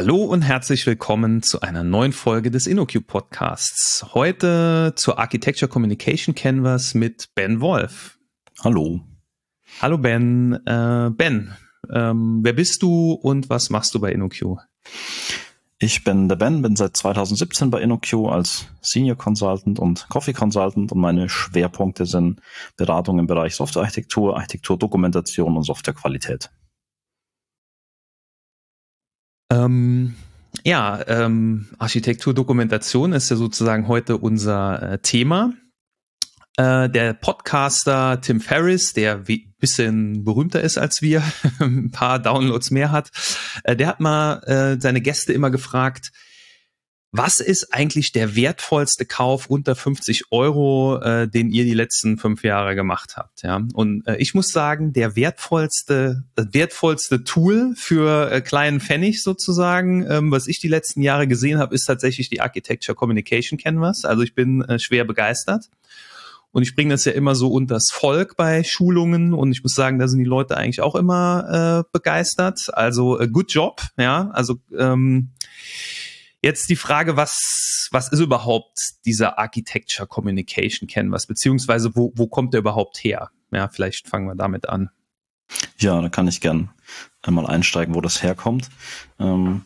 Hallo 0.00 0.22
und 0.22 0.42
herzlich 0.42 0.86
willkommen 0.86 1.42
zu 1.42 1.60
einer 1.60 1.82
neuen 1.82 2.12
Folge 2.12 2.52
des 2.52 2.68
InnoCube 2.68 3.04
Podcasts. 3.04 4.06
Heute 4.14 4.92
zur 4.94 5.18
Architecture 5.18 5.68
Communication 5.68 6.36
Canvas 6.36 6.94
mit 6.94 7.34
Ben 7.34 7.60
Wolf. 7.60 8.16
Hallo. 8.62 9.00
Hallo 9.82 9.98
Ben. 9.98 10.52
Äh, 10.64 11.10
ben, 11.10 11.56
ähm, 11.92 12.38
wer 12.44 12.52
bist 12.52 12.80
du 12.84 13.10
und 13.10 13.50
was 13.50 13.70
machst 13.70 13.92
du 13.92 13.98
bei 13.98 14.12
InnoQ? 14.12 14.58
Ich 15.80 16.04
bin 16.04 16.28
der 16.28 16.36
Ben, 16.36 16.62
bin 16.62 16.76
seit 16.76 16.96
2017 16.96 17.70
bei 17.70 17.80
InnoQ 17.80 18.28
als 18.30 18.68
Senior 18.80 19.16
Consultant 19.16 19.80
und 19.80 20.08
Coffee 20.10 20.32
Consultant 20.32 20.92
und 20.92 21.00
meine 21.00 21.28
Schwerpunkte 21.28 22.06
sind 22.06 22.40
Beratung 22.76 23.18
im 23.18 23.26
Bereich 23.26 23.56
Softwarearchitektur, 23.56 24.36
Architekturdokumentation 24.36 25.56
und 25.56 25.64
Softwarequalität. 25.64 26.50
Ähm, 29.50 30.14
ja, 30.64 31.00
ähm, 31.06 31.68
Architekturdokumentation 31.78 33.12
ist 33.12 33.30
ja 33.30 33.36
sozusagen 33.36 33.88
heute 33.88 34.18
unser 34.18 34.94
äh, 34.94 34.98
Thema. 34.98 35.52
Äh, 36.56 36.90
der 36.90 37.14
Podcaster 37.14 38.20
Tim 38.20 38.40
Ferriss, 38.40 38.92
der 38.92 39.28
bisschen 39.58 40.24
berühmter 40.24 40.60
ist 40.60 40.78
als 40.78 41.02
wir, 41.02 41.22
ein 41.60 41.90
paar 41.90 42.18
Downloads 42.18 42.70
mehr 42.70 42.92
hat, 42.92 43.10
äh, 43.64 43.76
der 43.76 43.86
hat 43.86 44.00
mal 44.00 44.42
äh, 44.44 44.80
seine 44.80 45.00
Gäste 45.00 45.32
immer 45.32 45.50
gefragt, 45.50 46.10
was 47.10 47.38
ist 47.38 47.72
eigentlich 47.72 48.12
der 48.12 48.36
wertvollste 48.36 49.06
Kauf 49.06 49.46
unter 49.46 49.74
50 49.74 50.24
Euro, 50.30 51.00
äh, 51.00 51.26
den 51.26 51.50
ihr 51.50 51.64
die 51.64 51.74
letzten 51.74 52.18
fünf 52.18 52.44
Jahre 52.44 52.74
gemacht 52.74 53.16
habt? 53.16 53.42
Ja, 53.42 53.62
und 53.72 54.06
äh, 54.06 54.16
ich 54.16 54.34
muss 54.34 54.48
sagen, 54.48 54.92
der 54.92 55.16
wertvollste, 55.16 56.24
das 56.34 56.48
wertvollste 56.52 57.24
Tool 57.24 57.72
für 57.76 58.30
äh, 58.30 58.40
kleinen 58.42 58.80
Pfennig 58.80 59.22
sozusagen, 59.22 60.06
ähm, 60.08 60.30
was 60.30 60.46
ich 60.48 60.60
die 60.60 60.68
letzten 60.68 61.00
Jahre 61.00 61.26
gesehen 61.26 61.58
habe, 61.58 61.74
ist 61.74 61.86
tatsächlich 61.86 62.28
die 62.28 62.42
Architecture 62.42 62.94
Communication 62.94 63.58
Canvas. 63.58 64.04
Also 64.04 64.22
ich 64.22 64.34
bin 64.34 64.62
äh, 64.62 64.78
schwer 64.78 65.04
begeistert. 65.04 65.70
Und 66.50 66.62
ich 66.62 66.74
bringe 66.74 66.94
das 66.94 67.04
ja 67.04 67.12
immer 67.12 67.34
so 67.34 67.48
unters 67.48 67.88
Volk 67.92 68.36
bei 68.36 68.64
Schulungen 68.64 69.34
und 69.34 69.52
ich 69.52 69.62
muss 69.62 69.74
sagen, 69.74 69.98
da 69.98 70.08
sind 70.08 70.18
die 70.18 70.24
Leute 70.24 70.56
eigentlich 70.56 70.80
auch 70.80 70.94
immer 70.94 71.84
äh, 71.84 71.88
begeistert. 71.92 72.70
Also 72.72 73.20
äh, 73.20 73.28
good 73.28 73.52
job, 73.52 73.82
ja. 73.98 74.30
Also 74.32 74.56
ähm, 74.76 75.30
Jetzt 76.42 76.70
die 76.70 76.76
Frage, 76.76 77.16
was, 77.16 77.88
was 77.90 78.08
ist 78.08 78.20
überhaupt 78.20 78.78
dieser 79.04 79.38
Architecture 79.38 80.06
Communication 80.06 80.88
Canvas, 80.88 81.26
beziehungsweise 81.26 81.96
wo, 81.96 82.12
wo 82.14 82.28
kommt 82.28 82.54
der 82.54 82.60
überhaupt 82.60 83.02
her? 83.02 83.30
Ja, 83.50 83.68
vielleicht 83.68 84.08
fangen 84.08 84.26
wir 84.26 84.36
damit 84.36 84.68
an. 84.68 84.90
Ja, 85.78 86.00
da 86.00 86.08
kann 86.08 86.28
ich 86.28 86.40
gern 86.40 86.70
einmal 87.22 87.46
einsteigen, 87.46 87.94
wo 87.94 88.00
das 88.00 88.22
herkommt. 88.22 88.68
Ähm, 89.18 89.62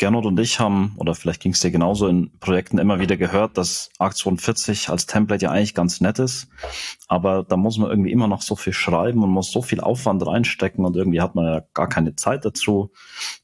Gernot 0.00 0.24
und 0.24 0.40
ich 0.40 0.58
haben, 0.58 0.94
oder 0.96 1.14
vielleicht 1.14 1.42
ging 1.42 1.52
es 1.52 1.60
dir 1.60 1.70
genauso 1.70 2.08
in 2.08 2.30
Projekten 2.40 2.78
immer 2.78 3.00
wieder 3.00 3.18
gehört, 3.18 3.58
dass 3.58 3.90
Arc 3.98 4.16
42 4.16 4.88
als 4.88 5.04
Template 5.04 5.44
ja 5.44 5.50
eigentlich 5.50 5.74
ganz 5.74 6.00
nett 6.00 6.18
ist, 6.18 6.48
aber 7.06 7.44
da 7.44 7.58
muss 7.58 7.76
man 7.76 7.90
irgendwie 7.90 8.10
immer 8.10 8.26
noch 8.26 8.40
so 8.40 8.56
viel 8.56 8.72
schreiben 8.72 9.22
und 9.22 9.28
muss 9.28 9.52
so 9.52 9.60
viel 9.60 9.80
Aufwand 9.80 10.26
reinstecken 10.26 10.86
und 10.86 10.96
irgendwie 10.96 11.20
hat 11.20 11.34
man 11.34 11.44
ja 11.44 11.62
gar 11.74 11.86
keine 11.86 12.16
Zeit 12.16 12.46
dazu, 12.46 12.92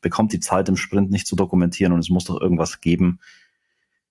bekommt 0.01 0.33
die 0.33 0.41
Zeit 0.41 0.71
im 0.71 0.79
Sprint 0.79 1.11
nicht 1.11 1.27
zu 1.27 1.37
dokumentieren 1.37 1.93
und 1.93 1.99
es 1.99 2.09
muss 2.09 2.25
doch 2.25 2.41
irgendwas 2.41 2.81
geben, 2.81 3.21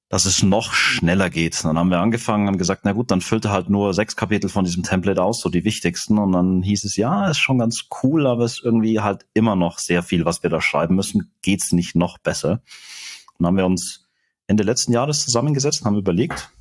dass 0.10 0.26
es 0.26 0.44
noch 0.44 0.74
schneller 0.74 1.30
geht. 1.30 1.64
Dann 1.64 1.78
haben 1.78 1.90
wir 1.90 2.00
angefangen, 2.00 2.48
haben 2.48 2.58
gesagt, 2.58 2.82
na 2.86 2.92
gut, 2.92 3.12
dann 3.12 3.22
füllt 3.22 3.46
er 3.46 3.52
halt 3.52 3.70
nur 3.70 3.94
sechs 3.94 4.16
Kapitel 4.16 4.50
von 4.50 4.64
diesem 4.64 4.84
Template 4.84 5.22
aus, 5.22 5.42
so 5.42 5.50
die 5.50 5.66
wichtigsten. 5.66 6.18
Und 6.20 6.32
dann 6.32 6.62
hieß 6.62 6.84
es, 6.84 6.96
ja, 6.96 7.28
ist 7.28 7.40
schon 7.40 7.58
ganz 7.58 7.86
cool, 8.04 8.28
aber 8.28 8.44
es 8.44 8.60
ist 8.60 8.64
irgendwie 8.64 9.00
halt 9.00 9.26
immer 9.34 9.56
noch 9.56 9.80
sehr 9.80 10.04
viel, 10.04 10.26
was 10.26 10.44
wir 10.44 10.50
da 10.50 10.62
schreiben 10.62 10.96
müssen. 10.96 11.32
Geht's 11.42 11.72
nicht 11.72 11.96
noch 11.96 12.18
besser? 12.20 12.62
Dann 13.38 13.48
haben 13.48 13.58
wir 13.58 13.66
uns 13.66 14.08
Ende 14.48 14.64
letzten 14.64 14.94
Jahres 14.94 15.26
zusammengesetzt 15.26 15.82
und 15.82 15.88
haben 15.88 15.98
überlegt, 15.98 16.52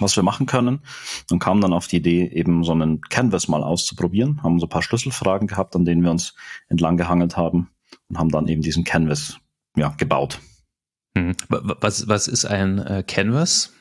was 0.00 0.16
wir 0.16 0.22
machen 0.22 0.46
können 0.46 0.80
und 1.30 1.38
kamen 1.38 1.60
dann 1.60 1.72
auf 1.72 1.86
die 1.86 1.96
Idee, 1.96 2.26
eben 2.26 2.64
so 2.64 2.72
einen 2.72 3.00
Canvas 3.02 3.48
mal 3.48 3.62
auszuprobieren, 3.62 4.42
haben 4.42 4.58
so 4.58 4.66
ein 4.66 4.70
paar 4.70 4.82
Schlüsselfragen 4.82 5.46
gehabt, 5.46 5.76
an 5.76 5.84
denen 5.84 6.02
wir 6.02 6.10
uns 6.10 6.34
entlang 6.68 6.96
gehangelt 6.96 7.36
haben 7.36 7.70
und 8.08 8.18
haben 8.18 8.30
dann 8.30 8.48
eben 8.48 8.62
diesen 8.62 8.84
Canvas 8.84 9.38
ja, 9.76 9.88
gebaut. 9.96 10.40
Hm. 11.20 11.36
Was, 11.48 12.08
was 12.08 12.28
ist 12.28 12.44
ein 12.44 12.78
äh, 12.78 13.04
Canvas? 13.06 13.72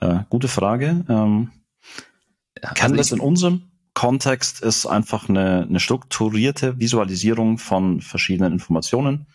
Äh, 0.00 0.20
gute 0.28 0.48
Frage. 0.48 1.04
Ähm, 1.08 1.50
also 2.62 2.74
Canvas 2.74 3.12
in 3.12 3.20
unserem 3.20 3.62
Kontext 3.94 4.60
ist 4.60 4.86
einfach 4.86 5.28
eine, 5.28 5.62
eine 5.62 5.80
strukturierte 5.80 6.78
Visualisierung 6.78 7.58
von 7.58 8.02
verschiedenen 8.02 8.52
Informationen, 8.52 9.26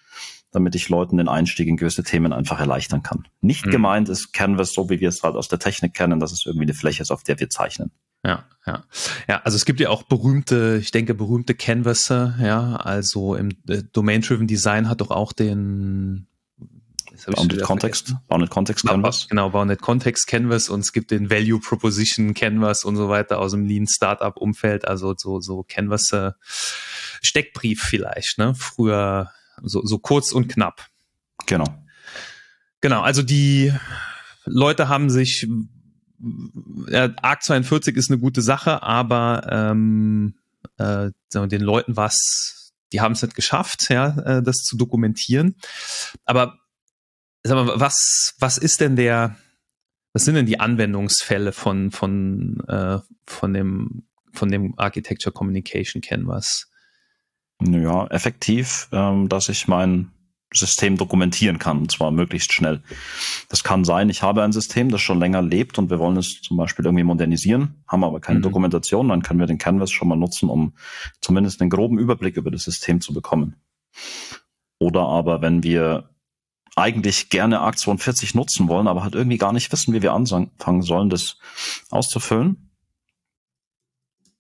damit 0.51 0.75
ich 0.75 0.89
Leuten 0.89 1.17
den 1.17 1.27
Einstieg 1.27 1.67
in 1.67 1.77
gewisse 1.77 2.03
Themen 2.03 2.31
einfach 2.31 2.59
erleichtern 2.59 3.01
kann. 3.01 3.27
Nicht 3.41 3.65
mhm. 3.65 3.71
gemeint 3.71 4.09
ist 4.09 4.33
Canvas 4.33 4.73
so, 4.73 4.89
wie 4.89 4.99
wir 4.99 5.09
es 5.09 5.23
halt 5.23 5.35
aus 5.35 5.47
der 5.47 5.59
Technik 5.59 5.95
kennen, 5.95 6.19
dass 6.19 6.31
es 6.31 6.45
irgendwie 6.45 6.65
eine 6.65 6.75
Fläche 6.75 7.01
ist, 7.01 7.11
auf 7.11 7.23
der 7.23 7.39
wir 7.39 7.49
zeichnen. 7.49 7.91
Ja, 8.23 8.43
ja. 8.67 8.83
Ja, 9.27 9.41
also 9.43 9.55
es 9.55 9.65
gibt 9.65 9.79
ja 9.79 9.89
auch 9.89 10.03
berühmte, 10.03 10.77
ich 10.79 10.91
denke, 10.91 11.15
berühmte 11.15 11.55
Canvasser, 11.55 12.35
ja, 12.39 12.75
also 12.75 13.35
im 13.35 13.49
äh, 13.67 13.81
Domain-Driven 13.91 14.45
Design 14.45 14.87
hat 14.89 15.01
doch 15.01 15.09
auch 15.09 15.33
den 15.33 16.27
Bounded 17.25 17.61
Context, 17.61 18.15
Bounded 18.27 18.49
Context 18.49 18.85
Canvas. 18.85 19.27
Genau, 19.27 19.49
Bounded 19.49 19.81
Context 19.81 20.27
Canvas 20.27 20.69
und 20.69 20.81
es 20.81 20.93
gibt 20.93 21.11
den 21.11 21.29
Value 21.29 21.59
Proposition 21.59 22.33
Canvas 22.33 22.83
und 22.83 22.95
so 22.95 23.09
weiter 23.09 23.39
aus 23.39 23.51
dem 23.51 23.65
Lean 23.65 23.87
Startup 23.87 24.35
Umfeld, 24.37 24.87
also 24.87 25.13
so, 25.17 25.39
so 25.39 25.63
Canvas 25.63 26.11
äh, 26.11 26.31
Steckbrief 27.21 27.81
vielleicht, 27.81 28.37
ne? 28.37 28.53
Früher 28.55 29.31
so, 29.61 29.85
so 29.85 29.99
kurz 29.99 30.31
und 30.31 30.47
knapp. 30.47 30.87
Genau. 31.45 31.65
Genau, 32.81 33.01
also 33.01 33.21
die 33.21 33.73
Leute 34.45 34.89
haben 34.89 35.09
sich 35.09 35.47
ja, 36.87 37.09
Arc 37.21 37.43
42 37.43 37.95
ist 37.95 38.11
eine 38.11 38.19
gute 38.19 38.41
Sache, 38.41 38.83
aber 38.83 39.47
ähm, 39.49 40.35
äh, 40.77 41.09
den 41.33 41.61
Leuten 41.61 41.95
was, 41.97 42.71
die 42.93 43.01
haben 43.01 43.13
es 43.13 43.21
nicht 43.21 43.35
geschafft, 43.35 43.89
ja, 43.89 44.17
äh, 44.19 44.43
das 44.43 44.57
zu 44.57 44.77
dokumentieren. 44.77 45.55
Aber 46.25 46.57
sag 47.43 47.55
mal, 47.55 47.79
was, 47.79 48.35
was 48.39 48.57
ist 48.57 48.81
denn 48.81 48.95
der, 48.95 49.35
was 50.13 50.25
sind 50.25 50.35
denn 50.35 50.45
die 50.45 50.59
Anwendungsfälle 50.59 51.51
von, 51.51 51.91
von, 51.91 52.61
äh, 52.67 52.99
von 53.25 53.53
dem, 53.53 54.03
von 54.33 54.51
dem 54.51 54.73
Architecture 54.77 55.33
Communication 55.33 56.01
Canvas? 56.01 56.71
Ja, 57.63 58.07
effektiv, 58.07 58.89
ähm, 58.91 59.29
dass 59.29 59.49
ich 59.49 59.67
mein 59.67 60.11
System 60.53 60.97
dokumentieren 60.97 61.59
kann, 61.59 61.77
und 61.77 61.91
zwar 61.91 62.11
möglichst 62.11 62.51
schnell. 62.51 62.81
Das 63.47 63.63
kann 63.63 63.85
sein, 63.85 64.09
ich 64.09 64.21
habe 64.21 64.43
ein 64.43 64.51
System, 64.51 64.89
das 64.89 64.99
schon 64.99 65.19
länger 65.19 65.41
lebt 65.41 65.77
und 65.77 65.89
wir 65.89 65.99
wollen 65.99 66.17
es 66.17 66.41
zum 66.41 66.57
Beispiel 66.57 66.83
irgendwie 66.83 67.05
modernisieren, 67.05 67.83
haben 67.87 68.03
aber 68.03 68.19
keine 68.19 68.39
mhm. 68.39 68.43
Dokumentation, 68.43 69.07
dann 69.09 69.21
können 69.21 69.39
wir 69.39 69.47
den 69.47 69.59
Canvas 69.59 69.91
schon 69.91 70.09
mal 70.09 70.17
nutzen, 70.17 70.49
um 70.49 70.73
zumindest 71.21 71.61
einen 71.61 71.69
groben 71.69 71.97
Überblick 71.99 72.35
über 72.35 72.51
das 72.51 72.63
System 72.63 72.99
zu 72.99 73.13
bekommen. 73.13 73.55
Oder 74.79 75.01
aber 75.01 75.41
wenn 75.41 75.63
wir 75.63 76.09
eigentlich 76.75 77.29
gerne 77.29 77.59
ARC 77.59 77.77
42 77.77 78.35
nutzen 78.35 78.67
wollen, 78.67 78.87
aber 78.87 79.03
halt 79.03 79.15
irgendwie 79.15 79.37
gar 79.37 79.53
nicht 79.53 79.71
wissen, 79.71 79.93
wie 79.93 80.01
wir 80.01 80.13
anfangen 80.13 80.81
sollen, 80.81 81.09
das 81.09 81.37
auszufüllen. 81.89 82.71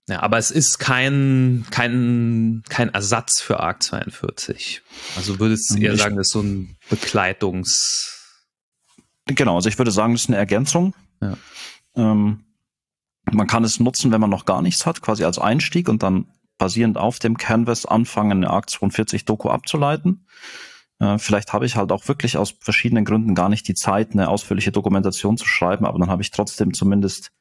Ja, 0.07 0.21
aber 0.23 0.37
es 0.37 0.51
ist 0.51 0.79
kein, 0.79 1.65
kein, 1.69 2.63
kein 2.67 2.89
Ersatz 2.89 3.41
für 3.41 3.59
ARC 3.59 3.83
42. 3.83 4.81
Also 5.15 5.39
würdest 5.39 5.71
du 5.71 5.77
eher 5.77 5.93
ich, 5.93 6.01
sagen, 6.01 6.17
das 6.17 6.27
ist 6.27 6.33
so 6.33 6.41
ein 6.41 6.77
Begleitungs... 6.89 8.17
Genau, 9.25 9.55
also 9.55 9.69
ich 9.69 9.77
würde 9.77 9.91
sagen, 9.91 10.13
das 10.13 10.23
ist 10.23 10.29
eine 10.29 10.37
Ergänzung. 10.37 10.95
Ja. 11.21 11.37
Ähm, 11.95 12.43
man 13.31 13.47
kann 13.47 13.63
es 13.63 13.79
nutzen, 13.79 14.11
wenn 14.11 14.19
man 14.19 14.29
noch 14.29 14.45
gar 14.45 14.61
nichts 14.61 14.85
hat, 14.85 15.01
quasi 15.01 15.23
als 15.23 15.37
Einstieg 15.37 15.87
und 15.87 16.03
dann 16.03 16.27
basierend 16.57 16.97
auf 16.97 17.19
dem 17.19 17.37
Canvas 17.37 17.85
anfangen, 17.85 18.43
eine 18.43 18.49
ARC 18.49 18.69
42 18.69 19.25
Doku 19.25 19.49
abzuleiten. 19.49 20.25
Äh, 21.01 21.17
vielleicht 21.17 21.51
habe 21.51 21.65
ich 21.65 21.75
halt 21.75 21.91
auch 21.91 22.07
wirklich 22.07 22.37
aus 22.37 22.53
verschiedenen 22.59 23.03
Gründen 23.03 23.33
gar 23.33 23.49
nicht 23.49 23.67
die 23.67 23.73
Zeit, 23.73 24.11
eine 24.11 24.29
ausführliche 24.29 24.71
Dokumentation 24.71 25.35
zu 25.35 25.45
schreiben, 25.45 25.85
aber 25.85 25.99
dann 25.99 26.09
habe 26.09 26.21
ich 26.21 26.31
trotzdem 26.31 26.73
zumindest 26.73 27.31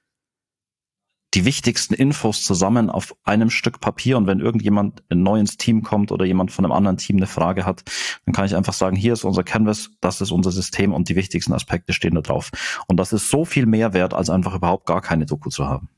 die 1.34 1.44
wichtigsten 1.44 1.94
Infos 1.94 2.42
zusammen 2.42 2.90
auf 2.90 3.14
einem 3.22 3.50
Stück 3.50 3.80
Papier 3.80 4.16
und 4.16 4.26
wenn 4.26 4.40
irgendjemand 4.40 5.04
neu 5.10 5.38
ins 5.38 5.56
Team 5.56 5.82
kommt 5.82 6.10
oder 6.10 6.24
jemand 6.24 6.50
von 6.50 6.64
einem 6.64 6.72
anderen 6.72 6.96
Team 6.96 7.18
eine 7.18 7.28
Frage 7.28 7.64
hat, 7.64 7.84
dann 8.24 8.34
kann 8.34 8.46
ich 8.46 8.56
einfach 8.56 8.72
sagen, 8.72 8.96
hier 8.96 9.12
ist 9.12 9.22
unser 9.22 9.44
Canvas, 9.44 9.90
das 10.00 10.20
ist 10.20 10.32
unser 10.32 10.50
System 10.50 10.92
und 10.92 11.08
die 11.08 11.14
wichtigsten 11.14 11.52
Aspekte 11.52 11.92
stehen 11.92 12.16
da 12.16 12.22
drauf. 12.22 12.50
Und 12.88 12.96
das 12.96 13.12
ist 13.12 13.28
so 13.28 13.44
viel 13.44 13.66
mehr 13.66 13.92
wert, 13.92 14.12
als 14.12 14.28
einfach 14.28 14.56
überhaupt 14.56 14.86
gar 14.86 15.02
keine 15.02 15.24
Doku 15.24 15.50
zu 15.50 15.66
haben. 15.66 15.88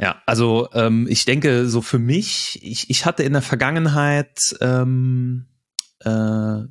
Ja, 0.00 0.22
also 0.24 0.68
ähm, 0.72 1.06
ich 1.10 1.26
denke, 1.26 1.68
so 1.68 1.82
für 1.82 1.98
mich, 1.98 2.60
ich, 2.62 2.88
ich 2.88 3.04
hatte 3.04 3.24
in 3.24 3.34
der 3.34 3.42
Vergangenheit 3.42 4.38
ähm, 4.62 5.48
äh, 6.04 6.68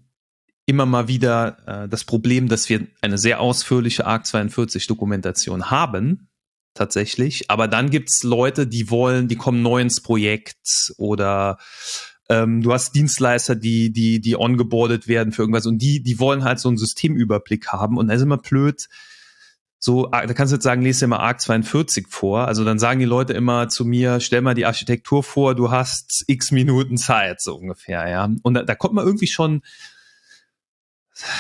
immer 0.65 0.85
mal 0.85 1.07
wieder 1.07 1.57
äh, 1.83 1.89
das 1.89 2.03
Problem, 2.03 2.47
dass 2.47 2.69
wir 2.69 2.87
eine 3.01 3.17
sehr 3.17 3.39
ausführliche 3.39 4.05
ARC 4.05 4.25
42 4.25 4.87
Dokumentation 4.87 5.69
haben, 5.69 6.29
tatsächlich. 6.73 7.49
Aber 7.49 7.67
dann 7.67 7.89
gibt's 7.89 8.23
Leute, 8.23 8.67
die 8.67 8.89
wollen, 8.89 9.27
die 9.27 9.35
kommen 9.35 9.61
neu 9.61 9.81
ins 9.81 10.01
Projekt 10.01 10.93
oder 10.97 11.57
ähm, 12.29 12.61
du 12.61 12.71
hast 12.71 12.95
Dienstleister, 12.95 13.55
die, 13.55 13.91
die, 13.91 14.21
die 14.21 14.37
ongeboardet 14.37 15.07
werden 15.07 15.33
für 15.33 15.41
irgendwas 15.41 15.65
und 15.65 15.79
die, 15.79 16.01
die 16.01 16.19
wollen 16.19 16.43
halt 16.43 16.59
so 16.59 16.69
einen 16.69 16.77
Systemüberblick 16.77 17.67
haben 17.67 17.97
und 17.97 18.07
da 18.07 18.13
ist 18.13 18.21
immer 18.21 18.37
blöd, 18.37 18.87
so, 19.85 20.09
ah, 20.11 20.25
da 20.25 20.33
kannst 20.33 20.53
du 20.53 20.55
jetzt 20.55 20.63
sagen, 20.63 20.81
lese 20.81 21.01
dir 21.01 21.07
mal 21.07 21.17
ARC 21.17 21.41
42 21.41 22.07
vor. 22.07 22.47
Also 22.47 22.63
dann 22.63 22.79
sagen 22.79 23.01
die 23.01 23.05
Leute 23.05 23.33
immer 23.33 23.67
zu 23.67 23.83
mir, 23.83 24.21
stell 24.21 24.39
mal 24.39 24.53
die 24.53 24.65
Architektur 24.65 25.23
vor, 25.23 25.55
du 25.55 25.71
hast 25.71 26.23
x 26.27 26.51
Minuten 26.51 26.95
Zeit, 26.95 27.41
so 27.41 27.57
ungefähr, 27.57 28.07
ja. 28.07 28.29
Und 28.43 28.53
da, 28.53 28.63
da 28.63 28.75
kommt 28.75 28.93
man 28.93 29.05
irgendwie 29.05 29.27
schon, 29.27 29.61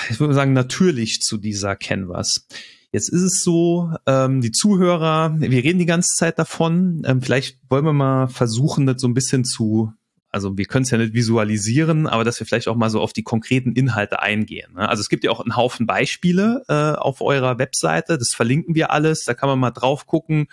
ich 0.09 0.19
würde 0.19 0.33
sagen, 0.33 0.51
natürlich 0.51 1.21
zu 1.21 1.37
dieser 1.37 1.77
Canvas. 1.77 2.45
Jetzt 2.91 3.07
ist 3.07 3.21
es 3.21 3.43
so, 3.43 3.93
ähm, 4.07 4.41
die 4.41 4.51
Zuhörer, 4.51 5.35
wir 5.39 5.63
reden 5.63 5.79
die 5.79 5.85
ganze 5.85 6.13
Zeit 6.13 6.37
davon. 6.37 7.03
Ähm, 7.05 7.21
vielleicht 7.21 7.59
wollen 7.69 7.85
wir 7.85 7.93
mal 7.93 8.27
versuchen, 8.27 8.85
das 8.85 8.99
so 8.99 9.07
ein 9.07 9.13
bisschen 9.13 9.45
zu 9.45 9.93
also 10.33 10.57
wir 10.57 10.65
können 10.65 10.81
es 10.81 10.89
ja 10.89 10.97
nicht 10.97 11.13
visualisieren, 11.13 12.07
aber 12.07 12.23
dass 12.23 12.39
wir 12.39 12.47
vielleicht 12.47 12.67
auch 12.67 12.75
mal 12.75 12.89
so 12.89 12.99
auf 12.99 13.13
die 13.13 13.21
konkreten 13.21 13.73
Inhalte 13.73 14.19
eingehen. 14.19 14.73
Ne? 14.73 14.89
Also 14.89 15.01
es 15.01 15.09
gibt 15.09 15.23
ja 15.23 15.29
auch 15.29 15.39
einen 15.39 15.55
Haufen 15.55 15.85
Beispiele 15.85 16.63
äh, 16.67 16.73
auf 16.73 17.21
eurer 17.21 17.59
Webseite, 17.59 18.17
das 18.17 18.33
verlinken 18.33 18.73
wir 18.73 18.91
alles, 18.91 19.25
da 19.25 19.35
kann 19.35 19.47
man 19.47 19.59
mal 19.59 19.71
drauf 19.71 20.07
gucken. 20.07 20.47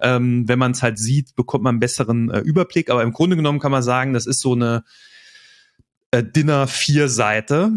Ähm, 0.00 0.46
wenn 0.48 0.58
man 0.58 0.72
es 0.72 0.82
halt 0.82 0.98
sieht, 0.98 1.34
bekommt 1.34 1.64
man 1.64 1.76
einen 1.76 1.80
besseren 1.80 2.28
äh, 2.30 2.40
Überblick. 2.40 2.90
Aber 2.90 3.02
im 3.02 3.12
Grunde 3.12 3.36
genommen 3.36 3.60
kann 3.60 3.70
man 3.72 3.82
sagen, 3.82 4.12
das 4.12 4.26
ist 4.26 4.40
so 4.40 4.52
eine 4.52 4.84
äh, 6.10 6.22
Dinner 6.22 6.66
4 6.66 7.08
Seite, 7.08 7.70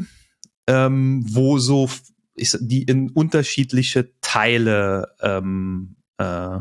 ähm, 0.67 1.23
wo 1.29 1.57
so 1.59 1.89
ich, 2.35 2.57
die 2.59 2.83
in 2.83 3.11
unterschiedliche 3.11 4.11
Teile 4.19 5.15
ähm, 5.21 5.95
äh, 6.17 6.59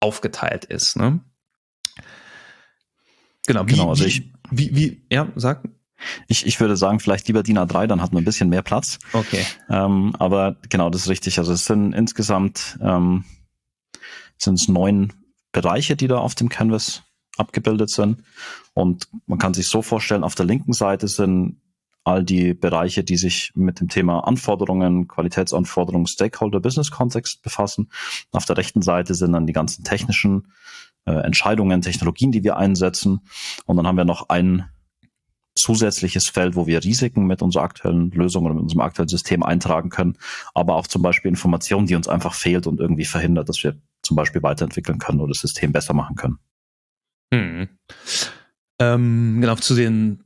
aufgeteilt 0.00 0.64
ist. 0.64 0.96
Ne? 0.96 1.20
Genau, 3.46 3.66
wie, 3.66 3.72
genau, 3.72 3.90
also 3.90 4.04
ich, 4.04 4.30
wie, 4.50 4.74
wie, 4.74 5.02
ja, 5.10 5.28
sag. 5.36 5.62
Ich, 6.26 6.46
ich 6.46 6.58
würde 6.58 6.76
sagen, 6.76 6.98
vielleicht 6.98 7.28
lieber 7.28 7.42
DIN 7.42 7.58
A3, 7.58 7.86
dann 7.86 8.02
hat 8.02 8.12
man 8.12 8.22
ein 8.22 8.24
bisschen 8.24 8.48
mehr 8.48 8.62
Platz. 8.62 8.98
Okay. 9.12 9.44
Ähm, 9.68 10.14
aber 10.18 10.56
genau, 10.68 10.90
das 10.90 11.02
ist 11.02 11.08
richtig. 11.08 11.38
Also 11.38 11.52
es 11.52 11.64
sind 11.64 11.92
insgesamt 11.92 12.78
ähm, 12.82 13.24
sind 14.36 14.54
es 14.54 14.68
neun 14.68 15.12
Bereiche, 15.52 15.96
die 15.96 16.08
da 16.08 16.18
auf 16.18 16.34
dem 16.34 16.48
Canvas 16.48 17.02
abgebildet 17.36 17.90
sind. 17.90 18.22
Und 18.74 19.08
man 19.26 19.38
kann 19.38 19.54
sich 19.54 19.68
so 19.68 19.82
vorstellen, 19.82 20.24
auf 20.24 20.34
der 20.34 20.46
linken 20.46 20.72
Seite 20.72 21.08
sind 21.08 21.60
all 22.04 22.24
die 22.24 22.52
Bereiche, 22.52 23.04
die 23.04 23.16
sich 23.16 23.52
mit 23.54 23.80
dem 23.80 23.88
Thema 23.88 24.20
Anforderungen, 24.20 25.06
Qualitätsanforderungen, 25.06 26.06
Stakeholder, 26.06 26.58
Business 26.58 26.90
Kontext 26.90 27.42
befassen. 27.42 27.90
Auf 28.32 28.44
der 28.44 28.56
rechten 28.56 28.82
Seite 28.82 29.14
sind 29.14 29.32
dann 29.32 29.46
die 29.46 29.52
ganzen 29.52 29.84
technischen 29.84 30.48
äh, 31.04 31.12
Entscheidungen, 31.12 31.82
Technologien, 31.82 32.32
die 32.32 32.44
wir 32.44 32.56
einsetzen. 32.56 33.20
Und 33.66 33.76
dann 33.76 33.86
haben 33.86 33.96
wir 33.96 34.04
noch 34.04 34.28
ein 34.28 34.68
zusätzliches 35.54 36.28
Feld, 36.28 36.56
wo 36.56 36.66
wir 36.66 36.82
Risiken 36.82 37.26
mit 37.26 37.42
unserer 37.42 37.64
aktuellen 37.64 38.10
Lösung 38.10 38.44
oder 38.44 38.54
mit 38.54 38.62
unserem 38.62 38.80
aktuellen 38.80 39.08
System 39.08 39.42
eintragen 39.42 39.90
können, 39.90 40.16
aber 40.54 40.76
auch 40.76 40.86
zum 40.86 41.02
Beispiel 41.02 41.28
Informationen, 41.28 41.86
die 41.86 41.94
uns 41.94 42.08
einfach 42.08 42.34
fehlt 42.34 42.66
und 42.66 42.80
irgendwie 42.80 43.04
verhindert, 43.04 43.48
dass 43.48 43.62
wir 43.62 43.76
zum 44.02 44.16
Beispiel 44.16 44.42
weiterentwickeln 44.42 44.98
können 44.98 45.20
oder 45.20 45.32
das 45.32 45.40
System 45.40 45.72
besser 45.72 45.94
machen 45.94 46.16
können. 46.16 46.38
Hm. 47.32 47.68
Ähm, 48.78 49.38
genau, 49.40 49.54
zu 49.56 49.74
den 49.74 50.24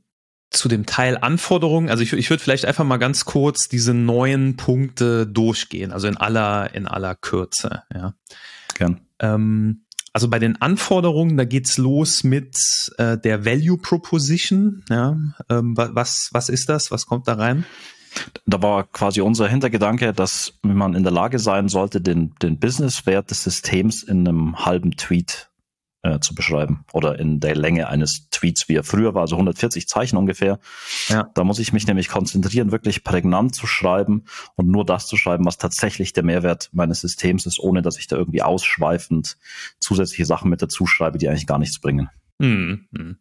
zu 0.49 0.69
dem 0.69 0.85
Teil 0.85 1.17
Anforderungen, 1.17 1.89
also 1.89 2.03
ich, 2.03 2.13
ich 2.13 2.29
würde 2.29 2.41
vielleicht 2.41 2.65
einfach 2.65 2.85
mal 2.85 2.97
ganz 2.97 3.25
kurz 3.25 3.67
diese 3.67 3.93
neuen 3.93 4.55
Punkte 4.55 5.27
durchgehen, 5.27 5.91
also 5.91 6.07
in 6.07 6.15
aller, 6.15 6.73
in 6.73 6.87
aller 6.87 7.15
Kürze, 7.15 7.83
ja. 7.93 8.13
Gern. 8.75 9.01
Ähm, 9.19 9.83
also 10.17 10.31
bei 10.31 10.39
den 10.39 10.59
Anforderungen, 10.59 11.37
da 11.37 11.45
geht's 11.45 11.77
los 11.77 12.23
mit 12.23 12.57
äh, 12.97 13.19
der 13.19 13.45
Value 13.45 13.77
Proposition. 13.77 14.83
Ja, 14.89 15.15
ähm, 15.47 15.77
was, 15.77 16.29
was 16.31 16.49
ist 16.49 16.69
das? 16.69 16.89
Was 16.89 17.05
kommt 17.05 17.27
da 17.27 17.35
rein? 17.35 17.65
Da 18.47 18.59
war 18.63 18.85
quasi 18.85 19.21
unser 19.21 19.47
Hintergedanke, 19.47 20.13
dass 20.13 20.53
man 20.63 20.95
in 20.95 21.03
der 21.03 21.11
Lage 21.11 21.37
sein 21.37 21.69
sollte, 21.69 22.01
den, 22.01 22.33
den 22.41 22.57
Businesswert 22.57 23.29
des 23.29 23.43
Systems 23.43 24.01
in 24.01 24.27
einem 24.27 24.65
halben 24.65 24.97
Tweet 24.97 25.46
äh, 26.07 26.19
zu 26.19 26.33
beschreiben 26.33 26.85
oder 26.93 27.19
in 27.19 27.39
der 27.39 27.55
Länge 27.55 27.89
eines 27.89 28.29
Tweets, 28.29 28.69
wie 28.69 28.75
er 28.75 28.83
früher 28.83 29.13
war, 29.13 29.21
also 29.23 29.35
140 29.35 29.87
Zeichen 29.87 30.17
ungefähr. 30.17 30.59
Ja. 31.09 31.29
Da 31.33 31.43
muss 31.43 31.59
ich 31.59 31.73
mich 31.73 31.85
nämlich 31.85 32.07
konzentrieren, 32.07 32.71
wirklich 32.71 33.03
prägnant 33.03 33.55
zu 33.55 33.67
schreiben 33.67 34.23
und 34.55 34.67
nur 34.67 34.85
das 34.85 35.07
zu 35.07 35.17
schreiben, 35.17 35.45
was 35.45 35.57
tatsächlich 35.57 36.13
der 36.13 36.23
Mehrwert 36.23 36.69
meines 36.71 37.01
Systems 37.01 37.45
ist, 37.45 37.59
ohne 37.59 37.81
dass 37.81 37.97
ich 37.97 38.07
da 38.07 38.15
irgendwie 38.15 38.41
ausschweifend 38.41 39.37
zusätzliche 39.79 40.25
Sachen 40.25 40.49
mit 40.49 40.61
dazu 40.61 40.87
schreibe, 40.87 41.17
die 41.17 41.27
eigentlich 41.27 41.47
gar 41.47 41.59
nichts 41.59 41.79
bringen. 41.79 42.09
Hm, 42.41 42.87
hm. 42.95 43.17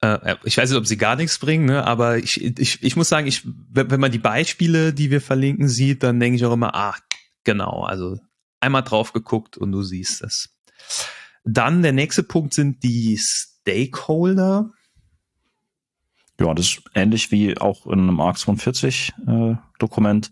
Äh, 0.00 0.36
ich 0.44 0.56
weiß 0.56 0.70
nicht, 0.70 0.78
ob 0.78 0.86
sie 0.86 0.96
gar 0.96 1.16
nichts 1.16 1.38
bringen, 1.38 1.66
ne? 1.66 1.86
aber 1.86 2.18
ich, 2.18 2.42
ich, 2.42 2.82
ich 2.82 2.96
muss 2.96 3.08
sagen, 3.08 3.26
ich, 3.26 3.42
wenn 3.44 4.00
man 4.00 4.10
die 4.10 4.18
Beispiele, 4.18 4.92
die 4.92 5.10
wir 5.10 5.20
verlinken, 5.20 5.68
sieht, 5.68 6.02
dann 6.02 6.18
denke 6.18 6.36
ich 6.36 6.44
auch 6.44 6.52
immer, 6.52 6.74
ah, 6.74 6.96
genau, 7.44 7.84
also 7.84 8.18
einmal 8.60 8.82
drauf 8.82 9.12
geguckt 9.12 9.56
und 9.56 9.72
du 9.72 9.82
siehst 9.82 10.22
es. 10.22 10.56
Dann 11.44 11.82
der 11.82 11.92
nächste 11.92 12.22
Punkt 12.22 12.54
sind 12.54 12.82
die 12.82 13.18
Stakeholder. 13.18 14.70
Ja, 16.40 16.54
das 16.54 16.66
ist 16.66 16.82
ähnlich 16.94 17.30
wie 17.30 17.58
auch 17.58 17.86
in 17.86 18.00
einem 18.00 18.20
ARC 18.20 18.38
42 18.38 19.12
äh, 19.26 19.54
Dokument. 19.78 20.30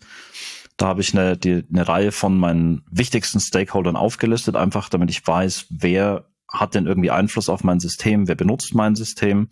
Da 0.76 0.86
habe 0.86 1.00
ich 1.00 1.12
eine, 1.12 1.36
die, 1.36 1.64
eine 1.70 1.88
Reihe 1.88 2.12
von 2.12 2.38
meinen 2.38 2.84
wichtigsten 2.90 3.40
Stakeholdern 3.40 3.96
aufgelistet, 3.96 4.56
einfach 4.56 4.88
damit 4.88 5.10
ich 5.10 5.26
weiß, 5.26 5.66
wer 5.70 6.28
hat 6.50 6.74
denn 6.74 6.86
irgendwie 6.86 7.10
Einfluss 7.10 7.48
auf 7.48 7.64
mein 7.64 7.80
System, 7.80 8.26
wer 8.26 8.36
benutzt 8.36 8.74
mein 8.74 8.94
System 8.94 9.48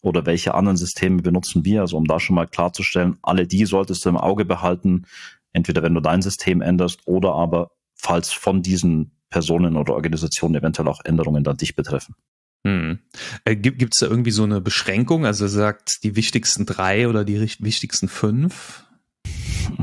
oder 0.00 0.26
welche 0.26 0.54
anderen 0.54 0.76
Systeme 0.76 1.22
benutzen 1.22 1.64
wir. 1.64 1.82
Also 1.82 1.96
um 1.96 2.06
da 2.06 2.18
schon 2.18 2.34
mal 2.34 2.46
klarzustellen, 2.46 3.18
alle 3.22 3.46
die 3.46 3.64
solltest 3.66 4.04
du 4.04 4.08
im 4.08 4.16
Auge 4.16 4.44
behalten, 4.44 5.06
entweder 5.52 5.82
wenn 5.82 5.94
du 5.94 6.00
dein 6.00 6.22
System 6.22 6.60
änderst 6.60 7.00
oder 7.06 7.34
aber 7.34 7.70
falls 7.94 8.32
von 8.32 8.62
diesen 8.62 9.12
Personen 9.34 9.76
oder 9.76 9.94
Organisationen 9.94 10.54
eventuell 10.54 10.86
auch 10.86 11.04
Änderungen 11.04 11.42
dann 11.42 11.56
dich 11.56 11.74
betreffen. 11.74 12.14
Hm. 12.64 13.00
Äh, 13.44 13.56
Gibt 13.56 13.94
es 13.94 13.98
da 13.98 14.06
irgendwie 14.06 14.30
so 14.30 14.44
eine 14.44 14.60
Beschränkung? 14.60 15.26
Also 15.26 15.48
sagt 15.48 16.04
die 16.04 16.14
wichtigsten 16.14 16.66
drei 16.66 17.08
oder 17.08 17.24
die 17.24 17.40
wichtigsten 17.40 18.06
fünf? 18.06 18.84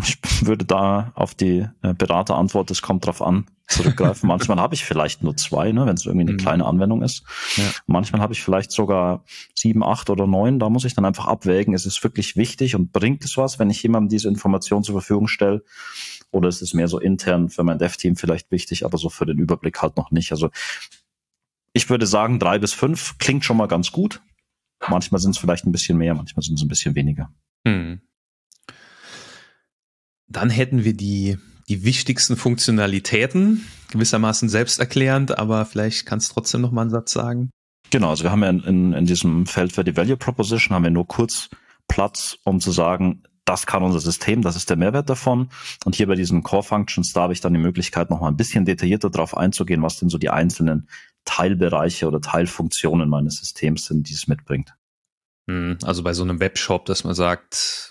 Ich 0.06 0.18
würde 0.48 0.64
da 0.64 1.12
auf 1.16 1.36
die 1.36 1.68
äh, 1.82 1.94
Beraterantwort, 1.94 2.72
es 2.72 2.82
kommt 2.82 3.06
drauf 3.06 3.22
an, 3.22 3.48
zurückgreifen. 3.72 4.28
Manchmal 4.28 4.60
habe 4.60 4.76
ich 4.76 4.86
vielleicht 4.86 5.24
nur 5.24 5.36
zwei, 5.38 5.72
ne, 5.72 5.86
wenn 5.86 5.96
es 5.96 6.06
irgendwie 6.06 6.28
eine 6.28 6.34
mhm. 6.34 6.38
kleine 6.38 6.66
Anwendung 6.66 7.02
ist. 7.02 7.24
Ja. 7.56 7.72
Manchmal 7.88 8.22
habe 8.22 8.34
ich 8.34 8.44
vielleicht 8.44 8.72
sogar 8.72 9.24
sieben, 9.56 9.84
acht 9.84 10.10
oder 10.10 10.28
neun. 10.28 10.60
Da 10.60 10.70
muss 10.70 10.86
ich 10.86 10.94
dann 10.94 11.06
einfach 11.06 11.26
abwägen, 11.26 11.74
ist 11.74 11.86
es 11.86 12.04
wirklich 12.04 12.36
wichtig 12.36 12.76
und 12.76 12.92
bringt 12.92 13.24
es 13.26 13.38
was, 13.38 13.60
wenn 13.60 13.70
ich 13.70 13.82
jemandem 13.82 14.10
diese 14.10 14.28
Information 14.28 14.84
zur 14.84 14.94
Verfügung 14.94 15.28
stelle? 15.28 15.64
Oder 16.32 16.50
ist 16.50 16.62
es 16.62 16.74
mehr 16.74 16.88
so 16.88 17.00
intern 17.00 17.50
für 17.50 17.64
mein 17.64 17.78
Dev-Team 17.78 18.16
vielleicht 18.16 18.52
wichtig, 18.52 18.86
aber 18.86 18.98
so 18.98 19.10
für 19.10 19.26
den 19.26 19.38
Überblick 19.38 19.82
halt 19.82 19.98
noch 19.98 20.12
nicht? 20.12 20.32
Also 20.32 20.50
ich 21.74 21.90
würde 21.90 22.06
sagen, 22.06 22.40
drei 22.40 22.60
bis 22.60 22.74
fünf 22.74 23.18
klingt 23.18 23.46
schon 23.46 23.58
mal 23.58 23.68
ganz 23.68 23.92
gut. 23.92 24.22
Manchmal 24.88 25.22
sind 25.22 25.32
es 25.32 25.38
vielleicht 25.38 25.66
ein 25.66 25.72
bisschen 25.72 25.98
mehr, 25.98 26.16
manchmal 26.16 26.44
sind 26.44 26.56
es 26.56 26.64
ein 26.64 26.68
bisschen 26.68 26.96
weniger. 26.96 27.32
Hm. 27.68 28.02
Dann 30.28 30.50
hätten 30.50 30.84
wir 30.84 30.94
die, 30.96 31.38
die 31.72 31.86
wichtigsten 31.86 32.36
Funktionalitäten, 32.36 33.66
gewissermaßen 33.92 34.50
selbsterklärend, 34.50 35.38
aber 35.38 35.66
vielleicht 35.66 36.06
kannst 36.06 36.30
du 36.30 36.34
trotzdem 36.34 36.60
noch 36.60 36.72
mal 36.72 36.82
einen 36.82 36.90
Satz 36.90 37.14
sagen. 37.14 37.50
Genau, 37.92 38.10
also 38.10 38.24
wir 38.24 38.32
haben 38.32 38.44
ja 38.44 38.50
in, 38.50 38.60
in, 38.60 38.94
in 38.94 39.06
diesem 39.06 39.46
Feld 39.46 39.72
für 39.72 39.86
die 39.86 39.96
Value 39.96 40.18
Proposition 40.18 40.76
haben 40.76 40.84
wir 40.84 40.92
nur 40.92 41.08
kurz 41.08 41.50
Platz, 41.88 42.38
um 42.44 42.60
zu 42.60 42.72
sagen, 42.72 43.24
das 43.46 43.66
kann 43.66 43.84
unser 43.84 44.02
System, 44.02 44.42
das 44.42 44.58
ist 44.58 44.70
der 44.70 44.76
Mehrwert 44.76 45.10
davon. 45.10 45.50
Und 45.86 45.96
hier 45.96 46.08
bei 46.08 46.16
diesen 46.16 46.44
Core 46.44 46.64
Functions, 46.64 47.14
da 47.14 47.22
habe 47.22 47.34
ich 47.34 47.40
dann 47.40 47.54
die 47.54 47.60
Möglichkeit, 47.60 48.10
noch 48.10 48.20
mal 48.20 48.28
ein 48.28 48.38
bisschen 48.38 48.66
detaillierter 48.66 49.10
darauf 49.10 49.38
einzugehen, 49.38 49.82
was 49.82 49.98
denn 49.98 50.10
so 50.10 50.18
die 50.18 50.30
einzelnen 50.30 50.90
Teilbereiche 51.24 52.06
oder 52.06 52.20
Teilfunktionen 52.20 53.08
meines 53.08 53.38
Systems 53.38 53.86
sind, 53.86 54.10
die 54.10 54.14
es 54.14 54.28
mitbringt. 54.28 54.76
Hm, 55.50 55.78
also 55.84 56.04
bei 56.04 56.14
so 56.14 56.24
einem 56.24 56.42
Webshop, 56.42 56.86
dass 56.86 57.06
man 57.06 57.16
sagt, 57.16 57.91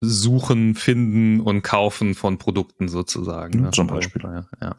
Suchen, 0.00 0.74
Finden 0.74 1.40
und 1.40 1.62
Kaufen 1.62 2.14
von 2.14 2.38
Produkten 2.38 2.88
sozusagen. 2.88 3.62
Ne? 3.62 3.70
Zum 3.70 3.86
Beispiel. 3.86 4.22
Ja, 4.22 4.46
ja. 4.60 4.76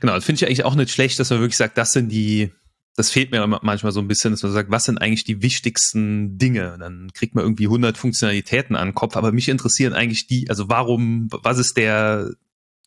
Genau, 0.00 0.14
das 0.14 0.24
finde 0.24 0.36
ich 0.38 0.46
eigentlich 0.46 0.64
auch 0.64 0.74
nicht 0.74 0.90
schlecht, 0.90 1.18
dass 1.18 1.30
man 1.30 1.40
wirklich 1.40 1.58
sagt, 1.58 1.76
das 1.76 1.92
sind 1.92 2.10
die, 2.10 2.50
das 2.96 3.10
fehlt 3.10 3.30
mir 3.32 3.46
manchmal 3.46 3.92
so 3.92 4.00
ein 4.00 4.08
bisschen, 4.08 4.30
dass 4.30 4.42
man 4.42 4.52
sagt, 4.52 4.70
was 4.70 4.84
sind 4.84 4.98
eigentlich 4.98 5.24
die 5.24 5.42
wichtigsten 5.42 6.38
Dinge? 6.38 6.76
Dann 6.78 7.10
kriegt 7.12 7.34
man 7.34 7.44
irgendwie 7.44 7.66
100 7.66 7.98
Funktionalitäten 7.98 8.76
an 8.76 8.88
den 8.88 8.94
Kopf, 8.94 9.16
aber 9.16 9.30
mich 9.30 9.48
interessieren 9.48 9.92
eigentlich 9.92 10.26
die, 10.26 10.48
also 10.48 10.70
warum, 10.70 11.28
was 11.30 11.58
ist 11.58 11.76
der, 11.76 12.30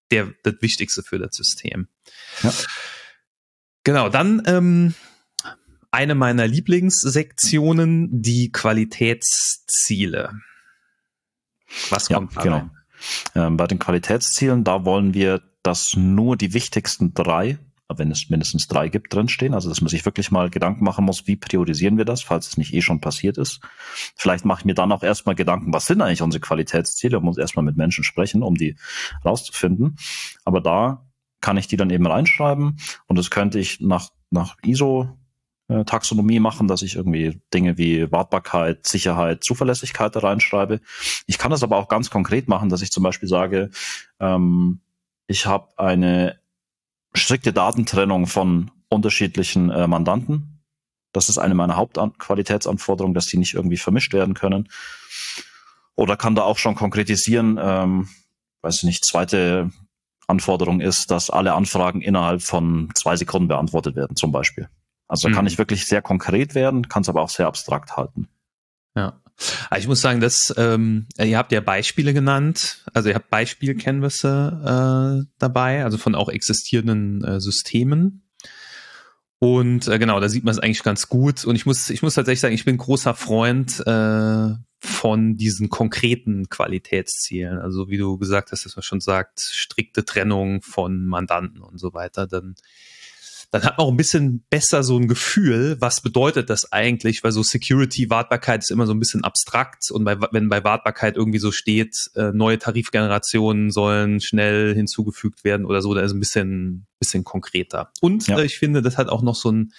der, 0.10 0.34
das 0.42 0.56
Wichtigste 0.62 1.04
für 1.04 1.20
das 1.20 1.36
System? 1.36 1.88
Ja. 2.42 2.52
Genau, 3.84 4.10
dann 4.10 4.42
ähm, 4.46 4.96
eine 5.92 6.16
meiner 6.16 6.48
Lieblingssektionen, 6.48 8.24
die 8.24 8.52
Qualitätsziele. 8.52 10.32
Was 11.90 12.08
kommt 12.10 12.34
ja, 12.34 12.38
da 12.38 12.44
genau. 12.44 12.70
Ähm, 13.36 13.58
bei 13.58 13.68
den 13.68 13.80
Qualitätszielen, 13.80 14.64
da 14.64 14.86
wollen 14.86 15.14
wir, 15.14 15.42
dass 15.62 15.96
nur 15.96 16.38
die 16.38 16.54
wichtigsten 16.54 17.14
drei 17.14 17.60
wenn 17.98 18.12
es 18.12 18.30
mindestens 18.30 18.68
drei 18.68 18.90
gibt, 18.90 19.14
drinstehen. 19.14 19.54
Also 19.54 19.70
dass 19.70 19.82
man 19.82 19.90
sich 19.90 20.06
wirklich 20.06 20.32
mal 20.32 20.50
Gedanken 20.50 20.84
machen 20.84 21.06
muss, 21.06 21.28
wie 21.28 21.36
priorisieren 21.36 21.98
wir 21.98 22.06
das, 22.06 22.24
falls 22.24 22.48
es 22.48 22.58
nicht 22.58 22.74
eh 22.74 22.82
schon 22.82 23.02
passiert 23.02 23.38
ist. 23.38 23.60
Vielleicht 24.16 24.46
mache 24.46 24.62
ich 24.62 24.66
mir 24.66 24.74
dann 24.74 24.92
auch 24.92 25.04
erstmal 25.04 25.36
Gedanken, 25.36 25.74
was 25.74 25.86
sind 25.86 26.02
eigentlich 26.02 26.22
unsere 26.22 26.42
Qualitätsziele 26.42 27.18
und 27.18 27.26
muss 27.26 27.38
erstmal 27.38 27.66
mit 27.66 27.78
Menschen 27.78 28.04
sprechen, 28.04 28.44
um 28.44 28.56
die 28.56 28.78
rauszufinden. 29.26 29.98
Aber 30.46 30.62
da 30.62 31.06
kann 31.42 31.58
ich 31.58 31.68
die 31.68 31.78
dann 31.78 31.90
eben 31.90 32.08
reinschreiben 32.08 32.78
und 33.08 33.18
das 33.18 33.30
könnte 33.30 33.60
ich 33.60 33.80
nach, 33.82 34.10
nach 34.30 34.56
ISO 34.64 35.18
äh, 35.74 35.86
Taxonomie 35.86 36.40
machen, 36.40 36.68
dass 36.68 36.82
ich 36.82 36.96
irgendwie 36.96 37.42
Dinge 37.54 37.78
wie 37.78 38.12
Wartbarkeit, 38.12 38.86
Sicherheit, 38.86 39.44
Zuverlässigkeit 39.44 40.16
da 40.16 40.20
reinschreibe. 40.20 40.82
Ich 41.26 41.38
kann 41.38 41.52
das 41.52 41.64
aber 41.64 41.78
auch 41.78 41.88
ganz 41.88 42.10
konkret 42.10 42.48
machen, 42.48 42.70
dass 42.70 42.82
ich 42.82 42.92
zum 42.92 43.04
Beispiel 43.04 43.28
sage, 43.28 43.72
ähm, 44.20 44.82
ich 45.28 45.46
habe 45.46 45.70
eine 45.78 46.40
strikte 47.14 47.54
Datentrennung 47.54 48.28
von 48.28 48.72
unterschiedlichen 48.90 49.70
äh, 49.70 49.88
Mandanten. 49.88 50.64
Das 51.12 51.30
ist 51.30 51.38
eine 51.38 51.56
meiner 51.56 51.76
Hauptqualitätsanforderungen, 51.76 53.14
dass 53.14 53.28
die 53.28 53.38
nicht 53.38 53.54
irgendwie 53.54 53.78
vermischt 53.78 54.14
werden 54.14 54.34
können. 54.34 54.70
Oder 55.96 56.18
kann 56.18 56.36
da 56.36 56.44
auch 56.44 56.58
schon 56.58 56.76
konkretisieren, 56.76 57.60
ähm, 57.62 58.10
weiß 58.62 58.78
ich 58.78 58.84
nicht, 58.84 59.06
zweite 59.06 59.72
Anforderung 60.28 60.82
ist, 60.82 61.12
dass 61.12 61.30
alle 61.30 61.54
Anfragen 61.54 62.02
innerhalb 62.02 62.42
von 62.42 62.90
zwei 62.96 63.16
Sekunden 63.16 63.48
beantwortet 63.48 63.96
werden, 63.96 64.16
zum 64.16 64.32
Beispiel. 64.32 64.70
Also 65.14 65.30
mhm. 65.30 65.34
kann 65.34 65.46
ich 65.46 65.60
wirklich 65.60 65.86
sehr 65.86 66.02
konkret 66.02 66.56
werden, 66.56 66.90
kann 66.90 67.04
es 67.04 67.10
aber 67.10 67.22
auch 67.22 67.30
sehr 67.30 67.46
abstrakt 67.46 67.96
halten. 67.98 68.30
Ja. 68.96 69.22
Also 69.70 69.82
ich 69.84 69.88
muss 69.88 70.02
sagen, 70.02 70.22
dass 70.22 70.52
ähm, 70.58 71.06
ihr 71.20 71.38
habt 71.38 71.52
ja 71.52 71.62
Beispiele 71.62 72.16
genannt, 72.16 72.84
also 72.96 73.10
ihr 73.10 73.16
habt 73.16 73.30
Beispiel-Canvasse 73.30 75.22
äh, 75.22 75.32
dabei, 75.38 75.84
also 75.84 76.00
von 76.00 76.16
auch 76.16 76.30
existierenden 76.30 77.24
äh, 77.24 77.40
Systemen. 77.40 78.24
Und 79.38 79.88
äh, 79.88 80.00
genau, 80.00 80.20
da 80.20 80.30
sieht 80.30 80.46
man 80.46 80.54
es 80.54 80.60
eigentlich 80.60 80.82
ganz 80.82 81.10
gut. 81.10 81.46
Und 81.46 81.56
ich 81.58 81.68
muss, 81.68 81.92
ich 81.92 82.02
muss 82.02 82.16
tatsächlich 82.16 82.40
sagen, 82.40 82.56
ich 82.56 82.66
bin 82.66 82.78
großer 82.78 83.14
Freund 83.14 83.86
äh, 83.86 84.50
von 84.80 85.38
diesen 85.38 85.70
konkreten 85.70 86.50
Qualitätszielen. 86.50 87.60
Also 87.60 87.88
wie 87.88 87.98
du 87.98 88.18
gesagt 88.18 88.52
hast, 88.52 88.66
dass 88.66 88.76
man 88.76 88.82
schon 88.82 89.00
sagt, 89.00 89.42
strikte 89.42 90.06
Trennung 90.06 90.64
von 90.64 91.06
Mandanten 91.06 91.62
und 91.62 91.78
so 91.78 91.94
weiter. 91.94 92.26
Dann 92.26 92.56
dann 93.54 93.62
hat 93.66 93.78
man 93.78 93.86
auch 93.86 93.92
ein 93.92 93.98
bisschen 93.98 94.44
besser 94.50 94.82
so 94.82 94.98
ein 94.98 95.08
Gefühl, 95.08 95.78
was 95.80 96.02
bedeutet 96.02 96.50
das 96.50 96.72
eigentlich, 96.72 97.24
weil 97.24 97.32
so 97.32 97.44
Security, 97.44 98.10
Wartbarkeit 98.10 98.64
ist 98.64 98.72
immer 98.72 98.88
so 98.88 98.96
ein 98.96 99.00
bisschen 99.00 99.24
abstrakt 99.24 99.92
und 99.92 100.06
bei, 100.06 100.18
wenn 100.32 100.50
bei 100.50 100.64
Wartbarkeit 100.64 101.18
irgendwie 101.18 101.38
so 101.38 101.52
steht, 101.52 101.96
äh, 102.16 102.32
neue 102.34 102.58
Tarifgenerationen 102.58 103.70
sollen 103.70 104.22
schnell 104.22 104.74
hinzugefügt 104.74 105.44
werden 105.44 105.68
oder 105.68 105.84
so, 105.84 105.94
da 105.94 106.02
ist 106.02 106.14
ein 106.14 106.20
bisschen, 106.20 106.88
bisschen 106.98 107.24
konkreter. 107.24 107.92
Und 108.02 108.26
ja. 108.26 108.40
äh, 108.40 108.46
ich 108.46 108.58
finde, 108.58 108.82
das 108.82 108.98
hat 108.98 109.08
auch 109.08 109.22
noch 109.22 109.36
so 109.36 109.52
ein 109.52 109.72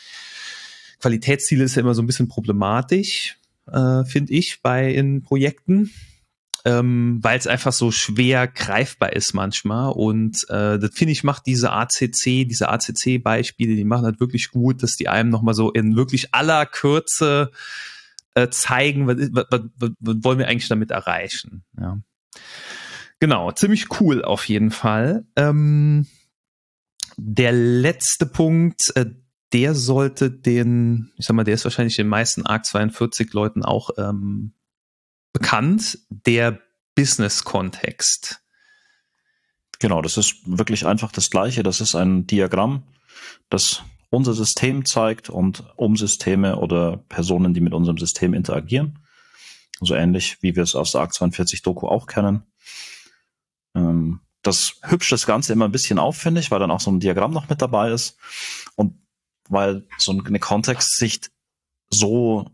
Qualitätsziel 1.00 1.60
ist 1.60 1.74
ja 1.74 1.82
immer 1.82 1.94
so 1.94 2.02
ein 2.02 2.06
bisschen 2.06 2.28
problematisch, 2.28 3.38
äh, 3.66 4.04
finde 4.04 4.34
ich, 4.34 4.62
bei 4.62 4.88
in 4.92 5.22
Projekten 5.22 5.90
ähm, 6.64 7.18
weil 7.22 7.38
es 7.38 7.46
einfach 7.46 7.72
so 7.72 7.90
schwer 7.90 8.46
greifbar 8.48 9.12
ist 9.12 9.34
manchmal. 9.34 9.92
Und 9.92 10.48
äh, 10.48 10.78
das 10.78 10.90
finde 10.94 11.12
ich 11.12 11.24
macht 11.24 11.46
diese 11.46 11.72
ACC, 11.72 12.46
diese 12.48 12.68
ACC-Beispiele, 12.70 13.74
die 13.76 13.84
machen 13.84 14.06
halt 14.06 14.20
wirklich 14.20 14.50
gut, 14.50 14.82
dass 14.82 14.96
die 14.96 15.08
einem 15.08 15.30
nochmal 15.30 15.54
so 15.54 15.70
in 15.70 15.94
wirklich 15.96 16.34
aller 16.34 16.64
Kürze 16.64 17.50
äh, 18.34 18.48
zeigen, 18.48 19.06
was, 19.06 19.16
was, 19.32 19.46
was, 19.50 19.90
was 20.00 20.16
wollen 20.24 20.38
wir 20.38 20.48
eigentlich 20.48 20.68
damit 20.68 20.90
erreichen. 20.90 21.64
Ja. 21.78 21.98
Genau, 23.20 23.52
ziemlich 23.52 24.00
cool 24.00 24.24
auf 24.24 24.48
jeden 24.48 24.70
Fall. 24.70 25.24
Ähm, 25.36 26.06
der 27.16 27.52
letzte 27.52 28.26
Punkt, 28.26 28.90
äh, 28.96 29.06
der 29.52 29.74
sollte 29.74 30.30
den, 30.30 31.12
ich 31.16 31.26
sag 31.26 31.36
mal, 31.36 31.44
der 31.44 31.54
ist 31.54 31.64
wahrscheinlich 31.64 31.96
den 31.96 32.08
meisten 32.08 32.44
ARC 32.44 32.64
42 32.66 33.32
Leuten 33.32 33.62
auch 33.62 33.90
ähm, 33.98 34.52
bekannt, 35.34 35.98
der 36.08 36.60
Business-Kontext. 36.94 38.40
Genau, 39.80 40.00
das 40.00 40.16
ist 40.16 40.36
wirklich 40.46 40.86
einfach 40.86 41.12
das 41.12 41.28
Gleiche. 41.28 41.62
Das 41.62 41.82
ist 41.82 41.94
ein 41.94 42.26
Diagramm, 42.26 42.84
das 43.50 43.82
unser 44.08 44.32
System 44.32 44.84
zeigt 44.84 45.28
und 45.28 45.64
Umsysteme 45.76 46.56
oder 46.56 46.96
Personen, 46.96 47.52
die 47.52 47.60
mit 47.60 47.74
unserem 47.74 47.98
System 47.98 48.32
interagieren. 48.32 49.00
So 49.80 49.80
also 49.80 49.94
ähnlich, 49.96 50.38
wie 50.40 50.54
wir 50.54 50.62
es 50.62 50.76
aus 50.76 50.92
der 50.92 51.02
ARC 51.02 51.12
42 51.12 51.62
Doku 51.62 51.88
auch 51.88 52.06
kennen. 52.06 52.44
Ähm, 53.74 54.20
das 54.42 54.76
hübscht 54.82 55.10
das 55.10 55.26
Ganze 55.26 55.52
immer 55.52 55.64
ein 55.64 55.72
bisschen 55.72 55.98
auf, 55.98 56.16
finde 56.16 56.40
ich, 56.40 56.50
weil 56.50 56.60
dann 56.60 56.70
auch 56.70 56.80
so 56.80 56.90
ein 56.90 57.00
Diagramm 57.00 57.32
noch 57.32 57.48
mit 57.48 57.60
dabei 57.60 57.90
ist. 57.90 58.16
Und 58.76 59.02
weil 59.48 59.86
so 59.98 60.12
eine 60.12 60.38
Kontextsicht 60.38 61.32
so 61.90 62.50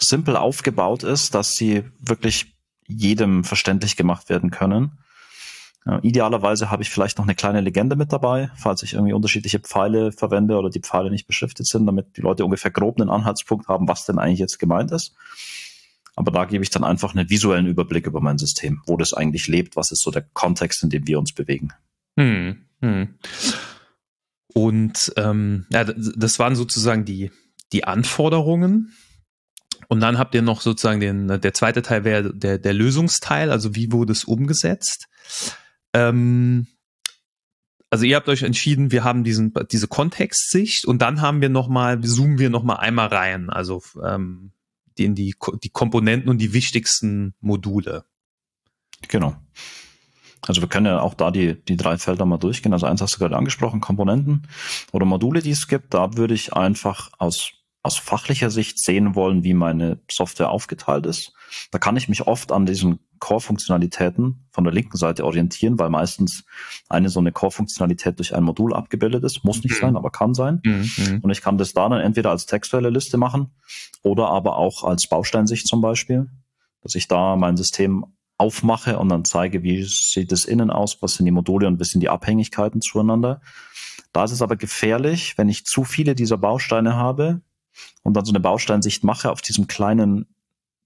simpel 0.00 0.36
aufgebaut 0.36 1.02
ist, 1.02 1.34
dass 1.34 1.56
sie 1.56 1.84
wirklich 2.00 2.54
jedem 2.86 3.44
verständlich 3.44 3.96
gemacht 3.96 4.28
werden 4.28 4.50
können. 4.50 4.98
Ja, 5.86 5.98
idealerweise 6.02 6.70
habe 6.70 6.82
ich 6.82 6.90
vielleicht 6.90 7.18
noch 7.18 7.24
eine 7.24 7.34
kleine 7.34 7.60
Legende 7.60 7.96
mit 7.96 8.12
dabei, 8.12 8.50
falls 8.56 8.82
ich 8.82 8.94
irgendwie 8.94 9.14
unterschiedliche 9.14 9.60
Pfeile 9.60 10.12
verwende 10.12 10.58
oder 10.58 10.68
die 10.68 10.80
Pfeile 10.80 11.10
nicht 11.10 11.26
beschriftet 11.26 11.66
sind, 11.66 11.86
damit 11.86 12.16
die 12.16 12.20
Leute 12.20 12.44
ungefähr 12.44 12.70
grob 12.70 13.00
einen 13.00 13.08
Anhaltspunkt 13.08 13.68
haben, 13.68 13.88
was 13.88 14.04
denn 14.04 14.18
eigentlich 14.18 14.40
jetzt 14.40 14.58
gemeint 14.58 14.90
ist. 14.90 15.14
Aber 16.16 16.30
da 16.32 16.44
gebe 16.44 16.62
ich 16.62 16.70
dann 16.70 16.84
einfach 16.84 17.14
einen 17.14 17.30
visuellen 17.30 17.66
Überblick 17.66 18.06
über 18.06 18.20
mein 18.20 18.36
System, 18.36 18.82
wo 18.86 18.98
das 18.98 19.14
eigentlich 19.14 19.48
lebt, 19.48 19.76
was 19.76 19.90
ist 19.90 20.02
so 20.02 20.10
der 20.10 20.22
Kontext, 20.34 20.82
in 20.82 20.90
dem 20.90 21.06
wir 21.06 21.18
uns 21.18 21.32
bewegen. 21.32 21.72
Hm, 22.18 22.66
hm. 22.80 23.14
Und 24.52 25.12
ähm, 25.16 25.66
ja, 25.70 25.84
das 25.84 26.38
waren 26.38 26.56
sozusagen 26.56 27.06
die, 27.06 27.30
die 27.72 27.84
Anforderungen 27.84 28.92
und 29.90 29.98
dann 29.98 30.18
habt 30.18 30.36
ihr 30.36 30.42
noch 30.42 30.60
sozusagen 30.60 31.00
den, 31.00 31.40
der 31.40 31.52
zweite 31.52 31.82
Teil 31.82 32.04
wäre 32.04 32.32
der, 32.32 32.58
der 32.58 32.72
Lösungsteil, 32.72 33.50
also 33.50 33.74
wie 33.74 33.90
wurde 33.90 34.12
es 34.12 34.22
umgesetzt. 34.22 35.08
Ähm, 35.92 36.68
also 37.90 38.04
ihr 38.04 38.14
habt 38.14 38.28
euch 38.28 38.44
entschieden, 38.44 38.92
wir 38.92 39.02
haben 39.02 39.24
diesen, 39.24 39.52
diese 39.72 39.88
Kontextsicht 39.88 40.86
und 40.86 41.02
dann 41.02 41.20
haben 41.20 41.40
wir 41.40 41.48
nochmal, 41.48 42.00
zoomen 42.04 42.38
wir 42.38 42.50
nochmal 42.50 42.76
einmal 42.76 43.08
rein, 43.08 43.50
also 43.50 43.82
ähm, 44.00 44.52
in 44.96 45.16
die, 45.16 45.34
die 45.64 45.70
Komponenten 45.70 46.30
und 46.30 46.38
die 46.38 46.52
wichtigsten 46.52 47.34
Module. 47.40 48.04
Genau. 49.08 49.34
Also 50.42 50.60
wir 50.60 50.68
können 50.68 50.86
ja 50.86 51.00
auch 51.00 51.14
da 51.14 51.32
die, 51.32 51.60
die 51.64 51.76
drei 51.76 51.98
Felder 51.98 52.26
mal 52.26 52.38
durchgehen. 52.38 52.72
Also 52.72 52.86
eins 52.86 53.02
hast 53.02 53.16
du 53.16 53.18
gerade 53.18 53.36
angesprochen, 53.36 53.80
Komponenten 53.80 54.46
oder 54.92 55.04
Module, 55.04 55.42
die 55.42 55.50
es 55.50 55.66
gibt. 55.66 55.94
Da 55.94 56.16
würde 56.16 56.34
ich 56.34 56.52
einfach 56.52 57.10
aus 57.18 57.59
aus 57.82 57.96
fachlicher 57.96 58.50
Sicht 58.50 58.78
sehen 58.78 59.14
wollen, 59.14 59.42
wie 59.42 59.54
meine 59.54 60.00
Software 60.10 60.50
aufgeteilt 60.50 61.06
ist. 61.06 61.32
Da 61.70 61.78
kann 61.78 61.96
ich 61.96 62.08
mich 62.08 62.26
oft 62.26 62.52
an 62.52 62.66
diesen 62.66 62.98
Core-Funktionalitäten 63.20 64.46
von 64.50 64.64
der 64.64 64.72
linken 64.72 64.96
Seite 64.96 65.24
orientieren, 65.24 65.78
weil 65.78 65.90
meistens 65.90 66.44
eine 66.88 67.08
so 67.08 67.20
eine 67.20 67.32
Core-Funktionalität 67.32 68.18
durch 68.18 68.34
ein 68.34 68.42
Modul 68.42 68.74
abgebildet 68.74 69.24
ist. 69.24 69.44
Muss 69.44 69.62
nicht 69.62 69.76
mhm. 69.76 69.80
sein, 69.80 69.96
aber 69.96 70.10
kann 70.10 70.34
sein. 70.34 70.60
Mhm. 70.64 70.90
mhm. 70.96 71.18
Und 71.22 71.30
ich 71.30 71.40
kann 71.40 71.58
das 71.58 71.72
da 71.72 71.88
dann 71.88 72.00
entweder 72.00 72.30
als 72.30 72.46
textuelle 72.46 72.90
Liste 72.90 73.16
machen 73.16 73.52
oder 74.02 74.28
aber 74.28 74.56
auch 74.56 74.84
als 74.84 75.06
Bausteinsicht 75.06 75.66
zum 75.66 75.80
Beispiel, 75.80 76.30
dass 76.82 76.94
ich 76.94 77.08
da 77.08 77.36
mein 77.36 77.56
System 77.56 78.06
aufmache 78.36 78.98
und 78.98 79.10
dann 79.10 79.24
zeige, 79.24 79.62
wie 79.62 79.84
sieht 79.84 80.32
es 80.32 80.46
innen 80.46 80.70
aus, 80.70 81.02
was 81.02 81.14
sind 81.14 81.26
die 81.26 81.30
Module 81.30 81.66
und 81.66 81.78
was 81.78 81.88
sind 81.88 82.00
die 82.00 82.08
Abhängigkeiten 82.08 82.80
zueinander. 82.80 83.42
Da 84.12 84.24
ist 84.24 84.32
es 84.32 84.42
aber 84.42 84.56
gefährlich, 84.56 85.36
wenn 85.36 85.50
ich 85.50 85.64
zu 85.64 85.84
viele 85.84 86.14
dieser 86.14 86.38
Bausteine 86.38 86.96
habe, 86.96 87.42
und 88.02 88.14
dann 88.14 88.24
so 88.24 88.32
eine 88.32 88.40
Bausteinsicht 88.40 89.04
mache 89.04 89.30
auf 89.30 89.42
diesem 89.42 89.66
kleinen 89.66 90.26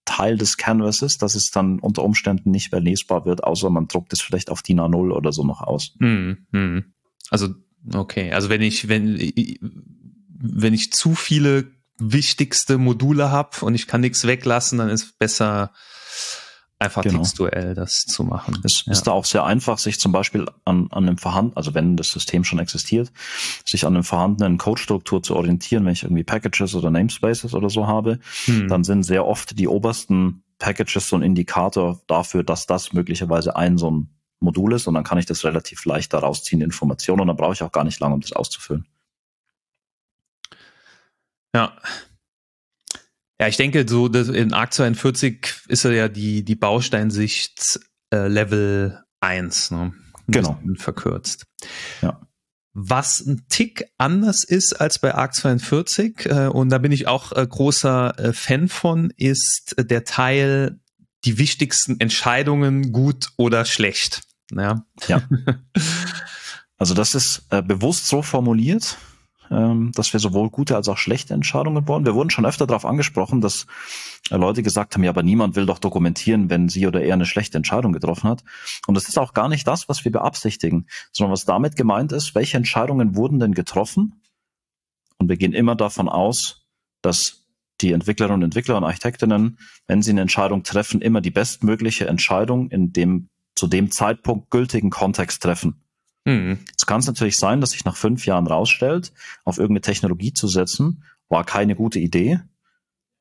Teil 0.05 0.37
des 0.37 0.57
Canvases, 0.57 1.19
dass 1.19 1.35
es 1.35 1.51
dann 1.51 1.79
unter 1.79 2.03
Umständen 2.03 2.51
nicht 2.51 2.73
mehr 2.73 2.81
lesbar 2.81 3.25
wird, 3.25 3.43
außer 3.45 3.71
man 3.71 3.89
druckt 3.89 4.13
es 4.13 4.21
vielleicht 4.21 4.51
auf 4.51 4.63
DIN 4.63 4.81
A0 4.81 5.13
oder 5.13 5.33
so 5.33 5.45
noch 5.45 5.63
aus. 5.63 5.95
Mm, 5.99 6.33
Also, 7.31 7.49
okay. 7.93 8.33
Also 8.33 8.51
wenn 8.51 8.61
ich, 8.61 8.89
wenn, 8.89 9.19
wenn 10.29 10.75
ich 10.75 10.93
zu 10.93 11.15
viele 11.15 11.73
wichtigste 11.99 12.77
Module 12.77 13.31
habe 13.31 13.65
und 13.65 13.75
ich 13.75 13.87
kann 13.87 14.03
nichts 14.03 14.27
weglassen, 14.27 14.79
dann 14.79 14.91
ist 14.91 15.19
besser, 15.19 15.73
einfach 16.85 17.03
genau. 17.03 17.19
textuell 17.19 17.75
das 17.75 18.05
zu 18.05 18.25
machen. 18.25 18.59
Es 18.63 18.85
ja. 18.87 18.93
ist 18.93 19.07
da 19.07 19.13
auch 19.13 19.25
sehr 19.25 19.45
einfach, 19.45 19.79
sich 19.79 19.99
zum 19.99 20.13
Beispiel 20.13 20.47
an, 20.65 20.89
an 20.91 21.07
einem 21.07 21.19
vorhandenen, 21.19 21.57
also 21.57 21.75
wenn 21.75 21.97
das 21.97 22.11
System 22.11 22.45
schon 22.45 22.59
existiert, 22.59 23.11
sich 23.65 23.87
an 23.87 23.95
einem 23.95 24.05
vorhandenen 24.05 24.59
Codestruktur 24.59 25.23
zu 25.23 25.35
orientieren, 25.37 25.85
wenn 25.85 25.93
ich 25.93 26.05
irgendwie 26.05 26.25
Packages 26.25 26.75
oder 26.75 26.91
Namespaces 26.91 27.55
oder 27.55 27.71
so 27.71 27.87
habe, 27.87 28.19
hm. 28.45 28.69
dann 28.69 28.85
sind 28.85 29.03
sehr 29.03 29.27
oft 29.27 29.59
die 29.59 29.69
obersten 29.69 30.45
Packages 30.59 31.09
so 31.09 31.17
ein 31.17 31.23
Indikator 31.23 32.01
dafür, 32.07 32.45
dass 32.45 32.67
das 32.67 32.93
möglicherweise 32.93 33.57
ein 33.57 33.79
so 33.79 33.91
ein 33.91 34.11
Modul 34.41 34.75
ist 34.75 34.87
und 34.87 34.95
dann 34.95 35.05
kann 35.05 35.19
ich 35.19 35.27
das 35.27 35.45
relativ 35.45 35.85
leicht 35.85 36.13
daraus 36.13 36.45
ziehen, 36.45 36.61
Informationen 36.61 37.23
und 37.23 37.29
dann 37.29 37.37
brauche 37.37 37.55
ich 37.55 37.63
auch 37.63 37.73
gar 37.73 37.85
nicht 37.85 37.99
lange, 38.01 38.15
um 38.15 38.21
das 38.21 38.33
auszufüllen. 38.33 38.87
Ja, 41.55 41.77
ja, 43.45 43.49
ich 43.49 43.59
denke, 43.59 43.85
so 43.87 44.07
in 44.07 44.55
ARC 44.55 44.73
42 44.73 45.65
ist 45.69 45.85
ja 45.85 46.09
die, 46.09 46.47
die 46.47 46.55
Bausteinsicht 46.55 47.79
äh, 48.11 48.27
Level 48.27 49.05
1, 49.21 49.71
ne? 49.71 49.93
Genau. 50.29 50.59
Verkürzt. 50.77 51.45
Ja. 52.01 52.23
Was 52.73 53.21
ein 53.21 53.45
Tick 53.51 53.85
anders 53.99 54.45
ist 54.45 54.81
als 54.81 54.99
bei 54.99 55.15
ARC 55.15 55.35
42, 55.35 56.25
äh, 56.25 56.47
und 56.47 56.71
da 56.71 56.79
bin 56.79 56.91
ich 56.91 57.07
auch 57.07 57.33
äh, 57.33 57.47
großer 57.47 58.19
äh, 58.19 58.33
Fan 58.33 58.69
von, 58.69 59.13
ist 59.15 59.75
der 59.79 60.05
Teil, 60.05 60.81
die 61.27 61.37
wichtigsten 61.37 62.01
Entscheidungen 62.01 62.93
gut 62.93 63.29
oder 63.37 63.67
schlecht. 63.67 64.23
Ja. 64.53 64.87
ja. 65.07 65.23
Also 66.77 66.95
das 66.95 67.15
ist 67.15 67.47
äh, 67.51 67.63
bewusst 67.63 68.09
so 68.09 68.21
formuliert, 68.23 68.99
ähm, 69.51 69.93
dass 69.95 70.13
wir 70.13 70.21
sowohl 70.21 70.51
gute 70.51 70.77
als 70.77 70.89
auch 70.89 70.99
schlechte 70.99 71.35
Entscheidungen 71.35 71.87
wollen. 71.87 72.05
Wir 72.05 72.15
wurden 72.15 72.31
schon 72.31 72.47
öfter 72.47 72.67
darauf 72.67 72.85
angesprochen, 72.85 73.41
dass 73.41 73.67
äh, 74.31 74.37
Leute 74.37 74.63
gesagt 74.63 74.95
haben, 74.95 75.05
ja, 75.05 75.11
aber 75.11 75.23
niemand 75.23 75.57
will 75.57 75.67
doch 75.67 75.79
dokumentieren, 75.79 76.51
wenn 76.51 76.69
sie 76.69 76.87
oder 76.87 77.03
er 77.03 77.15
eine 77.15 77.27
schlechte 77.27 77.57
Entscheidung 77.57 77.93
getroffen 77.93 78.29
hat. 78.29 78.45
Und 78.87 78.95
das 78.95 79.09
ist 79.09 79.19
auch 79.19 79.35
gar 79.35 79.49
nicht 79.49 79.67
das, 79.67 79.89
was 79.89 80.05
wir 80.05 80.13
beabsichtigen, 80.13 80.87
sondern 81.13 81.33
was 81.33 81.45
damit 81.45 81.77
gemeint 81.77 82.13
ist, 82.13 82.35
welche 82.35 82.57
Entscheidungen 82.57 83.17
wurden 83.17 83.39
denn 83.39 83.55
getroffen? 83.55 84.21
Und 85.19 85.29
wir 85.29 85.37
gehen 85.37 85.53
immer 85.53 85.77
davon 85.77 86.09
aus, 86.09 86.67
dass 87.03 87.47
die 87.81 87.93
Entwicklerinnen 87.93 88.41
und 88.41 88.45
Entwickler 88.45 88.77
und 88.77 88.85
Architektinnen, 88.85 89.59
wenn 89.87 90.03
sie 90.03 90.11
eine 90.11 90.23
Entscheidung 90.23 90.63
treffen, 90.63 91.01
immer 91.01 91.21
die 91.21 91.31
bestmögliche 91.31 92.07
Entscheidung 92.07 92.71
in 92.71 92.93
dem 92.93 93.29
zu 93.55 93.67
dem 93.69 93.91
Zeitpunkt 93.91 94.51
gültigen 94.51 94.91
Kontext 94.91 95.43
treffen. 95.43 95.84
Mhm. 96.25 96.61
Jetzt 96.69 96.87
kann 96.87 97.01
es 97.01 97.07
natürlich 97.07 97.37
sein, 97.37 97.61
dass 97.61 97.71
sich 97.71 97.85
nach 97.85 97.97
fünf 97.97 98.27
Jahren 98.27 98.47
rausstellt, 98.47 99.13
auf 99.45 99.59
irgendeine 99.59 99.83
Technologie 99.83 100.33
zu 100.33 100.49
setzen, 100.49 101.05
war 101.29 101.45
keine 101.45 101.77
gute 101.77 101.99
Idee, 101.99 102.41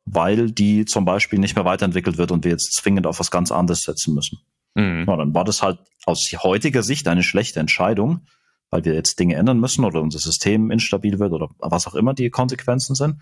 weil 0.06 0.52
die 0.52 0.86
zum 0.86 1.06
Beispiel 1.06 1.40
nicht 1.40 1.56
mehr 1.56 1.66
weiterentwickelt 1.66 2.18
wird 2.18 2.32
und 2.32 2.44
wir 2.44 2.52
jetzt 2.52 2.74
zwingend 2.74 3.08
auf 3.08 3.20
was 3.20 3.32
ganz 3.32 3.52
anderes 3.52 3.82
setzen 3.82 4.14
müssen. 4.14 4.40
Mhm. 4.76 5.06
Ja, 5.08 5.18
dann 5.18 5.34
war 5.34 5.44
das 5.44 5.62
halt 5.62 5.80
aus 6.06 6.32
heutiger 6.44 6.84
Sicht 6.84 7.08
eine 7.08 7.24
schlechte 7.24 7.60
Entscheidung, 7.60 8.26
weil 8.70 8.86
wir 8.86 8.94
jetzt 8.94 9.20
Dinge 9.20 9.36
ändern 9.36 9.60
müssen 9.60 9.86
oder 9.86 10.02
unser 10.02 10.20
System 10.20 10.72
instabil 10.72 11.20
wird 11.20 11.32
oder 11.32 11.50
was 11.60 11.88
auch 11.88 11.96
immer 11.96 12.14
die 12.14 12.30
Konsequenzen 12.30 12.96
sind. 12.96 13.22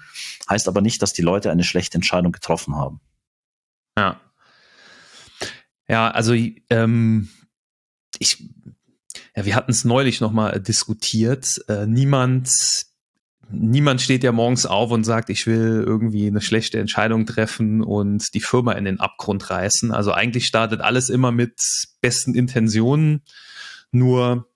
Heißt 0.50 0.68
aber 0.68 0.82
nicht, 0.82 1.02
dass 1.02 1.14
die 1.14 1.22
Leute 1.22 1.52
eine 1.52 1.64
schlechte 1.64 1.96
Entscheidung 1.96 2.32
getroffen 2.32 2.76
haben. 2.76 3.02
Ja. 3.98 4.20
Ja, 5.90 6.10
also 6.10 6.34
ähm, 6.70 7.28
ich 8.18 8.50
ja, 9.36 9.46
wir 9.46 9.56
hatten 9.56 9.72
es 9.72 9.86
neulich 9.86 10.22
nochmal 10.22 10.60
diskutiert. 10.60 11.62
Äh, 11.68 11.86
niemand, 11.88 12.50
niemand 13.50 14.02
steht 14.02 14.24
ja 14.24 14.32
morgens 14.32 14.66
auf 14.66 14.92
und 14.92 15.04
sagt, 15.04 15.30
ich 15.30 15.48
will 15.48 15.84
irgendwie 15.86 16.28
eine 16.28 16.42
schlechte 16.42 16.80
Entscheidung 16.80 17.26
treffen 17.26 17.82
und 17.82 18.34
die 18.34 18.42
Firma 18.42 18.74
in 18.74 18.86
den 18.86 19.00
Abgrund 19.00 19.50
reißen. 19.50 19.92
Also 19.92 20.12
eigentlich 20.12 20.48
startet 20.48 20.82
alles 20.82 21.10
immer 21.10 21.32
mit 21.32 21.62
besten 22.02 22.36
Intentionen. 22.36 23.22
Nur 23.92 24.51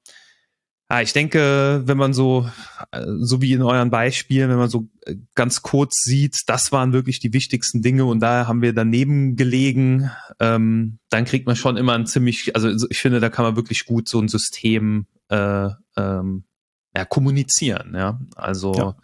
ja, 0.96 1.02
ich 1.02 1.12
denke, 1.12 1.82
wenn 1.86 1.98
man 1.98 2.14
so, 2.14 2.50
äh, 2.92 3.04
so 3.20 3.42
wie 3.42 3.52
in 3.52 3.62
euren 3.62 3.90
Beispielen, 3.90 4.50
wenn 4.50 4.58
man 4.58 4.70
so 4.70 4.88
äh, 5.02 5.16
ganz 5.36 5.62
kurz 5.62 6.02
sieht, 6.04 6.44
das 6.48 6.72
waren 6.72 6.94
wirklich 6.94 7.20
die 7.20 7.34
wichtigsten 7.34 7.82
Dinge 7.82 8.06
und 8.06 8.22
da 8.22 8.48
haben 8.48 8.62
wir 8.62 8.74
daneben 8.74 9.36
gelegen, 9.36 10.10
ähm, 10.40 11.00
dann 11.10 11.26
kriegt 11.26 11.48
man 11.48 11.58
schon 11.58 11.76
immer 11.76 11.94
ein 11.94 12.06
ziemlich, 12.06 12.56
also 12.56 12.88
ich 12.90 13.00
finde, 13.00 13.20
da 13.20 13.30
kann 13.30 13.44
man 13.44 13.58
wirklich 13.58 13.86
gut 13.86 14.08
so 14.08 14.22
ein 14.22 14.30
System 14.30 15.08
äh, 15.28 15.68
ähm, 15.98 16.46
ja, 16.96 17.04
kommunizieren, 17.04 17.94
ja. 17.94 18.20
Also 18.38 18.74
ja. 18.74 18.96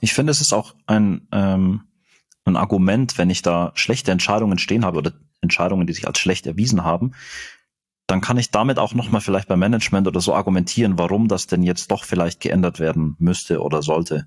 ich 0.00 0.12
finde, 0.12 0.32
es 0.32 0.42
ist 0.42 0.52
auch 0.52 0.74
ein, 0.86 1.26
ähm, 1.32 1.84
ein 2.44 2.56
Argument, 2.56 3.16
wenn 3.16 3.30
ich 3.30 3.40
da 3.40 3.72
schlechte 3.74 4.12
Entscheidungen 4.12 4.58
stehen 4.58 4.84
habe 4.84 4.98
oder 4.98 5.12
Entscheidungen, 5.40 5.86
die 5.86 5.94
sich 5.94 6.06
als 6.06 6.18
schlecht 6.18 6.46
erwiesen 6.46 6.84
haben, 6.84 7.14
dann 8.06 8.20
kann 8.20 8.36
ich 8.36 8.50
damit 8.50 8.78
auch 8.78 8.94
nochmal 8.94 9.20
vielleicht 9.20 9.48
beim 9.48 9.58
Management 9.58 10.06
oder 10.06 10.20
so 10.20 10.34
argumentieren, 10.34 10.98
warum 10.98 11.28
das 11.28 11.46
denn 11.46 11.62
jetzt 11.62 11.90
doch 11.90 12.04
vielleicht 12.04 12.40
geändert 12.40 12.78
werden 12.78 13.16
müsste 13.18 13.62
oder 13.62 13.82
sollte. 13.82 14.26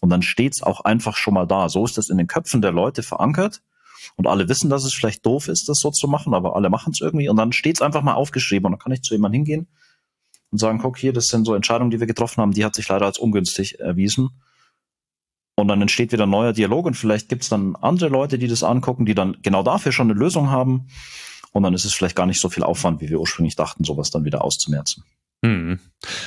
Und 0.00 0.10
dann 0.10 0.22
steht's 0.22 0.62
auch 0.62 0.80
einfach 0.82 1.16
schon 1.16 1.34
mal 1.34 1.46
da. 1.46 1.68
So 1.68 1.84
ist 1.84 1.98
das 1.98 2.08
in 2.08 2.18
den 2.18 2.26
Köpfen 2.26 2.62
der 2.62 2.72
Leute 2.72 3.02
verankert. 3.02 3.62
Und 4.16 4.26
alle 4.26 4.48
wissen, 4.48 4.70
dass 4.70 4.84
es 4.84 4.94
vielleicht 4.94 5.26
doof 5.26 5.48
ist, 5.48 5.68
das 5.68 5.80
so 5.80 5.90
zu 5.90 6.08
machen, 6.08 6.34
aber 6.34 6.56
alle 6.56 6.70
machen 6.70 6.92
es 6.92 7.00
irgendwie. 7.00 7.28
Und 7.28 7.36
dann 7.36 7.52
steht's 7.52 7.82
einfach 7.82 8.02
mal 8.02 8.14
aufgeschrieben. 8.14 8.66
Und 8.66 8.72
dann 8.72 8.78
kann 8.78 8.92
ich 8.92 9.02
zu 9.02 9.14
jemandem 9.14 9.40
hingehen 9.40 9.68
und 10.50 10.58
sagen, 10.58 10.78
guck 10.78 10.96
hier, 10.96 11.12
das 11.12 11.26
sind 11.26 11.44
so 11.44 11.54
Entscheidungen, 11.54 11.90
die 11.90 12.00
wir 12.00 12.06
getroffen 12.06 12.40
haben, 12.40 12.52
die 12.52 12.64
hat 12.64 12.74
sich 12.74 12.88
leider 12.88 13.06
als 13.06 13.18
ungünstig 13.18 13.80
erwiesen. 13.80 14.30
Und 15.56 15.68
dann 15.68 15.82
entsteht 15.82 16.12
wieder 16.12 16.24
ein 16.24 16.30
neuer 16.30 16.52
Dialog 16.52 16.86
und 16.86 16.94
vielleicht 16.94 17.28
gibt's 17.28 17.48
dann 17.48 17.76
andere 17.76 18.08
Leute, 18.08 18.38
die 18.38 18.46
das 18.46 18.62
angucken, 18.62 19.06
die 19.06 19.14
dann 19.14 19.36
genau 19.42 19.62
dafür 19.62 19.92
schon 19.92 20.10
eine 20.10 20.18
Lösung 20.18 20.50
haben. 20.50 20.86
Und 21.52 21.62
dann 21.62 21.74
ist 21.74 21.84
es 21.84 21.94
vielleicht 21.94 22.16
gar 22.16 22.26
nicht 22.26 22.40
so 22.40 22.48
viel 22.48 22.62
Aufwand, 22.62 23.00
wie 23.00 23.08
wir 23.08 23.20
ursprünglich 23.20 23.56
dachten, 23.56 23.84
sowas 23.84 24.10
dann 24.10 24.24
wieder 24.24 24.44
auszumerzen. 24.44 25.04
Hm. 25.44 25.78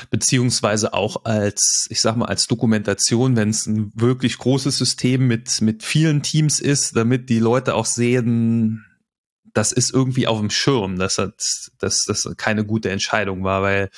Beziehungsweise 0.10 0.94
auch 0.94 1.26
als, 1.26 1.88
ich 1.90 2.00
sag 2.00 2.16
mal, 2.16 2.28
als 2.28 2.48
Dokumentation, 2.48 3.36
wenn 3.36 3.50
es 3.50 3.68
ein 3.68 3.92
wirklich 3.94 4.38
großes 4.38 4.78
System 4.78 5.28
mit, 5.28 5.62
mit 5.62 5.84
vielen 5.84 6.24
Teams 6.24 6.60
ist, 6.60 6.96
damit 6.96 7.30
die 7.30 7.40
Leute 7.40 7.76
auch 7.76 7.86
sehen, 7.86 8.86
das 9.54 9.74
ist 9.74 9.94
irgendwie 9.94 10.28
auf 10.28 10.40
dem 10.40 10.50
Schirm, 10.50 10.98
dass 10.98 11.16
das, 11.16 12.06
das 12.06 12.30
keine 12.38 12.66
gute 12.66 12.90
Entscheidung 12.90 13.44
war, 13.44 13.62
weil 13.62 13.90